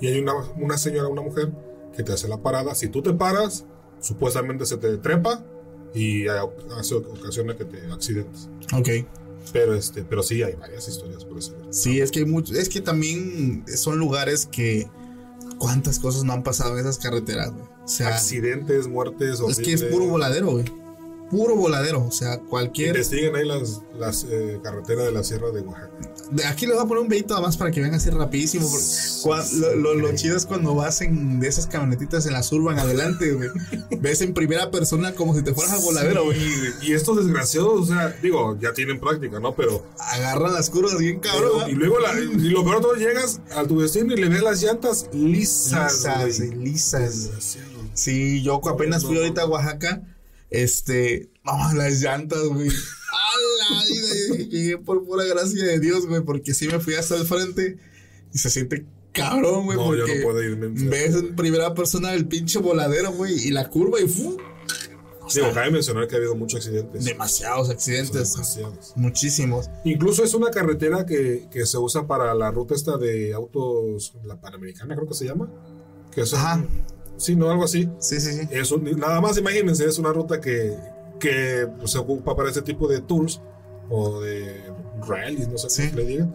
y 0.00 0.06
hay 0.06 0.18
una, 0.18 0.34
una 0.56 0.78
señora, 0.78 1.08
una 1.08 1.22
mujer 1.22 1.52
que 1.96 2.02
te 2.02 2.12
hace 2.12 2.26
la 2.28 2.38
parada. 2.42 2.74
Si 2.74 2.88
tú 2.88 3.02
te 3.02 3.12
paras, 3.12 3.66
supuestamente 4.00 4.66
se 4.66 4.76
te 4.76 4.96
trepa 4.98 5.44
y 5.94 6.26
hace 6.26 6.94
ocasiona 6.96 7.56
que 7.56 7.64
te 7.64 7.80
accidentes. 7.92 8.48
Ok. 8.76 8.88
Pero 9.52 9.74
este, 9.74 10.02
pero 10.02 10.22
sí 10.22 10.42
hay 10.42 10.54
varias 10.54 10.88
historias 10.88 11.24
por 11.24 11.38
eso. 11.38 11.54
Sí, 11.70 12.00
es 12.00 12.10
que 12.10 12.20
hay 12.20 12.24
mucho, 12.24 12.54
es 12.54 12.68
que 12.68 12.80
también 12.80 13.64
son 13.76 13.98
lugares 13.98 14.46
que 14.46 14.88
cuántas 15.58 15.98
cosas 15.98 16.24
no 16.24 16.32
han 16.32 16.42
pasado 16.42 16.74
en 16.74 16.80
esas 16.80 16.98
carreteras, 16.98 17.52
güey. 17.52 17.64
O 17.84 17.88
sea, 17.88 18.08
Accidentes, 18.08 18.86
muertes, 18.88 19.40
es 19.40 19.58
que 19.58 19.72
es 19.72 19.84
puro 19.84 20.06
voladero, 20.06 20.52
güey. 20.52 20.64
Puro 21.30 21.56
voladero, 21.56 22.04
o 22.04 22.10
sea, 22.10 22.38
cualquier... 22.38 22.88
Investiguen 22.88 23.34
ahí 23.36 23.46
las, 23.46 23.80
las 23.98 24.24
eh, 24.30 24.60
carreteras 24.62 25.06
de 25.06 25.12
la 25.12 25.24
Sierra 25.24 25.50
de 25.50 25.60
Oaxaca. 25.62 25.90
De 26.30 26.44
aquí 26.46 26.66
les 26.66 26.74
voy 26.76 26.84
a 26.84 26.88
poner 26.88 27.02
un 27.02 27.08
videito 27.08 27.40
más 27.40 27.56
para 27.56 27.70
que 27.70 27.80
vean 27.80 27.94
así 27.94 28.08
rapidísimo. 28.10 28.66
porque 28.70 28.84
cua- 29.22 29.50
lo, 29.52 29.74
lo- 29.76 29.94
lo 29.94 30.14
chido 30.14 30.36
es 30.36 30.46
cuando 30.46 30.74
vas 30.74 31.00
en 31.02 31.40
de 31.40 31.48
esas 31.48 31.66
camionetitas 31.66 32.26
en 32.26 32.32
la 32.32 32.42
urban 32.52 32.78
adelante, 32.78 33.32
güey. 33.32 33.48
Ves 34.00 34.20
en 34.22 34.32
primera 34.32 34.70
persona 34.70 35.14
como 35.14 35.34
si 35.34 35.42
te 35.42 35.52
fueras 35.54 35.74
al 35.74 35.80
voladero, 35.82 36.24
güey. 36.24 36.38
Y, 36.82 36.90
y 36.90 36.92
estos 36.94 37.16
desgraciados, 37.16 37.80
o 37.80 37.86
sea, 37.86 38.16
digo, 38.22 38.56
ya 38.60 38.72
tienen 38.72 39.00
práctica, 39.00 39.38
¿no? 39.40 39.54
Pero. 39.54 39.84
Agarran 39.98 40.52
las 40.54 40.70
curvas 40.70 40.96
bien 40.98 41.20
cabrón. 41.20 41.50
pero- 41.58 41.68
y 41.68 41.74
luego, 41.74 41.98
la, 42.00 42.18
y 42.18 42.48
lo 42.50 42.64
peor 42.64 42.80
todo, 42.80 42.94
llegas 42.94 43.40
a 43.54 43.64
tu 43.64 43.80
destino 43.80 44.14
y 44.14 44.16
le 44.16 44.28
ves 44.28 44.42
las 44.42 44.62
llantas 44.62 45.08
lisas. 45.12 46.04
lisas, 46.04 46.38
güey. 46.40 46.54
lisas. 46.58 47.30
Sí, 47.92 48.42
yo 48.42 48.60
apenas 48.68 49.04
fui 49.04 49.16
ahorita 49.18 49.42
a 49.42 49.46
Oaxaca. 49.46 50.02
Este, 50.50 51.30
no, 51.44 51.72
las 51.74 52.00
llantas, 52.00 52.42
güey. 52.44 52.68
¡A 53.12 53.74
la 53.74 53.84
vida! 53.84 54.44
Llegué 54.48 54.78
por 54.78 55.04
pura 55.04 55.24
gracia 55.24 55.64
de 55.64 55.80
Dios, 55.80 56.06
güey, 56.06 56.22
porque 56.22 56.54
sí 56.54 56.66
me 56.68 56.80
fui 56.80 56.94
hasta 56.94 57.16
el 57.16 57.26
frente 57.26 57.78
y 58.32 58.38
se 58.38 58.50
siente 58.50 58.84
cabrón, 59.12 59.64
güey, 59.66 59.78
No, 59.78 59.94
yo 59.94 60.06
no 60.06 60.12
puedo 60.22 60.42
irme. 60.42 60.68
ves 60.88 61.14
en 61.14 61.36
primera 61.36 61.72
persona 61.74 62.12
el 62.14 62.26
pinche 62.26 62.58
voladero, 62.58 63.12
güey, 63.12 63.34
y 63.46 63.50
la 63.50 63.68
curva 63.70 64.00
y 64.00 64.08
¡fu! 64.08 64.36
Digo, 65.34 65.52
cabe 65.54 65.70
mencionar 65.70 66.06
que 66.06 66.16
ha 66.16 66.18
habido 66.18 66.34
muchos 66.34 66.58
accidentes. 66.58 67.02
demasiados 67.04 67.70
accidentes, 67.70 68.32
Demasiados. 68.34 68.92
muchísimos. 68.94 69.70
Incluso 69.84 70.22
es 70.22 70.34
una 70.34 70.50
carretera 70.50 71.06
que, 71.06 71.48
que 71.50 71.64
se 71.64 71.78
usa 71.78 72.06
para 72.06 72.34
la 72.34 72.50
ruta 72.50 72.74
esta 72.74 72.98
de 72.98 73.32
autos, 73.32 74.12
la 74.24 74.38
Panamericana 74.38 74.94
creo 74.94 75.08
que 75.08 75.14
se 75.14 75.24
llama. 75.24 75.48
Que 76.12 76.20
es 76.22 76.32
un- 76.34 76.38
Ajá. 76.40 76.64
Sí, 77.16 77.36
no, 77.36 77.50
algo 77.50 77.64
así. 77.64 77.88
Sí, 77.98 78.20
sí, 78.20 78.32
sí. 78.32 78.48
Es 78.50 78.70
un- 78.72 78.84
nada 78.98 79.20
más 79.20 79.36
imagínense, 79.38 79.84
es 79.86 79.98
una 79.98 80.12
ruta 80.12 80.40
que, 80.40 80.76
que 81.20 81.68
pues, 81.78 81.92
se 81.92 81.98
ocupa 81.98 82.34
para 82.36 82.48
este 82.48 82.62
tipo 82.62 82.88
de 82.88 83.00
tours 83.00 83.40
o 83.88 84.20
de 84.20 84.54
rallies, 85.06 85.48
no 85.48 85.58
sé 85.58 85.70
Sí. 85.70 85.88
cómo 85.88 86.00
le 86.00 86.06
diga. 86.06 86.28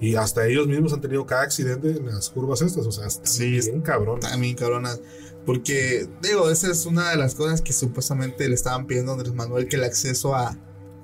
Y 0.00 0.14
hasta 0.16 0.46
ellos 0.46 0.66
mismos 0.66 0.92
han 0.92 1.00
tenido 1.00 1.24
cada 1.24 1.42
accidente 1.42 1.90
en 1.90 2.06
las 2.06 2.28
curvas 2.28 2.60
estas, 2.60 2.86
o 2.86 2.92
sea, 2.92 3.06
está 3.06 3.26
Sí, 3.26 3.50
bien 3.60 3.80
cabrón. 3.80 4.20
También 4.20 4.54
cabronas. 4.54 5.00
Porque, 5.46 6.08
digo, 6.22 6.50
esa 6.50 6.70
es 6.70 6.84
una 6.86 7.10
de 7.10 7.16
las 7.16 7.34
cosas 7.34 7.62
que 7.62 7.72
supuestamente 7.72 8.48
le 8.48 8.54
estaban 8.54 8.86
pidiendo 8.86 9.12
a 9.12 9.14
Andrés 9.14 9.32
Manuel, 9.32 9.68
que 9.68 9.76
el 9.76 9.84
acceso 9.84 10.34
a, 10.34 10.48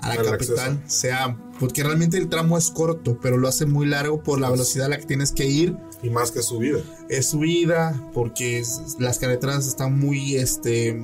a 0.01 0.09
la 0.09 0.15
Al 0.15 0.27
capital 0.27 0.83
sea. 0.89 1.39
Porque 1.61 1.85
realmente 1.85 2.19
el 2.19 2.29
tramo 2.29 2.59
es 2.59 2.71
corto, 2.71 3.19
pero 3.23 3.39
lo 3.39 3.47
hace 3.49 3.67
muy 3.67 3.87
largo 3.87 4.23
por 4.23 4.41
la 4.41 4.51
velocidad 4.51 4.87
a 4.87 4.89
la 4.91 4.99
que 4.99 5.07
tienes 5.07 5.31
que 5.33 5.47
ir. 5.47 5.77
Y 6.03 6.11
más 6.11 6.31
que 6.33 6.43
su 6.43 6.59
vida. 6.59 6.81
Es 7.09 7.31
subida, 7.31 8.11
porque 8.13 8.59
es- 8.59 8.97
las 8.99 9.19
carreteras 9.19 9.67
están 9.67 9.99
muy, 9.99 10.37
este, 10.37 11.01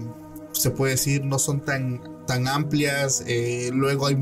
se 0.53 0.71
puede 0.71 0.93
decir, 0.93 1.25
no 1.25 1.39
son 1.39 1.61
tan, 1.65 2.01
tan 2.27 2.49
amplias. 2.49 3.23
eh, 3.27 3.71
luego 3.73 4.07
hay, 4.09 4.17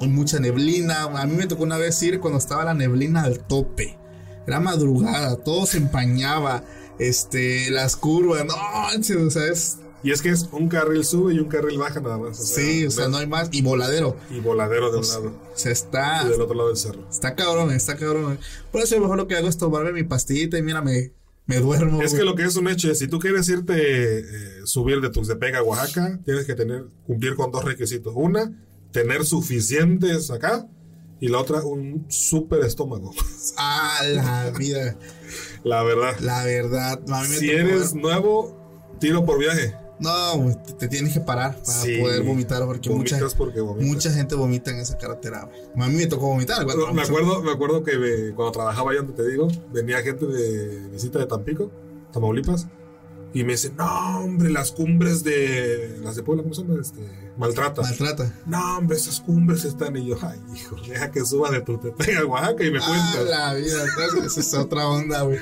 hay 0.00 0.08
mucha 0.08 0.38
neblina. 0.40 1.02
A 1.02 1.26
mí 1.26 1.36
me 1.36 1.46
tocó 1.46 1.64
una 1.64 1.76
vez 1.76 2.02
ir 2.02 2.18
cuando 2.20 2.38
estaba 2.38 2.64
la 2.64 2.74
neblina 2.74 3.22
al 3.24 3.40
tope. 3.40 3.98
Era 4.46 4.60
madrugada, 4.60 5.36
todo 5.36 5.66
se 5.66 5.76
empañaba. 5.78 6.64
Este, 6.98 7.70
las 7.70 7.94
curvas, 7.96 8.44
no, 8.46 8.54
o 8.54 9.30
sea, 9.30 9.48
es, 9.52 9.78
Y 10.06 10.12
es 10.12 10.22
que 10.22 10.28
es 10.28 10.48
un 10.52 10.68
carril 10.68 11.04
sube 11.04 11.34
y 11.34 11.40
un 11.40 11.48
carril 11.48 11.78
baja 11.78 11.98
nada 11.98 12.16
más. 12.16 12.38
o 12.38 12.44
sea, 12.44 12.62
sí, 12.62 12.86
o 12.86 12.92
sea, 12.92 13.08
no 13.08 13.16
hay 13.16 13.26
más. 13.26 13.48
Y 13.50 13.60
voladero, 13.60 14.16
Y 14.30 14.38
voladero 14.38 14.92
de 14.92 14.98
un 14.98 15.08
lado 15.08 15.32
se 15.56 15.72
está, 15.72 16.22
y 16.24 16.28
del 16.28 16.40
otro 16.40 16.54
lado 16.54 16.68
del 16.68 16.76
cerro. 16.76 17.08
está 17.10 17.34
cabrón, 17.34 17.72
está 17.72 17.96
cabrón. 17.96 18.38
Por 18.70 18.82
eso 18.82 18.94
a 18.94 18.98
lo 18.98 19.02
mejor 19.06 19.16
lo 19.16 19.26
que 19.26 19.34
hago 19.34 19.48
es 19.48 19.58
tomarme 19.58 19.92
mi 19.92 20.04
pastillita 20.04 20.58
y 20.58 20.62
mira, 20.62 20.80
me, 20.80 21.12
me 21.46 21.58
duermo. 21.58 22.00
Es 22.02 22.12
güey. 22.12 22.20
que 22.20 22.24
lo 22.24 22.36
que 22.36 22.44
es 22.44 22.54
un 22.54 22.68
hecho 22.68 22.88
es, 22.88 23.00
si 23.00 23.08
tú 23.08 23.18
quieres 23.18 23.48
irte, 23.48 24.20
eh, 24.20 24.24
subir 24.62 25.00
de 25.00 25.10
Tuxtepec 25.10 25.56
a 25.56 25.64
Oaxaca, 25.64 26.20
tienes 26.24 26.44
que 26.44 26.54
tener, 26.54 26.84
cumplir 27.04 27.34
con 27.34 27.50
dos 27.50 27.64
requisitos. 27.64 28.12
Una, 28.14 28.52
tener 28.92 29.24
suficientes 29.24 30.30
acá. 30.30 30.68
Y 31.18 31.26
la 31.28 31.40
otra, 31.40 31.64
un 31.64 32.06
súper 32.10 32.60
estómago. 32.60 33.12
Ah, 33.58 34.02
la 34.04 34.50
vida. 34.56 34.96
La 35.64 35.82
verdad. 35.82 36.16
La 36.20 36.44
verdad, 36.44 37.00
Si 37.24 37.50
eres 37.50 37.94
nuevo, 37.94 38.96
tiro 39.00 39.24
por 39.24 39.38
viaje. 39.40 39.74
No, 39.98 40.36
güey, 40.38 40.54
te, 40.66 40.72
te 40.74 40.88
tienes 40.88 41.14
que 41.14 41.20
parar 41.20 41.56
para 41.56 41.78
Sí. 41.80 41.98
poder 41.98 42.22
vomitar 42.22 42.64
porque 42.66 42.90
mucha, 42.90 43.18
porque 43.36 43.60
vomitas. 43.60 43.88
mucha 43.88 44.10
gente 44.12 44.34
vomita 44.34 44.70
en 44.70 44.78
esa 44.80 44.98
carretera. 44.98 45.44
güey. 45.74 45.86
A 45.86 45.90
mí 45.90 45.96
me 45.96 46.06
tocó 46.06 46.26
vomitar. 46.28 46.64
güey. 46.64 46.76
Me 46.92 47.02
acuerdo, 47.02 47.42
me 47.42 47.50
acuerdo 47.52 47.82
que 47.82 47.92
eh, 47.92 48.32
cuando 48.34 48.52
trabajaba 48.52 48.90
allá 48.90 49.00
donde 49.00 49.14
te 49.14 49.28
digo, 49.28 49.48
venía 49.72 50.02
gente 50.02 50.26
de 50.26 50.88
visita 50.90 51.18
de 51.18 51.26
Tampico, 51.26 51.70
Tamaulipas, 52.12 52.66
y 53.32 53.44
me 53.44 53.52
dice, 53.52 53.70
no, 53.76 54.20
hombre, 54.20 54.50
las 54.50 54.72
cumbres 54.72 55.22
de. 55.24 55.98
Las 56.02 56.16
de 56.16 56.22
Puebla, 56.22 56.42
¿cómo 56.42 56.54
se 56.54 56.62
llama? 56.62 56.78
Este, 56.80 57.00
maltrata. 57.36 57.82
Maltrata. 57.82 58.32
No, 58.46 58.78
hombre, 58.78 58.96
esas 58.96 59.20
cumbres 59.20 59.64
están. 59.64 59.96
Y 59.96 60.06
yo, 60.06 60.16
ay, 60.22 60.38
hijo, 60.54 60.76
deja 60.88 61.10
que 61.10 61.24
suba 61.24 61.50
de 61.50 61.60
tu 61.60 61.74
a 61.74 62.24
Oaxaca 62.26 62.64
y 62.64 62.70
me 62.70 62.78
Ah, 62.78 62.86
cuentas. 62.86 63.30
la 63.30 63.54
vida, 63.54 63.84
esa 64.26 64.40
es 64.40 64.54
otra 64.54 64.88
onda, 64.88 65.22
güey. 65.22 65.38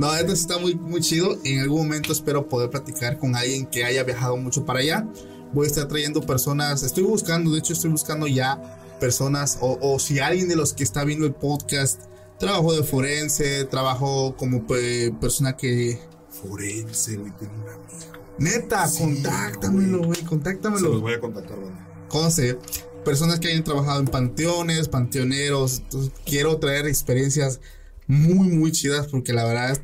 No, 0.00 0.14
esto 0.16 0.32
está 0.32 0.58
muy, 0.58 0.74
muy 0.76 1.00
chido. 1.02 1.38
En 1.44 1.60
algún 1.60 1.82
momento 1.82 2.10
espero 2.12 2.48
poder 2.48 2.70
platicar 2.70 3.18
con 3.18 3.36
alguien 3.36 3.66
que 3.66 3.84
haya 3.84 4.02
viajado 4.02 4.36
mucho 4.38 4.64
para 4.64 4.80
allá. 4.80 5.06
Voy 5.52 5.66
a 5.66 5.68
estar 5.68 5.86
trayendo 5.88 6.22
personas, 6.22 6.82
estoy 6.82 7.02
buscando, 7.04 7.50
de 7.52 7.58
hecho 7.58 7.74
estoy 7.74 7.90
buscando 7.90 8.26
ya 8.26 8.78
personas, 8.98 9.58
o, 9.60 9.78
o 9.82 9.98
si 9.98 10.18
alguien 10.20 10.48
de 10.48 10.56
los 10.56 10.72
que 10.72 10.84
está 10.84 11.04
viendo 11.04 11.26
el 11.26 11.34
podcast, 11.34 12.00
trabajo 12.38 12.72
de 12.72 12.82
forense, 12.82 13.64
trabajo 13.64 14.34
como 14.36 14.66
pe- 14.66 15.12
persona 15.20 15.56
que... 15.56 15.98
Forense, 16.30 17.16
güey, 17.16 17.32
tiene 17.36 17.52
un 17.54 17.68
amigo. 17.68 18.12
Neta, 18.38 18.88
Sí, 18.88 19.02
contáctamelo, 19.02 19.98
güey. 19.98 20.06
güey, 20.06 20.14
Se 20.16 20.20
los 20.22 20.30
contáctamelo. 20.30 21.00
voy 21.00 21.12
a 21.12 21.20
contactar, 21.20 21.60
banda. 21.60 22.06
Conce, 22.08 22.56
personas 23.04 23.38
que 23.40 23.48
hayan 23.48 23.64
trabajado 23.64 24.00
en 24.00 24.06
panteones, 24.06 24.88
panteoneros. 24.88 25.80
Entonces, 25.80 26.12
quiero 26.24 26.56
traer 26.58 26.86
experiencias 26.86 27.60
muy, 28.06 28.48
muy 28.48 28.72
chidas 28.72 29.06
porque 29.08 29.32
la 29.32 29.44
verdad, 29.44 29.78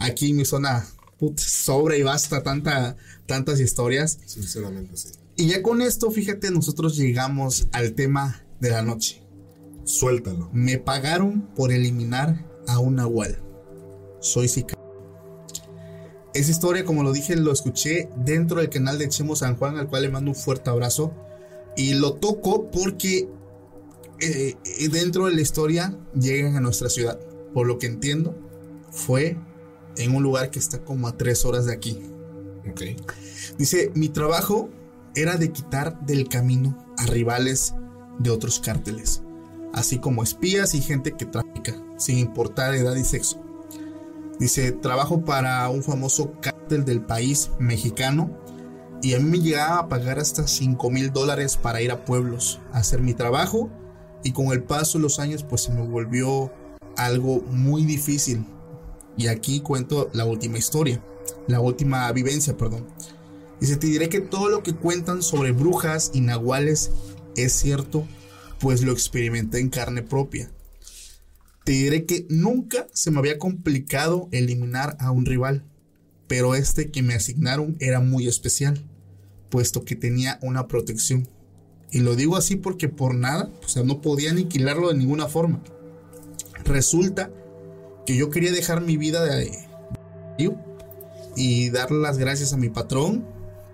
aquí 0.00 0.30
en 0.30 0.38
mi 0.38 0.44
zona 0.44 0.86
put, 1.18 1.38
sobra 1.38 1.96
y 1.96 2.02
basta 2.02 2.42
tanta, 2.42 2.96
tantas 3.26 3.60
historias. 3.60 4.18
Sinceramente, 4.26 4.96
sí. 4.96 5.10
Y 5.36 5.48
ya 5.48 5.62
con 5.62 5.80
esto, 5.80 6.10
fíjate, 6.10 6.50
nosotros 6.50 6.96
llegamos 6.96 7.68
al 7.72 7.92
tema 7.92 8.44
de 8.60 8.70
la 8.70 8.82
noche. 8.82 9.22
Suéltalo. 9.84 10.50
Me 10.52 10.78
pagaron 10.78 11.48
por 11.54 11.72
eliminar 11.72 12.44
a 12.66 12.78
un 12.78 12.96
nahual. 12.96 13.42
Soy 14.20 14.48
sicario. 14.48 14.80
Esa 16.34 16.50
historia, 16.50 16.84
como 16.84 17.02
lo 17.02 17.12
dije, 17.12 17.34
lo 17.36 17.52
escuché 17.52 18.08
dentro 18.16 18.60
del 18.60 18.68
canal 18.68 18.98
de 18.98 19.08
Chemo 19.08 19.34
San 19.34 19.56
Juan, 19.56 19.78
al 19.78 19.88
cual 19.88 20.02
le 20.02 20.10
mando 20.10 20.30
un 20.30 20.36
fuerte 20.36 20.70
abrazo. 20.70 21.14
Y 21.76 21.94
lo 21.94 22.14
toco 22.14 22.70
porque 22.70 23.28
eh, 24.20 24.54
eh, 24.64 24.88
dentro 24.90 25.26
de 25.26 25.34
la 25.34 25.40
historia 25.40 25.98
llegan 26.14 26.56
a 26.56 26.60
nuestra 26.60 26.88
ciudad. 26.88 27.18
Por 27.54 27.66
lo 27.66 27.78
que 27.78 27.86
entiendo, 27.86 28.36
fue 28.90 29.38
en 29.96 30.14
un 30.14 30.22
lugar 30.22 30.50
que 30.50 30.58
está 30.58 30.84
como 30.84 31.08
a 31.08 31.16
tres 31.16 31.44
horas 31.44 31.66
de 31.66 31.72
aquí. 31.72 31.98
Dice, 33.58 33.90
mi 33.94 34.08
trabajo 34.08 34.70
era 35.14 35.36
de 35.36 35.50
quitar 35.50 36.00
del 36.06 36.28
camino 36.28 36.76
a 36.98 37.06
rivales 37.06 37.74
de 38.18 38.30
otros 38.30 38.60
cárteles, 38.60 39.22
así 39.72 39.98
como 39.98 40.22
espías 40.22 40.74
y 40.74 40.80
gente 40.80 41.12
que 41.12 41.26
trafica, 41.26 41.74
sin 41.96 42.18
importar 42.18 42.74
edad 42.74 42.94
y 42.94 43.04
sexo. 43.04 43.42
Dice, 44.38 44.72
trabajo 44.72 45.24
para 45.24 45.68
un 45.68 45.82
famoso 45.82 46.32
cártel 46.40 46.84
del 46.84 47.02
país 47.02 47.50
mexicano 47.58 48.30
y 49.02 49.14
a 49.14 49.18
mí 49.18 49.24
me 49.24 49.40
llegaba 49.40 49.78
a 49.78 49.88
pagar 49.88 50.18
hasta 50.18 50.46
5 50.46 50.90
mil 50.90 51.12
dólares 51.12 51.56
para 51.56 51.82
ir 51.82 51.90
a 51.90 52.04
pueblos 52.04 52.60
a 52.72 52.78
hacer 52.78 53.00
mi 53.00 53.14
trabajo 53.14 53.70
y 54.22 54.32
con 54.32 54.46
el 54.48 54.62
paso 54.62 54.98
de 54.98 55.02
los 55.02 55.18
años 55.18 55.42
pues 55.42 55.62
se 55.62 55.72
me 55.72 55.82
volvió 55.82 56.52
algo 56.96 57.40
muy 57.50 57.84
difícil. 57.84 58.46
Y 59.20 59.26
aquí 59.26 59.60
cuento 59.60 60.08
la 60.14 60.24
última 60.24 60.56
historia, 60.56 61.04
la 61.46 61.60
última 61.60 62.10
vivencia, 62.10 62.56
perdón. 62.56 62.86
Dice, 63.60 63.76
te 63.76 63.86
diré 63.86 64.08
que 64.08 64.22
todo 64.22 64.48
lo 64.48 64.62
que 64.62 64.74
cuentan 64.74 65.22
sobre 65.22 65.52
brujas 65.52 66.10
y 66.14 66.22
nahuales 66.22 66.90
es 67.36 67.52
cierto, 67.52 68.08
pues 68.60 68.82
lo 68.82 68.92
experimenté 68.92 69.58
en 69.58 69.68
carne 69.68 70.02
propia. 70.02 70.50
Te 71.64 71.72
diré 71.72 72.06
que 72.06 72.26
nunca 72.30 72.86
se 72.94 73.10
me 73.10 73.18
había 73.18 73.38
complicado 73.38 74.30
eliminar 74.32 74.96
a 75.00 75.10
un 75.10 75.26
rival, 75.26 75.66
pero 76.26 76.54
este 76.54 76.90
que 76.90 77.02
me 77.02 77.12
asignaron 77.12 77.76
era 77.78 78.00
muy 78.00 78.26
especial, 78.26 78.82
puesto 79.50 79.84
que 79.84 79.96
tenía 79.96 80.38
una 80.40 80.66
protección. 80.66 81.28
Y 81.90 81.98
lo 81.98 82.16
digo 82.16 82.38
así 82.38 82.56
porque 82.56 82.88
por 82.88 83.14
nada, 83.14 83.50
o 83.62 83.68
sea, 83.68 83.82
no 83.82 84.00
podía 84.00 84.30
aniquilarlo 84.30 84.88
de 84.88 84.94
ninguna 84.94 85.28
forma. 85.28 85.62
Resulta 86.64 87.30
que 88.10 88.16
yo 88.16 88.28
quería 88.28 88.50
dejar 88.50 88.80
mi 88.80 88.96
vida 88.96 89.24
de 89.24 89.52
y 91.36 91.70
darle 91.70 91.98
las 91.98 92.18
gracias 92.18 92.52
a 92.52 92.56
mi 92.56 92.68
patrón, 92.68 93.24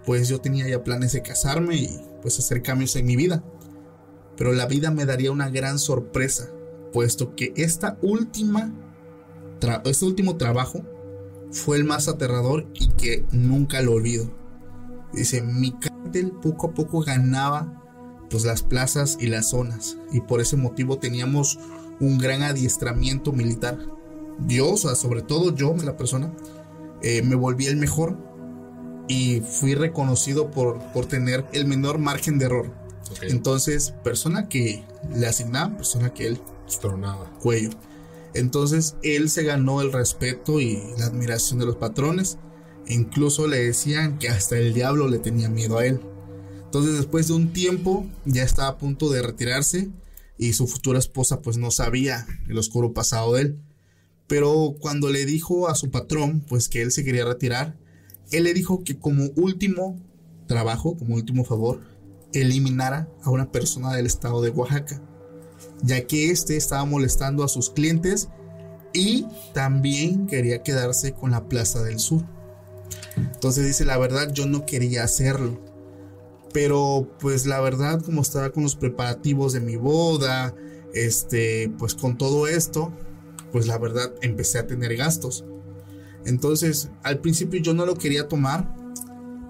pues 0.04 0.28
yo 0.28 0.42
tenía 0.42 0.68
ya 0.68 0.84
planes 0.84 1.12
de 1.12 1.22
casarme 1.22 1.76
y 1.76 2.00
pues 2.20 2.38
hacer 2.38 2.60
cambios 2.62 2.96
en 2.96 3.06
mi 3.06 3.16
vida. 3.16 3.42
Pero 4.36 4.52
la 4.52 4.66
vida 4.66 4.90
me 4.90 5.06
daría 5.06 5.32
una 5.32 5.48
gran 5.48 5.78
sorpresa, 5.78 6.50
puesto 6.92 7.34
que 7.34 7.54
esta 7.56 7.96
última 8.02 8.74
este 9.86 10.04
último 10.04 10.36
trabajo 10.36 10.82
fue 11.50 11.78
el 11.78 11.84
más 11.84 12.06
aterrador 12.06 12.66
y 12.74 12.88
que 12.88 13.24
nunca 13.32 13.80
lo 13.80 13.92
olvido. 13.92 14.30
Dice, 15.14 15.40
mi 15.40 15.72
cara 15.72 15.96
él 16.12 16.30
poco 16.42 16.66
a 16.66 16.74
poco 16.74 17.00
ganaba 17.00 17.82
pues 18.28 18.44
las 18.44 18.62
plazas 18.62 19.16
y 19.18 19.28
las 19.28 19.48
zonas 19.48 19.96
y 20.12 20.20
por 20.20 20.42
ese 20.42 20.58
motivo 20.58 20.98
teníamos 20.98 21.58
un 22.00 22.18
gran 22.18 22.42
adiestramiento 22.42 23.32
militar. 23.32 23.95
Yo, 24.46 24.76
sobre 24.76 25.22
todo 25.22 25.54
yo, 25.54 25.74
la 25.84 25.96
persona, 25.96 26.32
eh, 27.02 27.22
me 27.22 27.34
volví 27.34 27.66
el 27.66 27.76
mejor 27.76 28.16
y 29.08 29.40
fui 29.40 29.74
reconocido 29.74 30.50
por, 30.50 30.78
por 30.92 31.06
tener 31.06 31.46
el 31.52 31.66
menor 31.66 31.98
margen 31.98 32.38
de 32.38 32.46
error. 32.46 32.72
Entonces, 33.22 33.94
persona 34.02 34.48
que 34.48 34.84
le 35.14 35.26
asignaba, 35.26 35.76
persona 35.76 36.12
que 36.12 36.26
él 36.26 36.40
Tronaba. 36.80 37.30
cuello. 37.40 37.70
Entonces, 38.34 38.96
él 39.02 39.30
se 39.30 39.44
ganó 39.44 39.80
el 39.80 39.92
respeto 39.92 40.60
y 40.60 40.82
la 40.98 41.06
admiración 41.06 41.58
de 41.58 41.66
los 41.66 41.76
patrones. 41.76 42.38
E 42.86 42.94
incluso 42.94 43.46
le 43.46 43.64
decían 43.64 44.18
que 44.18 44.28
hasta 44.28 44.58
el 44.58 44.74
diablo 44.74 45.08
le 45.08 45.18
tenía 45.18 45.48
miedo 45.48 45.78
a 45.78 45.86
él. 45.86 46.00
Entonces, 46.64 46.96
después 46.96 47.28
de 47.28 47.34
un 47.34 47.52
tiempo, 47.52 48.06
ya 48.24 48.42
estaba 48.42 48.68
a 48.68 48.78
punto 48.78 49.08
de 49.10 49.22
retirarse 49.22 49.90
y 50.38 50.52
su 50.52 50.66
futura 50.66 50.98
esposa 50.98 51.40
pues 51.40 51.56
no 51.56 51.70
sabía 51.70 52.26
el 52.48 52.58
oscuro 52.58 52.92
pasado 52.92 53.34
de 53.34 53.42
él. 53.42 53.60
Pero 54.26 54.76
cuando 54.80 55.10
le 55.10 55.24
dijo 55.24 55.68
a 55.68 55.74
su 55.74 55.90
patrón 55.90 56.44
pues 56.48 56.68
que 56.68 56.82
él 56.82 56.92
se 56.92 57.04
quería 57.04 57.24
retirar, 57.24 57.76
él 58.30 58.44
le 58.44 58.54
dijo 58.54 58.82
que 58.82 58.98
como 58.98 59.30
último 59.36 60.00
trabajo, 60.46 60.96
como 60.96 61.14
último 61.14 61.44
favor, 61.44 61.80
eliminara 62.32 63.08
a 63.22 63.30
una 63.30 63.50
persona 63.52 63.94
del 63.94 64.06
estado 64.06 64.42
de 64.42 64.50
Oaxaca, 64.50 65.00
ya 65.82 66.06
que 66.06 66.30
éste 66.30 66.56
estaba 66.56 66.84
molestando 66.84 67.44
a 67.44 67.48
sus 67.48 67.70
clientes 67.70 68.28
y 68.92 69.26
también 69.52 70.26
quería 70.26 70.62
quedarse 70.62 71.12
con 71.12 71.30
la 71.30 71.48
Plaza 71.48 71.82
del 71.82 71.98
Sur. 71.98 72.24
Entonces 73.16 73.66
dice, 73.66 73.84
la 73.84 73.98
verdad 73.98 74.32
yo 74.32 74.46
no 74.46 74.66
quería 74.66 75.04
hacerlo, 75.04 75.60
pero 76.52 77.08
pues 77.20 77.46
la 77.46 77.60
verdad 77.60 78.00
como 78.02 78.22
estaba 78.22 78.50
con 78.50 78.64
los 78.64 78.76
preparativos 78.76 79.52
de 79.52 79.60
mi 79.60 79.76
boda, 79.76 80.54
este, 80.94 81.70
pues 81.78 81.94
con 81.94 82.16
todo 82.16 82.46
esto, 82.46 82.92
pues 83.52 83.66
la 83.66 83.78
verdad 83.78 84.12
empecé 84.22 84.58
a 84.58 84.66
tener 84.66 84.96
gastos. 84.96 85.44
Entonces, 86.24 86.90
al 87.02 87.20
principio 87.20 87.60
yo 87.60 87.72
no 87.72 87.86
lo 87.86 87.94
quería 87.94 88.28
tomar, 88.28 88.74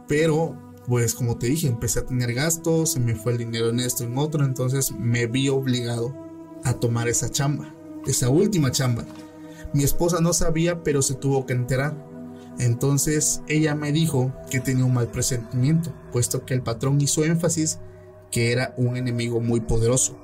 pero 0.09 0.57
pues 0.87 1.15
como 1.15 1.37
te 1.37 1.49
dije, 1.49 1.67
empecé 1.67 2.01
a 2.01 2.07
tener 2.07 2.33
gastos, 2.35 2.93
se 2.93 3.01
me 3.01 3.17
fue 3.17 3.33
el 3.33 3.39
dinero 3.39 3.71
en 3.71 3.81
esto, 3.81 4.05
en 4.05 4.17
otro, 4.19 4.45
entonces 4.45 4.93
me 4.93 5.27
vi 5.27 5.49
obligado 5.49 6.15
a 6.65 6.75
tomar 6.75 7.09
esa 7.09 7.31
chamba, 7.31 7.75
esa 8.07 8.29
última 8.29 8.71
chamba. 8.71 9.05
Mi 9.73 9.85
esposa 9.85 10.21
no 10.21 10.33
sabía, 10.33 10.83
pero 10.83 11.03
se 11.03 11.15
tuvo 11.15 11.45
que 11.45 11.55
enterar. 11.55 11.97
Entonces 12.59 13.43
ella 13.49 13.75
me 13.75 13.93
dijo 13.93 14.33
que 14.51 14.61
tenía 14.61 14.85
un 14.85 14.95
mal 14.95 15.09
presentimiento, 15.09 15.93
puesto 16.13 16.45
que 16.45 16.55
el 16.55 16.63
patrón 16.63 17.01
hizo 17.01 17.25
énfasis 17.25 17.79
que 18.31 18.53
era 18.53 18.75
un 18.77 18.97
enemigo 18.97 19.41
muy 19.41 19.61
poderoso. 19.61 20.17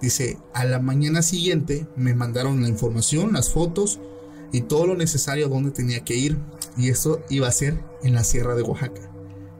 Dice, 0.00 0.38
a 0.54 0.64
la 0.64 0.78
mañana 0.78 1.22
siguiente 1.22 1.86
me 1.96 2.14
mandaron 2.14 2.62
la 2.62 2.68
información, 2.68 3.32
las 3.32 3.50
fotos 3.50 3.98
y 4.52 4.62
todo 4.62 4.86
lo 4.86 4.96
necesario 4.96 5.46
a 5.46 5.48
donde 5.48 5.70
tenía 5.70 6.04
que 6.04 6.14
ir, 6.14 6.38
y 6.76 6.88
eso 6.88 7.20
iba 7.28 7.48
a 7.48 7.52
ser 7.52 7.82
en 8.02 8.14
la 8.14 8.24
Sierra 8.24 8.54
de 8.54 8.62
Oaxaca. 8.62 9.10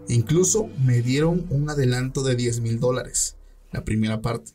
Incluso 0.09 0.69
me 0.85 1.03
dieron 1.03 1.47
un 1.51 1.69
adelanto 1.69 2.23
de 2.23 2.37
10 2.37 2.61
mil 2.61 2.81
dólares, 2.81 3.37
la 3.73 3.85
primera 3.85 4.23
parte. 4.23 4.53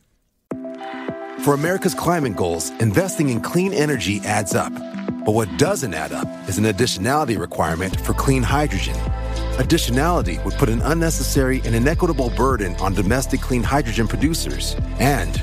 For 1.44 1.52
America's 1.52 1.94
climate 1.94 2.34
goals, 2.36 2.70
investing 2.80 3.28
in 3.28 3.40
clean 3.40 3.74
energy 3.74 4.20
adds 4.24 4.54
up. 4.54 4.72
But 5.24 5.34
what 5.34 5.48
doesn't 5.58 5.94
add 5.94 6.12
up 6.12 6.26
is 6.48 6.58
an 6.58 6.64
additionality 6.64 7.38
requirement 7.38 8.00
for 8.00 8.14
clean 8.14 8.42
hydrogen. 8.42 8.94
Additionality 9.58 10.42
would 10.44 10.54
put 10.54 10.68
an 10.68 10.80
unnecessary 10.82 11.60
and 11.64 11.74
inequitable 11.74 12.30
burden 12.30 12.74
on 12.76 12.94
domestic 12.94 13.40
clean 13.40 13.62
hydrogen 13.62 14.08
producers 14.08 14.74
and 14.98 15.42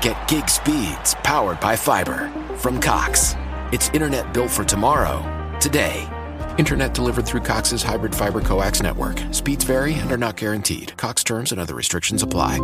Get 0.00 0.16
gig 0.28 0.48
speeds 0.48 1.14
powered 1.16 1.60
by 1.60 1.76
fiber 1.76 2.32
from 2.56 2.80
Cox. 2.80 3.36
It's 3.70 3.90
internet 3.90 4.32
built 4.32 4.50
for 4.50 4.64
tomorrow, 4.64 5.20
today. 5.60 6.08
Internet 6.56 6.94
delivered 6.94 7.26
through 7.26 7.42
Cox's 7.42 7.82
hybrid 7.82 8.14
fiber 8.14 8.40
coax 8.40 8.82
network. 8.82 9.22
Speeds 9.30 9.62
vary 9.64 9.92
and 9.92 10.10
are 10.10 10.16
not 10.16 10.38
guaranteed. 10.38 10.96
Cox 10.96 11.22
terms 11.22 11.52
and 11.52 11.60
other 11.60 11.74
restrictions 11.74 12.22
apply. 12.22 12.60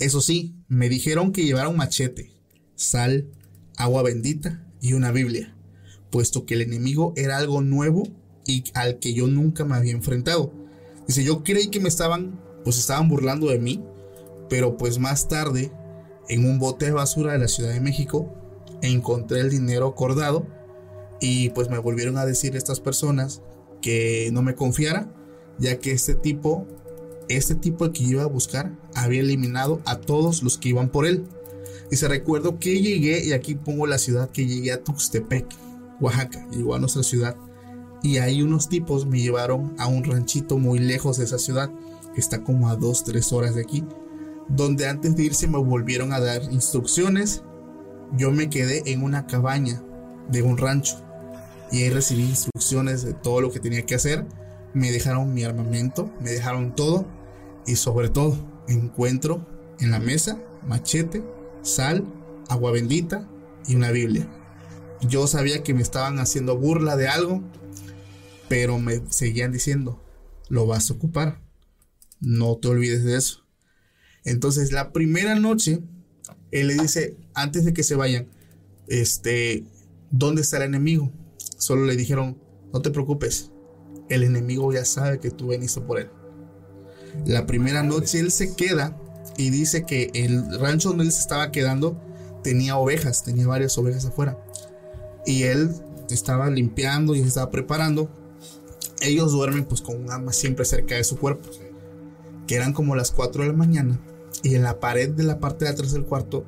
Eso 0.00 0.20
sí, 0.20 0.54
me 0.66 0.88
dijeron 0.88 1.32
que 1.34 1.44
llevara 1.44 1.68
un 1.68 1.76
machete, 1.76 2.32
sal, 2.74 3.26
agua 3.76 4.02
bendita 4.02 4.64
y 4.80 4.94
una 4.94 5.12
Biblia, 5.12 5.54
puesto 6.10 6.46
que 6.46 6.54
el 6.54 6.62
enemigo 6.62 7.12
era 7.16 7.36
algo 7.36 7.60
nuevo 7.60 8.08
y 8.46 8.64
al 8.72 8.98
que 8.98 9.12
yo 9.12 9.26
nunca 9.26 9.66
me 9.66 9.76
había 9.76 9.92
enfrentado. 9.92 10.54
Dice, 11.06 11.22
yo 11.22 11.44
creí 11.44 11.68
que 11.68 11.80
me 11.80 11.90
estaban, 11.90 12.40
pues 12.64 12.78
estaban 12.78 13.08
burlando 13.08 13.48
de 13.48 13.58
mí, 13.58 13.84
pero 14.52 14.76
pues 14.76 14.98
más 14.98 15.28
tarde, 15.28 15.72
en 16.28 16.44
un 16.44 16.58
bote 16.58 16.84
de 16.84 16.92
basura 16.92 17.32
de 17.32 17.38
la 17.38 17.48
Ciudad 17.48 17.72
de 17.72 17.80
México, 17.80 18.30
encontré 18.82 19.40
el 19.40 19.48
dinero 19.48 19.86
acordado 19.86 20.46
y 21.22 21.48
pues 21.50 21.70
me 21.70 21.78
volvieron 21.78 22.18
a 22.18 22.26
decir 22.26 22.54
estas 22.54 22.78
personas 22.78 23.40
que 23.80 24.28
no 24.30 24.42
me 24.42 24.54
confiara, 24.54 25.10
ya 25.58 25.78
que 25.78 25.92
este 25.92 26.14
tipo, 26.14 26.66
este 27.30 27.54
tipo 27.54 27.90
que 27.92 28.02
iba 28.02 28.24
a 28.24 28.26
buscar, 28.26 28.78
había 28.94 29.22
eliminado 29.22 29.80
a 29.86 29.96
todos 29.96 30.42
los 30.42 30.58
que 30.58 30.68
iban 30.68 30.90
por 30.90 31.06
él. 31.06 31.24
Y 31.90 31.96
se 31.96 32.06
recuerdo 32.06 32.58
que 32.58 32.82
llegué, 32.82 33.24
y 33.24 33.32
aquí 33.32 33.54
pongo 33.54 33.86
la 33.86 33.96
ciudad, 33.96 34.28
que 34.28 34.44
llegué 34.44 34.72
a 34.72 34.84
Tuxtepec, 34.84 35.46
Oaxaca, 35.98 36.46
llegó 36.50 36.74
a 36.74 36.78
nuestra 36.78 37.02
ciudad. 37.02 37.36
Y 38.02 38.18
ahí 38.18 38.42
unos 38.42 38.68
tipos 38.68 39.06
me 39.06 39.18
llevaron 39.18 39.74
a 39.78 39.86
un 39.86 40.04
ranchito 40.04 40.58
muy 40.58 40.78
lejos 40.78 41.16
de 41.16 41.24
esa 41.24 41.38
ciudad, 41.38 41.70
que 42.14 42.20
está 42.20 42.44
como 42.44 42.68
a 42.68 42.76
2-3 42.76 43.32
horas 43.32 43.54
de 43.54 43.62
aquí, 43.62 43.82
donde 44.48 44.88
antes 44.88 45.16
de 45.16 45.24
irse 45.24 45.48
me 45.48 45.58
volvieron 45.58 46.12
a 46.12 46.20
dar 46.20 46.42
instrucciones. 46.44 47.42
Yo 48.16 48.30
me 48.30 48.50
quedé 48.50 48.82
en 48.92 49.02
una 49.02 49.26
cabaña 49.26 49.82
de 50.30 50.42
un 50.42 50.58
rancho 50.58 51.02
y 51.70 51.82
ahí 51.82 51.90
recibí 51.90 52.22
instrucciones 52.22 53.02
de 53.02 53.14
todo 53.14 53.40
lo 53.40 53.50
que 53.50 53.60
tenía 53.60 53.86
que 53.86 53.94
hacer. 53.94 54.26
Me 54.74 54.90
dejaron 54.90 55.32
mi 55.34 55.44
armamento, 55.44 56.10
me 56.20 56.30
dejaron 56.30 56.74
todo 56.74 57.06
y 57.66 57.76
sobre 57.76 58.08
todo 58.08 58.36
encuentro 58.68 59.46
en 59.80 59.90
la 59.90 59.98
mesa 59.98 60.38
machete, 60.66 61.22
sal, 61.62 62.04
agua 62.48 62.72
bendita 62.72 63.28
y 63.66 63.74
una 63.74 63.90
Biblia. 63.90 64.28
Yo 65.00 65.26
sabía 65.26 65.62
que 65.62 65.74
me 65.74 65.82
estaban 65.82 66.18
haciendo 66.18 66.56
burla 66.56 66.96
de 66.96 67.08
algo, 67.08 67.42
pero 68.48 68.78
me 68.78 69.02
seguían 69.10 69.52
diciendo, 69.52 70.02
lo 70.48 70.66
vas 70.66 70.90
a 70.90 70.94
ocupar, 70.94 71.40
no 72.20 72.56
te 72.56 72.68
olvides 72.68 73.02
de 73.04 73.16
eso. 73.16 73.41
Entonces 74.24 74.72
la 74.72 74.92
primera 74.92 75.34
noche, 75.34 75.82
él 76.50 76.68
le 76.68 76.74
dice, 76.74 77.16
antes 77.34 77.64
de 77.64 77.72
que 77.72 77.82
se 77.82 77.94
vayan, 77.94 78.28
este, 78.88 79.64
¿dónde 80.10 80.42
está 80.42 80.58
el 80.58 80.64
enemigo? 80.64 81.10
Solo 81.56 81.84
le 81.84 81.96
dijeron, 81.96 82.38
no 82.72 82.82
te 82.82 82.90
preocupes, 82.90 83.50
el 84.08 84.22
enemigo 84.22 84.72
ya 84.72 84.84
sabe 84.84 85.18
que 85.18 85.30
tú 85.30 85.48
veniste 85.48 85.80
por 85.80 85.98
él. 85.98 86.10
La 87.26 87.46
primera 87.46 87.82
noche 87.82 88.20
él 88.20 88.30
se 88.30 88.54
queda 88.54 88.96
y 89.36 89.50
dice 89.50 89.84
que 89.84 90.10
el 90.14 90.58
rancho 90.58 90.90
donde 90.90 91.04
él 91.04 91.12
se 91.12 91.20
estaba 91.20 91.50
quedando 91.50 92.00
tenía 92.42 92.76
ovejas, 92.76 93.22
tenía 93.24 93.46
varias 93.46 93.76
ovejas 93.78 94.04
afuera. 94.04 94.38
Y 95.26 95.44
él 95.44 95.70
estaba 96.10 96.50
limpiando 96.50 97.14
y 97.14 97.22
se 97.22 97.28
estaba 97.28 97.50
preparando. 97.50 98.10
Ellos 99.00 99.32
duermen 99.32 99.64
pues 99.64 99.80
con 99.80 99.96
un 100.02 100.10
arma 100.10 100.32
siempre 100.32 100.64
cerca 100.64 100.96
de 100.96 101.04
su 101.04 101.16
cuerpo. 101.16 101.48
Que 102.46 102.56
eran 102.56 102.72
como 102.72 102.96
las 102.96 103.10
4 103.10 103.42
de 103.42 103.48
la 103.48 103.54
mañana. 103.54 104.00
Y 104.42 104.54
en 104.54 104.62
la 104.62 104.80
pared 104.80 105.10
de 105.10 105.22
la 105.22 105.38
parte 105.38 105.64
de 105.64 105.70
atrás 105.70 105.92
del 105.92 106.04
cuarto, 106.04 106.44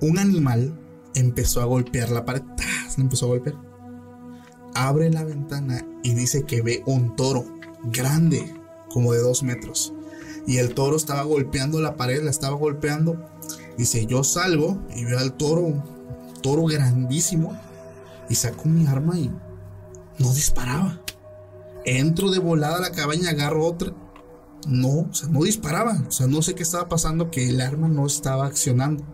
un 0.00 0.18
animal 0.18 0.78
empezó 1.14 1.60
a 1.60 1.66
golpear 1.66 2.10
la 2.10 2.24
pared. 2.24 2.42
¡Tas! 2.56 2.98
Empezó 2.98 3.26
a 3.26 3.28
golpear. 3.28 3.56
Abre 4.74 5.10
la 5.10 5.24
ventana 5.24 5.86
y 6.02 6.14
dice 6.14 6.44
que 6.44 6.62
ve 6.62 6.82
un 6.86 7.14
toro 7.14 7.44
grande, 7.84 8.52
como 8.90 9.12
de 9.12 9.20
dos 9.20 9.42
metros. 9.42 9.92
Y 10.46 10.58
el 10.58 10.74
toro 10.74 10.96
estaba 10.96 11.22
golpeando 11.22 11.80
la 11.80 11.96
pared, 11.96 12.22
la 12.22 12.30
estaba 12.30 12.56
golpeando. 12.56 13.16
Dice, 13.78 14.06
yo 14.06 14.24
salgo 14.24 14.82
y 14.94 15.04
veo 15.04 15.18
al 15.18 15.34
toro, 15.34 15.62
un 15.62 15.82
toro 16.42 16.64
grandísimo. 16.64 17.58
Y 18.28 18.34
saco 18.34 18.68
mi 18.68 18.86
arma 18.86 19.18
y 19.18 19.30
no 20.18 20.32
disparaba. 20.32 21.00
Entro 21.84 22.30
de 22.30 22.38
volada 22.38 22.78
a 22.78 22.80
la 22.80 22.92
cabaña, 22.92 23.30
agarro 23.30 23.66
otra. 23.66 23.92
No, 24.66 25.08
o 25.10 25.14
sea, 25.14 25.28
no 25.28 25.42
disparaba. 25.42 26.04
O 26.06 26.10
sea, 26.10 26.26
no 26.26 26.42
sé 26.42 26.54
qué 26.54 26.62
estaba 26.62 26.88
pasando, 26.88 27.30
que 27.30 27.48
el 27.48 27.60
arma 27.60 27.88
no 27.88 28.06
estaba 28.06 28.46
accionando. 28.46 29.04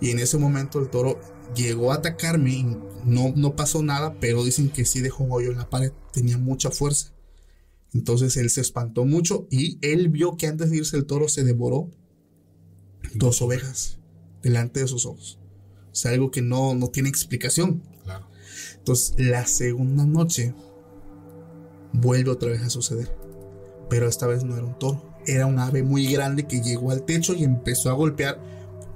Y 0.00 0.10
en 0.10 0.18
ese 0.18 0.38
momento 0.38 0.78
el 0.78 0.90
toro 0.90 1.18
llegó 1.54 1.92
a 1.92 1.96
atacarme 1.96 2.50
y 2.50 2.64
no, 3.04 3.32
no 3.34 3.56
pasó 3.56 3.82
nada, 3.82 4.16
pero 4.20 4.44
dicen 4.44 4.68
que 4.68 4.84
sí 4.84 5.00
dejó 5.00 5.24
un 5.24 5.32
hoyo 5.32 5.50
en 5.50 5.58
la 5.58 5.70
pared. 5.70 5.92
Tenía 6.12 6.38
mucha 6.38 6.70
fuerza. 6.70 7.12
Entonces 7.94 8.36
él 8.36 8.50
se 8.50 8.60
espantó 8.60 9.04
mucho 9.04 9.46
y 9.50 9.78
él 9.80 10.08
vio 10.08 10.36
que 10.36 10.46
antes 10.46 10.70
de 10.70 10.78
irse 10.78 10.96
el 10.96 11.06
toro 11.06 11.28
se 11.28 11.44
devoró 11.44 11.90
dos 13.14 13.40
ovejas 13.40 13.98
delante 14.42 14.80
de 14.80 14.88
sus 14.88 15.06
ojos. 15.06 15.38
O 15.92 15.94
sea, 15.94 16.10
algo 16.10 16.30
que 16.30 16.42
no, 16.42 16.74
no 16.74 16.88
tiene 16.88 17.08
explicación. 17.08 17.82
Claro. 18.04 18.28
Entonces, 18.76 19.14
la 19.18 19.46
segunda 19.46 20.04
noche 20.04 20.54
vuelve 21.92 22.30
otra 22.30 22.50
vez 22.50 22.62
a 22.62 22.70
suceder. 22.70 23.25
Pero 23.88 24.08
esta 24.08 24.26
vez 24.26 24.44
no 24.44 24.56
era 24.56 24.64
un 24.64 24.78
toro. 24.78 25.02
Era 25.26 25.46
un 25.46 25.58
ave 25.58 25.82
muy 25.82 26.06
grande 26.12 26.46
que 26.46 26.60
llegó 26.60 26.90
al 26.90 27.02
techo 27.02 27.34
y 27.34 27.44
empezó 27.44 27.90
a 27.90 27.94
golpear 27.94 28.38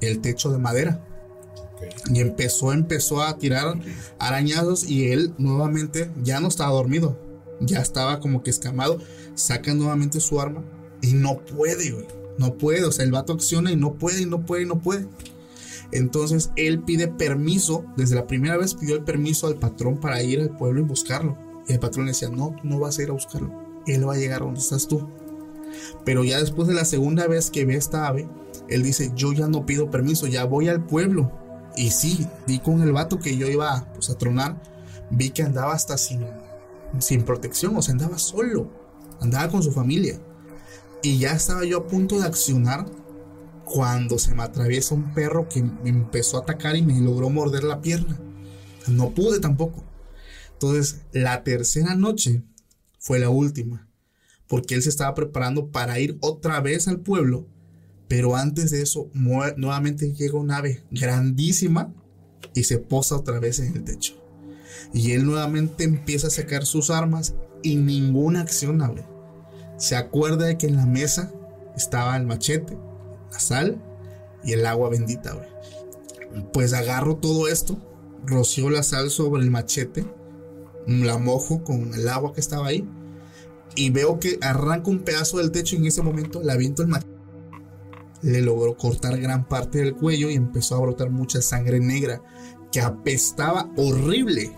el 0.01 0.21
techo 0.21 0.51
de 0.51 0.59
madera. 0.59 1.05
Y 2.13 2.21
empezó, 2.21 2.73
empezó 2.73 3.23
a 3.23 3.39
tirar 3.39 3.79
arañazos 4.19 4.89
y 4.89 5.11
él 5.13 5.35
nuevamente 5.39 6.11
ya 6.23 6.41
no 6.41 6.49
estaba 6.49 6.73
dormido. 6.73 7.19
Ya 7.61 7.81
estaba 7.81 8.21
como 8.21 8.43
que 8.43 8.51
escamado. 8.51 8.99
Saca 9.35 9.75
nuevamente 9.75 10.21
su 10.21 10.41
arma 10.41 10.63
y 11.03 11.13
no 11.15 11.39
puede, 11.45 11.91
güey. 11.91 12.07
No 12.39 12.55
puede. 12.55 12.85
O 12.85 12.93
sea, 12.93 13.05
el 13.05 13.13
vato 13.13 13.33
acciona 13.33 13.71
y 13.71 13.77
no 13.77 13.95
puede, 13.95 14.23
y 14.23 14.27
no 14.27 14.45
puede, 14.45 14.63
y 14.63 14.67
no 14.67 14.81
puede. 14.81 15.07
Entonces 15.93 16.51
él 16.57 16.83
pide 16.83 17.09
permiso. 17.09 17.85
Desde 17.97 18.15
la 18.15 18.27
primera 18.27 18.57
vez 18.57 18.75
pidió 18.75 18.95
el 18.95 19.05
permiso 19.05 19.47
al 19.47 19.57
patrón 19.57 19.99
para 20.01 20.23
ir 20.23 20.41
al 20.41 20.57
pueblo 20.57 20.81
y 20.81 20.85
buscarlo. 20.85 21.37
Y 21.69 21.73
el 21.73 21.81
patrón 21.81 22.07
le 22.07 22.13
decía, 22.13 22.29
no, 22.29 22.57
tú 22.61 22.69
no 22.69 22.79
vas 22.79 22.99
a 22.99 23.03
ir 23.03 23.11
a 23.11 23.13
buscarlo. 23.13 23.70
Él 23.87 24.09
va 24.09 24.15
a 24.15 24.19
llegar 24.19 24.41
donde 24.41 24.61
estás 24.61 24.87
tú. 24.89 25.09
Pero 26.05 26.25
ya 26.25 26.39
después 26.39 26.69
de 26.69 26.75
la 26.75 26.85
segunda 26.85 27.27
vez 27.27 27.51
que 27.51 27.65
ve 27.65 27.77
esta 27.77 28.07
ave, 28.07 28.29
él 28.69 28.83
dice, 28.83 29.13
yo 29.15 29.33
ya 29.33 29.49
no 29.49 29.67
pido 29.67 29.91
permiso, 29.91 30.27
ya 30.27 30.45
voy 30.45 30.69
al 30.69 30.85
pueblo. 30.85 31.31
Y 31.77 31.91
sí, 31.91 32.27
di 32.47 32.59
con 32.59 32.83
el 32.83 32.93
vato 32.93 33.19
que 33.19 33.37
yo 33.37 33.49
iba 33.49 33.87
pues, 33.95 34.11
a 34.11 34.19
tronar, 34.19 34.61
vi 35.11 35.31
que 35.31 35.43
andaba 35.43 35.73
hasta 35.73 35.97
sin, 35.99 36.25
sin 36.99 37.23
protección, 37.23 37.77
o 37.77 37.83
sea, 37.83 37.93
andaba 37.93 38.19
solo, 38.19 38.71
andaba 39.21 39.49
con 39.51 39.63
su 39.63 39.73
familia. 39.73 40.21
Y 41.03 41.19
ya 41.19 41.33
estaba 41.33 41.65
yo 41.65 41.79
a 41.79 41.87
punto 41.87 42.21
de 42.21 42.27
accionar 42.27 42.87
cuando 43.65 44.19
se 44.19 44.35
me 44.35 44.43
atraviesa 44.43 44.95
un 44.95 45.15
perro 45.15 45.49
que 45.49 45.63
me 45.63 45.91
empezó 45.91 46.37
a 46.37 46.41
atacar 46.41 46.77
y 46.77 46.83
me 46.83 47.01
logró 47.01 47.31
morder 47.31 47.65
la 47.65 47.81
pierna. 47.81 48.19
No 48.89 49.11
pude 49.11 49.41
tampoco. 49.41 49.85
Entonces, 50.53 51.03
la 51.13 51.43
tercera 51.43 51.95
noche 51.95 52.43
fue 53.01 53.19
la 53.19 53.31
última, 53.31 53.89
porque 54.47 54.75
él 54.75 54.83
se 54.83 54.91
estaba 54.91 55.15
preparando 55.15 55.71
para 55.73 55.99
ir 55.99 56.19
otra 56.21 56.61
vez 56.61 56.87
al 56.87 57.01
pueblo, 57.01 57.49
pero 58.07 58.37
antes 58.37 58.71
de 58.71 58.83
eso, 58.83 59.11
nuevamente 59.15 60.13
llega 60.13 60.39
un 60.39 60.51
ave 60.51 60.85
grandísima 60.91 61.93
y 62.55 62.65
se 62.65 62.79
posa 62.79 63.17
otra 63.17 63.41
vez 63.41 63.59
en 63.59 63.75
el 63.75 63.85
techo. 63.85 64.15
Y 64.93 65.13
él 65.13 65.25
nuevamente 65.25 65.85
empieza 65.85 66.27
a 66.27 66.31
sacar 66.31 66.67
sus 66.67 66.91
armas 66.91 67.35
y 67.63 67.77
ninguna 67.77 68.43
acción, 68.43 68.79
güey. 68.79 69.05
Se 69.79 69.97
acuerda 69.97 70.47
de 70.47 70.59
que 70.59 70.67
en 70.67 70.77
la 70.77 70.87
mesa 70.87 71.33
estaba 71.77 72.17
el 72.17 72.27
machete, 72.27 72.77
la 73.33 73.41
sal 73.41 73.83
y 74.45 74.53
el 74.53 74.67
agua 74.67 74.91
bendita. 74.91 75.41
Pues 76.53 76.75
agarro 76.75 77.17
todo 77.17 77.49
esto, 77.49 77.79
rocío 78.27 78.69
la 78.69 78.83
sal 78.83 79.11
sobre 79.11 79.43
el 79.43 79.51
machete, 79.51 80.05
la 80.87 81.19
mojo 81.19 81.63
con 81.63 81.95
el 81.95 82.09
agua 82.09 82.33
que 82.33 82.41
estaba 82.41 82.69
ahí 82.69 82.87
y 83.75 83.91
veo 83.91 84.19
que 84.19 84.39
arranca 84.41 84.91
un 84.91 85.01
pedazo 85.01 85.39
del 85.39 85.51
techo 85.51 85.77
y 85.77 85.79
en 85.79 85.87
ese 85.87 86.03
momento 86.03 86.43
le 86.43 86.53
aviento 86.53 86.83
el 86.83 86.89
machete. 86.89 87.11
Le 88.23 88.43
logró 88.43 88.77
cortar 88.77 89.19
gran 89.19 89.49
parte 89.49 89.79
del 89.79 89.95
cuello 89.95 90.29
y 90.29 90.35
empezó 90.35 90.77
a 90.77 90.81
brotar 90.81 91.11
mucha 91.11 91.41
sangre 91.41 91.81
negra 91.81 92.21
que 92.71 92.81
apestaba 92.81 93.71
horrible. 93.77 94.53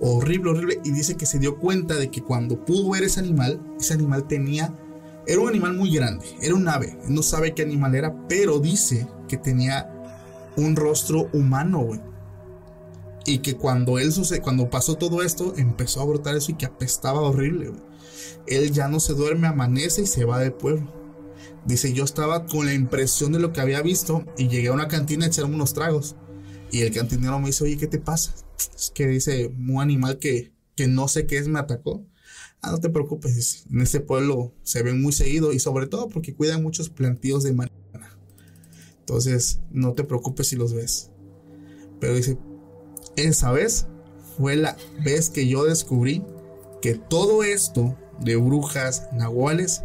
Horrible, 0.00 0.50
horrible. 0.50 0.80
Y 0.84 0.92
dice 0.92 1.16
que 1.16 1.26
se 1.26 1.38
dio 1.38 1.58
cuenta 1.58 1.96
de 1.96 2.10
que 2.10 2.22
cuando 2.22 2.64
pudo 2.64 2.90
ver 2.90 3.04
ese 3.04 3.20
animal, 3.20 3.60
ese 3.78 3.94
animal 3.94 4.26
tenía... 4.26 4.74
Era 5.26 5.40
un 5.40 5.48
animal 5.48 5.74
muy 5.74 5.94
grande, 5.94 6.26
era 6.40 6.54
un 6.54 6.68
ave. 6.68 6.98
No 7.08 7.22
sabe 7.22 7.54
qué 7.54 7.62
animal 7.62 7.94
era, 7.94 8.26
pero 8.28 8.58
dice 8.58 9.06
que 9.28 9.36
tenía 9.36 9.88
un 10.56 10.74
rostro 10.74 11.28
humano, 11.32 11.80
güey. 11.84 12.00
Y 13.24 13.38
que 13.38 13.56
cuando 13.56 13.98
él 13.98 14.12
suce- 14.12 14.40
cuando 14.40 14.68
pasó 14.68 14.96
todo 14.96 15.22
esto, 15.22 15.54
empezó 15.56 16.00
a 16.00 16.06
brotar 16.06 16.36
eso 16.36 16.50
y 16.52 16.56
que 16.56 16.66
apestaba 16.66 17.20
horrible. 17.20 17.72
Él 18.46 18.72
ya 18.72 18.88
no 18.88 18.98
se 19.00 19.14
duerme, 19.14 19.46
amanece 19.46 20.02
y 20.02 20.06
se 20.06 20.24
va 20.24 20.40
del 20.40 20.52
pueblo. 20.52 20.92
Dice, 21.64 21.92
yo 21.92 22.04
estaba 22.04 22.46
con 22.46 22.66
la 22.66 22.74
impresión 22.74 23.32
de 23.32 23.38
lo 23.38 23.52
que 23.52 23.60
había 23.60 23.82
visto 23.82 24.24
y 24.36 24.48
llegué 24.48 24.68
a 24.68 24.72
una 24.72 24.88
cantina 24.88 25.26
a 25.26 25.28
echarme 25.28 25.54
unos 25.54 25.74
tragos. 25.74 26.16
Y 26.72 26.80
el 26.80 26.92
cantinero 26.92 27.38
me 27.38 27.46
dice, 27.46 27.62
oye, 27.64 27.76
¿qué 27.76 27.86
te 27.86 27.98
pasa? 28.00 28.34
Es 28.74 28.90
que 28.92 29.06
dice, 29.06 29.46
un 29.46 29.80
animal 29.80 30.18
que, 30.18 30.52
que 30.74 30.88
no 30.88 31.06
sé 31.06 31.26
qué 31.26 31.38
es 31.38 31.46
me 31.46 31.60
atacó. 31.60 32.04
Ah, 32.62 32.70
no 32.72 32.78
te 32.78 32.90
preocupes, 32.90 33.66
en 33.70 33.80
este 33.80 34.00
pueblo 34.00 34.54
se 34.62 34.82
ven 34.82 35.02
muy 35.02 35.12
seguido 35.12 35.52
y 35.52 35.58
sobre 35.58 35.86
todo 35.86 36.08
porque 36.08 36.34
cuidan 36.34 36.62
muchos 36.62 36.90
plantíos 36.90 37.42
de 37.42 37.52
marihuana. 37.52 38.16
Entonces, 39.00 39.60
no 39.70 39.92
te 39.94 40.04
preocupes 40.04 40.48
si 40.48 40.56
los 40.56 40.72
ves. 40.72 41.10
Pero 42.00 42.14
dice, 42.14 42.38
esa 43.16 43.52
vez 43.52 43.86
fue 44.36 44.56
la 44.56 44.76
vez 45.04 45.30
que 45.30 45.46
yo 45.46 45.64
descubrí 45.64 46.22
que 46.80 46.94
todo 46.94 47.44
esto 47.44 47.96
de 48.20 48.36
brujas, 48.36 49.08
nahuales, 49.12 49.82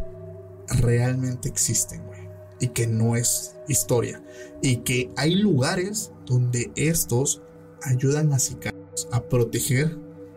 realmente 0.68 1.48
existen, 1.48 2.04
güey. 2.06 2.28
Y 2.60 2.68
que 2.68 2.86
no 2.86 3.16
es 3.16 3.56
historia. 3.68 4.22
Y 4.62 4.78
que 4.78 5.10
hay 5.16 5.36
lugares 5.36 6.12
donde 6.26 6.72
estos 6.76 7.42
ayudan 7.82 8.32
a 8.32 8.38
sicarios 8.38 9.08
a 9.12 9.22
proteger 9.22 9.96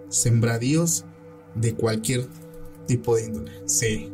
sembradíos 0.10 1.06
de 1.56 1.74
cualquier 1.74 2.28
tipo 2.86 3.16
de 3.16 3.26
índole. 3.26 3.52
Sí. 3.66 4.12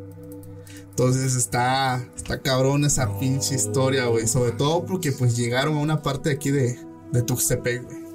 Entonces 0.89 1.35
está, 1.35 2.09
está 2.15 2.41
cabrón 2.41 2.85
esa 2.85 3.05
No, 3.05 3.19
pinche 3.19 3.55
historia, 3.55 4.05
güey. 4.05 4.27
Sobre 4.27 4.51
todo 4.51 4.85
porque 4.85 5.11
pues 5.11 5.35
llegaron 5.35 5.75
a 5.77 5.81
una 5.81 6.01
parte 6.01 6.29
de 6.29 6.35
aquí 6.35 6.49
de, 6.49 6.79
de 7.11 7.21
Tuxtepec, 7.21 7.83
güey. 7.83 8.06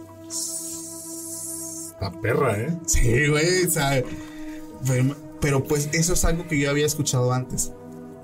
La 2.00 2.10
perra, 2.20 2.58
¿eh? 2.58 2.78
Sí, 2.86 3.28
güey, 3.28 3.64
o 3.64 3.70
sea, 3.70 4.02
pero, 5.40 5.64
pues 5.64 5.88
eso 5.92 6.12
es 6.12 6.24
algo 6.24 6.46
que 6.46 6.58
yo 6.58 6.70
había 6.70 6.86
escuchado 6.86 7.32
antes. 7.32 7.72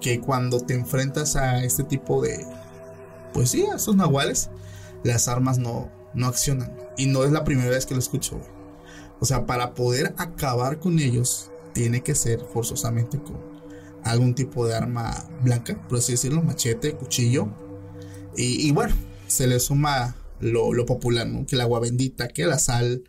Que 0.00 0.20
cuando 0.20 0.60
te 0.60 0.74
enfrentas 0.74 1.36
a 1.36 1.64
este 1.64 1.84
tipo 1.84 2.22
de, 2.22 2.44
pues 3.32 3.50
sí, 3.50 3.66
a 3.66 3.76
estos 3.76 3.96
nahuales, 3.96 4.50
las 5.02 5.28
armas 5.28 5.58
no, 5.58 5.90
no 6.14 6.26
accionan. 6.26 6.76
Y 6.96 7.06
no 7.06 7.24
es 7.24 7.32
la 7.32 7.44
primera 7.44 7.70
vez 7.70 7.86
que 7.86 7.94
lo 7.94 8.00
escucho, 8.00 8.36
güey. 8.36 8.50
O 9.20 9.26
sea, 9.26 9.46
para 9.46 9.74
poder 9.74 10.14
acabar 10.16 10.78
con 10.78 10.98
ellos, 10.98 11.50
tiene 11.72 12.02
que 12.02 12.14
ser 12.14 12.40
forzosamente 12.52 13.18
con 13.18 13.36
algún 14.04 14.34
tipo 14.34 14.66
de 14.66 14.76
arma 14.76 15.12
blanca, 15.42 15.76
por 15.88 15.98
así 15.98 16.12
decirlo, 16.12 16.42
machete, 16.42 16.94
cuchillo. 16.94 17.48
Y, 18.36 18.68
y 18.68 18.70
bueno, 18.70 18.94
se 19.26 19.48
le 19.48 19.58
suma 19.58 20.14
lo, 20.40 20.72
lo 20.72 20.86
popular, 20.86 21.26
¿no? 21.26 21.46
Que 21.46 21.56
el 21.56 21.60
agua 21.62 21.80
bendita, 21.80 22.28
que 22.28 22.46
la 22.46 22.58
sal. 22.58 23.02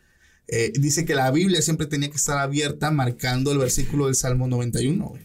Eh, 0.47 0.71
dice 0.79 1.05
que 1.05 1.13
la 1.13 1.29
Biblia 1.29 1.61
siempre 1.61 1.85
tenía 1.85 2.09
que 2.09 2.15
estar 2.17 2.37
abierta 2.39 2.89
marcando 2.91 3.51
el 3.51 3.59
versículo 3.59 4.07
del 4.07 4.15
Salmo 4.15 4.47
91, 4.47 5.05
güey. 5.09 5.21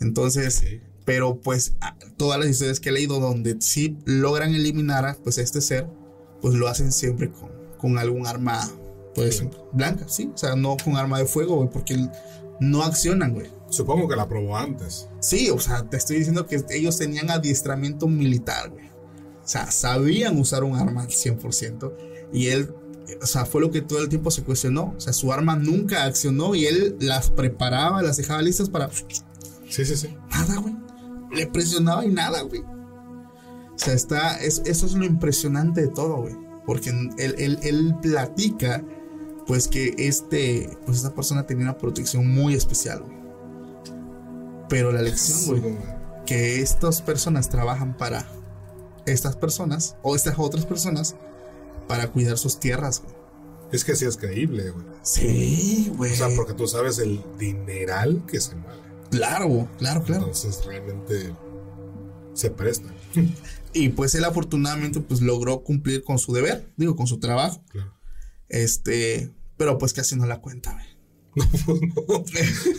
Entonces, 0.00 0.54
Sí. 0.54 0.80
pero 1.04 1.40
pues 1.40 1.74
todas 2.16 2.38
las 2.40 2.48
historias 2.48 2.80
que 2.80 2.88
he 2.88 2.92
leído 2.92 3.20
donde 3.20 3.56
sí 3.60 3.96
logran 4.04 4.54
eliminar 4.54 5.04
a 5.06 5.14
pues 5.14 5.38
este 5.38 5.60
ser, 5.60 5.86
pues 6.40 6.54
lo 6.54 6.68
hacen 6.68 6.92
siempre 6.92 7.30
con, 7.30 7.50
con 7.78 7.98
algún 7.98 8.26
arma 8.26 8.60
pues 9.14 9.36
Sí. 9.36 9.48
blanca, 9.72 10.06
sí, 10.08 10.30
o 10.34 10.36
sea, 10.36 10.56
no 10.56 10.76
con 10.82 10.96
arma 10.96 11.18
de 11.18 11.26
fuego, 11.26 11.56
güey, 11.56 11.68
porque 11.70 11.96
no 12.60 12.82
accionan, 12.82 13.32
güey. 13.34 13.46
Supongo 13.70 14.08
que 14.08 14.16
la 14.16 14.28
probó 14.28 14.56
antes. 14.56 15.08
Sí, 15.20 15.50
o 15.50 15.58
sea, 15.60 15.88
te 15.88 15.96
estoy 15.96 16.16
diciendo 16.16 16.46
que 16.46 16.64
ellos 16.70 16.96
tenían 16.98 17.30
adiestramiento 17.30 18.08
militar, 18.08 18.70
güey. 18.70 18.83
O 19.44 19.46
sea, 19.46 19.70
sabían 19.70 20.38
usar 20.38 20.64
un 20.64 20.74
arma 20.74 21.02
al 21.02 21.08
100%. 21.08 21.92
Y 22.32 22.46
él, 22.46 22.74
o 23.20 23.26
sea, 23.26 23.44
fue 23.44 23.60
lo 23.60 23.70
que 23.70 23.82
todo 23.82 24.00
el 24.00 24.08
tiempo 24.08 24.30
se 24.30 24.42
cuestionó. 24.42 24.94
O 24.96 25.00
sea, 25.00 25.12
su 25.12 25.32
arma 25.32 25.54
nunca 25.54 26.04
accionó 26.04 26.54
y 26.54 26.64
él 26.64 26.96
las 26.98 27.30
preparaba, 27.30 28.02
las 28.02 28.16
dejaba 28.16 28.40
listas 28.40 28.70
para... 28.70 28.90
Sí, 28.90 29.84
sí, 29.84 29.96
sí. 29.96 30.16
Nada, 30.30 30.56
güey. 30.56 30.74
Le 31.32 31.46
presionaba 31.46 32.06
y 32.06 32.08
nada, 32.08 32.40
güey. 32.42 32.62
O 32.62 33.78
sea, 33.78 33.92
está, 33.92 34.36
es, 34.36 34.62
eso 34.64 34.86
es 34.86 34.94
lo 34.94 35.04
impresionante 35.04 35.82
de 35.82 35.88
todo, 35.88 36.22
güey. 36.22 36.34
Porque 36.64 36.88
él, 36.90 37.34
él, 37.36 37.58
él 37.62 37.94
platica, 38.00 38.82
pues 39.46 39.68
que 39.68 39.94
este, 39.98 40.70
pues 40.86 40.98
esta 40.98 41.14
persona 41.14 41.46
tenía 41.46 41.64
una 41.64 41.76
protección 41.76 42.26
muy 42.26 42.54
especial, 42.54 43.02
güey. 43.02 43.18
Pero 44.70 44.90
la 44.90 45.02
lección, 45.02 45.60
güey, 45.60 45.76
que 46.24 46.62
estas 46.62 47.02
personas 47.02 47.50
trabajan 47.50 47.94
para 47.94 48.26
estas 49.06 49.36
personas 49.36 49.96
o 50.02 50.16
estas 50.16 50.34
otras 50.38 50.66
personas 50.66 51.16
para 51.88 52.08
cuidar 52.08 52.38
sus 52.38 52.58
tierras, 52.58 53.02
güey. 53.02 53.14
Es 53.72 53.84
que 53.84 53.96
sí 53.96 54.04
es 54.04 54.16
creíble, 54.16 54.70
güey. 54.70 54.86
Sí, 55.02 55.92
güey. 55.96 56.12
O 56.12 56.16
sea, 56.16 56.28
porque 56.36 56.54
tú 56.54 56.66
sabes 56.68 56.98
el 56.98 57.20
dineral 57.38 58.24
que 58.26 58.40
se 58.40 58.54
mueve. 58.54 58.80
Claro, 59.10 59.68
claro, 59.78 60.02
claro. 60.02 60.26
Entonces 60.26 60.64
realmente 60.64 61.34
se 62.34 62.50
presta. 62.50 62.92
Y 63.76 63.88
pues 63.88 64.14
él 64.14 64.24
afortunadamente 64.24 65.00
pues 65.00 65.20
logró 65.20 65.64
cumplir 65.64 66.04
con 66.04 66.20
su 66.20 66.32
deber, 66.32 66.72
digo, 66.76 66.94
con 66.94 67.08
su 67.08 67.18
trabajo. 67.18 67.60
Claro. 67.70 67.92
Este, 68.48 69.32
pero 69.56 69.78
pues 69.78 69.92
casi 69.92 70.14
no 70.14 70.26
la 70.26 70.40
cuenta, 70.40 70.72
güey. 70.72 70.94
No, 71.34 71.64
pues 71.64 71.80
no. 71.96 72.24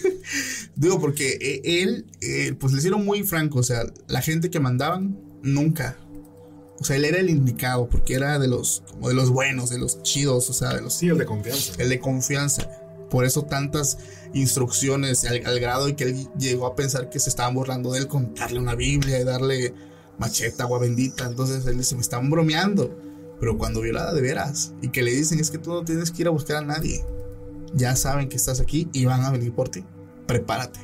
Digo, 0.78 1.02
porque 1.02 1.38
e- 1.42 1.84
él, 1.84 2.06
eh, 2.22 2.56
pues 2.58 2.72
le 2.72 2.80
hicieron 2.80 3.04
muy 3.04 3.24
franco, 3.24 3.60
o 3.60 3.64
sea, 3.64 3.84
la 4.08 4.22
gente 4.22 4.50
que 4.50 4.62
mandaban, 4.62 5.20
nunca. 5.44 5.98
O 6.80 6.84
sea, 6.84 6.98
él 6.98 7.06
era 7.06 7.20
el 7.20 7.30
indicado, 7.30 7.88
porque 7.90 8.16
era 8.16 8.38
de 8.38 8.48
los, 8.48 8.84
como 8.92 9.08
de 9.10 9.16
los 9.16 9.30
buenos, 9.30 9.70
de 9.70 9.78
los 9.78 10.02
chidos, 10.04 10.50
o 10.50 10.54
sea, 10.54 10.74
de 10.74 10.82
los, 10.82 10.94
Sí, 10.94 11.08
el 11.08 11.18
de 11.18 11.26
confianza. 11.26 11.74
el 11.78 11.90
de 11.90 12.00
confianza. 12.00 12.70
Por 13.10 13.24
eso 13.24 13.44
tantas 13.44 13.98
instrucciones 14.34 15.24
al, 15.26 15.46
al 15.46 15.60
grado 15.60 15.86
de 15.86 15.96
que 15.96 16.04
él 16.06 16.28
llegó 16.38 16.68
a 16.68 16.76
pensar 16.76 17.10
que 17.10 17.20
se 17.20 17.30
estaban 17.30 17.54
burlando 17.54 17.94
de 17.94 18.00
él 18.00 18.08
con 18.08 18.34
darle 18.36 18.60
una 18.60 18.76
Biblia 18.76 19.20
y 19.20 19.24
darle 19.24 19.74
macheta, 20.18 20.64
agua 20.64 20.80
bendita. 20.80 21.26
Entonces 21.26 21.66
él 21.66 21.78
dice, 21.78 21.96
me 21.96 22.02
están 22.02 22.30
bromeando. 22.30 22.94
Pero 23.40 23.58
cuando 23.58 23.82
vio 23.82 23.94
la 23.94 24.14
de 24.14 24.22
veras 24.22 24.74
y 24.82 24.90
que 24.90 25.04
le 25.04 25.12
dicen 25.12 25.40
es 25.40 25.52
que 25.52 25.58
tú 25.58 25.72
no 25.72 25.84
tienes 25.84 26.12
que 26.12 26.22
ir 26.24 26.28
a 26.28 26.32
buscar 26.32 26.58
a 26.58 26.62
nadie. 26.62 27.04
Ya 27.74 27.96
saben 27.96 28.30
que 28.30 28.38
estás 28.38 28.60
aquí 28.60 28.88
y 28.94 29.06
van 29.06 29.24
a 29.24 29.32
venir 29.32 29.54
por 29.54 29.70
ti. 29.70 29.84
Prepárate. 30.26 30.80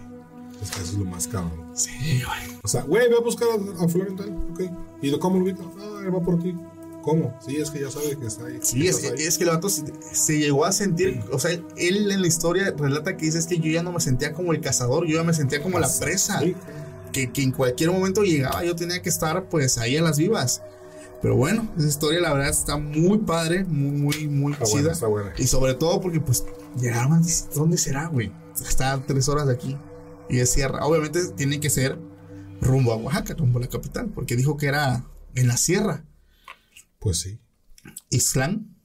Es 0.62 0.70
que 0.72 0.82
eso 0.82 0.92
es 0.94 0.98
lo 0.98 1.06
más 1.06 1.28
cabrón. 1.28 1.61
Sí, 1.74 2.24
güey. 2.26 2.60
O 2.64 2.68
sea, 2.68 2.82
güey, 2.84 3.10
ve 3.10 3.16
a 3.18 3.22
buscar 3.22 3.48
a, 3.50 3.84
a 3.84 3.88
fulano 3.88 4.12
y 4.12 4.16
tal, 4.16 4.30
ok. 4.52 4.62
¿Y 5.02 5.20
cómo 5.20 5.40
lo? 5.40 5.46
Ah, 5.80 6.02
él 6.04 6.14
va 6.16 6.22
por 6.22 6.42
ti. 6.42 6.56
¿Cómo? 7.02 7.36
Sí, 7.46 7.56
es 7.58 7.72
que 7.72 7.82
ya 7.82 7.90
sabe 7.90 8.16
que 8.18 8.28
está 8.28 8.46
ahí. 8.46 8.60
Sí, 8.62 8.88
es, 8.88 9.04
ahí. 9.04 9.14
es 9.18 9.38
que 9.38 9.44
el 9.46 9.50
vato 9.50 9.70
se, 9.70 9.84
se 10.12 10.38
llegó 10.38 10.66
a 10.66 10.72
sentir, 10.72 11.24
o 11.32 11.40
sea, 11.40 11.52
él 11.52 12.12
en 12.12 12.22
la 12.22 12.28
historia 12.28 12.72
relata 12.78 13.18
que 13.18 13.26
dice 13.26 13.40
es 13.40 13.48
que 13.48 13.58
yo 13.58 13.72
ya 13.72 13.82
no 13.82 13.92
me 13.92 14.00
sentía 14.00 14.34
como 14.34 14.52
el 14.54 14.62
cazador, 14.62 15.08
yo 15.08 15.18
ya 15.18 15.24
me 15.24 15.34
sentía 15.34 15.64
como 15.64 15.80
la 15.80 15.90
presa. 16.00 16.40
Sí, 16.40 16.56
que, 17.12 17.32
que 17.32 17.42
en 17.42 17.52
cualquier 17.52 17.92
momento 17.92 18.24
llegaba, 18.24 18.64
yo 18.64 18.76
tenía 18.76 19.02
que 19.02 19.10
estar 19.10 19.50
pues 19.50 19.78
ahí 19.78 19.98
a 19.98 20.02
las 20.02 20.18
vivas. 20.18 20.62
Pero 21.22 21.36
bueno, 21.36 21.68
esa 21.78 21.88
historia 21.88 22.20
la 22.22 22.34
verdad 22.34 22.50
está 22.50 22.78
muy 22.78 23.18
padre, 23.20 23.64
muy, 23.66 23.92
muy, 23.92 24.28
muy 24.28 24.54
Está 24.54 24.66
chida. 24.66 24.76
buena, 24.76 24.92
está 24.94 25.08
buena. 25.08 25.34
Y 25.38 25.48
sobre 25.48 25.74
todo 25.74 26.00
porque 26.02 26.20
pues 26.22 26.46
llegaron, 26.80 27.22
¿dónde 27.54 27.78
será, 27.78 28.08
güey? 28.08 28.32
Está 28.62 28.94
a 28.94 29.06
tres 29.06 29.28
horas 29.28 29.48
de 29.48 29.54
aquí 29.54 29.78
y 30.32 30.40
es 30.40 30.50
sierra. 30.52 30.86
Obviamente 30.86 31.20
tiene 31.38 31.60
que 31.60 31.70
ser 31.70 32.00
rumbo 32.62 32.94
a 32.94 32.96
Oaxaca, 32.96 33.36
rumbo 33.38 33.60
a 33.60 33.62
la 33.62 33.68
capital, 33.68 34.10
porque 34.14 34.36
dijo 34.36 34.58
que 34.58 34.68
era 34.68 35.06
en 35.36 35.48
la 35.48 35.58
sierra. 35.58 36.06
Pues 37.00 37.20
sí. 37.20 37.40
Ixtlán. 38.10 38.76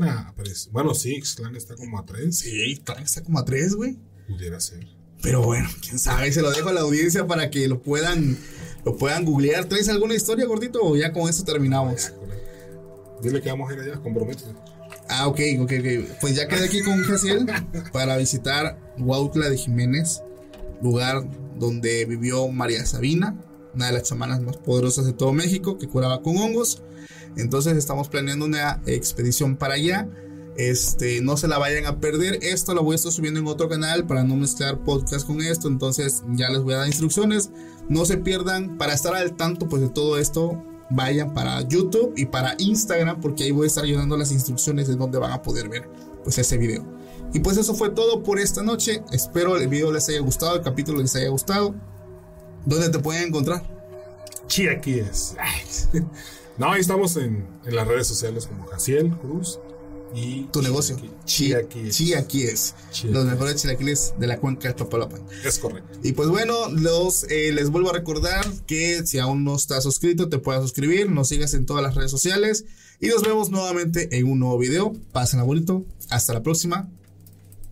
Nah, 0.00 0.32
pero 0.36 0.50
es- 0.50 0.70
bueno, 0.72 0.94
sí, 0.94 1.20
Xclan 1.22 1.54
está 1.56 1.76
como 1.76 1.98
a 1.98 2.04
tres. 2.06 2.38
Sí, 2.38 2.50
Ixtlán 2.72 3.02
está 3.02 3.22
como 3.22 3.38
a 3.38 3.44
tres, 3.44 3.74
güey. 3.74 3.96
Pudiera 4.26 4.58
ser. 4.60 4.86
Pero 5.22 5.42
bueno, 5.42 5.68
quién 5.80 5.98
sabe, 5.98 6.32
se 6.32 6.42
lo 6.42 6.50
dejo 6.50 6.68
a 6.70 6.72
la 6.72 6.80
audiencia 6.80 7.26
para 7.26 7.48
que 7.50 7.68
lo 7.68 7.80
puedan, 7.80 8.36
lo 8.84 8.96
puedan 8.96 9.24
googlear. 9.24 9.66
¿Traes 9.66 9.88
alguna 9.88 10.14
historia, 10.14 10.46
gordito? 10.46 10.80
O 10.82 10.96
ya 10.96 11.12
con 11.12 11.28
esto 11.30 11.44
terminamos. 11.44 12.08
Ya. 12.08 12.14
Dile 13.22 13.40
que 13.40 13.48
vamos 13.50 13.70
a 13.70 13.74
ir 13.74 13.80
allá, 13.80 14.00
comprométete. 14.02 14.50
Ah, 15.08 15.28
ok, 15.28 15.40
ok, 15.60 15.72
ok. 15.80 16.18
Pues 16.20 16.34
ya 16.34 16.48
quedé 16.48 16.64
aquí 16.64 16.82
con 16.82 17.02
Jaciel 17.04 17.46
para 17.92 18.16
visitar 18.16 18.78
Huautla 18.98 19.48
de 19.48 19.56
Jiménez, 19.56 20.22
lugar 20.84 21.26
donde 21.58 22.04
vivió 22.04 22.46
María 22.48 22.84
Sabina, 22.86 23.36
una 23.74 23.86
de 23.86 23.94
las 23.94 24.04
chamanas 24.04 24.40
más 24.42 24.58
poderosas 24.58 25.06
de 25.06 25.12
todo 25.12 25.32
México, 25.32 25.78
que 25.78 25.88
curaba 25.88 26.22
con 26.22 26.36
hongos. 26.36 26.82
Entonces 27.36 27.76
estamos 27.76 28.08
planeando 28.08 28.44
una 28.44 28.80
expedición 28.86 29.56
para 29.56 29.74
allá. 29.74 30.08
Este, 30.56 31.20
no 31.20 31.36
se 31.36 31.48
la 31.48 31.58
vayan 31.58 31.86
a 31.86 31.98
perder. 31.98 32.38
Esto 32.42 32.74
lo 32.74 32.84
voy 32.84 32.92
a 32.92 32.96
estar 32.96 33.10
subiendo 33.10 33.40
en 33.40 33.48
otro 33.48 33.68
canal 33.68 34.06
para 34.06 34.22
no 34.22 34.36
mezclar 34.36 34.84
podcast 34.84 35.26
con 35.26 35.40
esto. 35.40 35.66
Entonces 35.66 36.22
ya 36.34 36.50
les 36.50 36.60
voy 36.60 36.74
a 36.74 36.78
dar 36.78 36.86
instrucciones. 36.86 37.50
No 37.88 38.04
se 38.04 38.18
pierdan 38.18 38.78
para 38.78 38.94
estar 38.94 39.14
al 39.14 39.34
tanto 39.34 39.68
pues 39.68 39.82
de 39.82 39.88
todo 39.88 40.18
esto. 40.18 40.62
Vayan 40.90 41.34
para 41.34 41.62
YouTube 41.62 42.12
y 42.16 42.26
para 42.26 42.54
Instagram 42.58 43.20
porque 43.20 43.44
ahí 43.44 43.50
voy 43.50 43.64
a 43.64 43.66
estar 43.68 43.84
ayudando 43.84 44.16
las 44.16 44.30
instrucciones 44.30 44.86
de 44.86 44.94
dónde 44.94 45.18
van 45.18 45.32
a 45.32 45.42
poder 45.42 45.68
ver 45.68 45.88
pues 46.22 46.38
ese 46.38 46.56
video. 46.56 46.84
Y 47.34 47.40
pues 47.40 47.56
eso 47.56 47.74
fue 47.74 47.90
todo 47.90 48.22
por 48.22 48.38
esta 48.38 48.62
noche. 48.62 49.02
Espero 49.12 49.56
el 49.56 49.68
video 49.68 49.92
les 49.92 50.08
haya 50.08 50.20
gustado, 50.20 50.56
el 50.56 50.62
capítulo 50.62 51.02
les 51.02 51.14
haya 51.16 51.28
gustado. 51.28 51.74
¿Dónde 52.64 52.88
te 52.88 53.00
pueden 53.00 53.28
encontrar? 53.28 53.62
Sí, 54.46 54.68
aquí 54.68 55.00
es. 55.00 55.34
No, 56.56 56.70
ahí 56.70 56.80
estamos 56.80 57.16
en, 57.16 57.48
en 57.66 57.74
las 57.74 57.84
redes 57.84 58.06
sociales 58.06 58.46
como 58.46 58.64
Jaciel 58.66 59.10
Cruz 59.18 59.58
y 60.14 60.44
Tu 60.52 60.62
negocio. 60.62 60.96
Chiaquí. 61.24 61.90
Chiaquí 61.90 62.44
es. 62.44 62.76
Chiaquí. 62.92 63.12
Los 63.12 63.24
mejores 63.24 63.60
chilaquiles 63.60 64.14
de 64.20 64.28
la 64.28 64.38
cuenca 64.38 64.68
de 64.68 64.74
Papalopan. 64.74 65.20
Es 65.44 65.58
correcto. 65.58 65.98
Y 66.04 66.12
pues 66.12 66.28
bueno, 66.28 66.68
los, 66.68 67.24
eh, 67.24 67.50
les 67.52 67.70
vuelvo 67.70 67.90
a 67.90 67.92
recordar 67.94 68.46
que 68.66 69.04
si 69.04 69.18
aún 69.18 69.42
no 69.42 69.56
estás 69.56 69.82
suscrito, 69.82 70.28
te 70.28 70.38
puedes 70.38 70.62
suscribir, 70.62 71.10
nos 71.10 71.28
sigas 71.28 71.54
en 71.54 71.66
todas 71.66 71.82
las 71.82 71.96
redes 71.96 72.12
sociales 72.12 72.64
y 73.00 73.08
nos 73.08 73.22
vemos 73.22 73.50
nuevamente 73.50 74.16
en 74.16 74.30
un 74.30 74.38
nuevo 74.38 74.56
video. 74.56 74.92
Pásenla 75.10 75.44
bonito. 75.44 75.84
Hasta 76.08 76.34
la 76.34 76.44
próxima. 76.44 76.88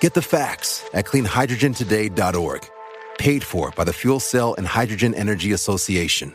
Get 0.00 0.14
the 0.14 0.22
facts 0.22 0.88
at 0.92 1.04
cleanhydrogentoday.org. 1.04 2.68
Paid 3.18 3.44
for 3.44 3.70
by 3.76 3.84
the 3.84 3.92
Fuel 3.92 4.20
Cell 4.20 4.54
and 4.56 4.66
Hydrogen 4.66 5.14
Energy 5.14 5.52
Association. 5.52 6.34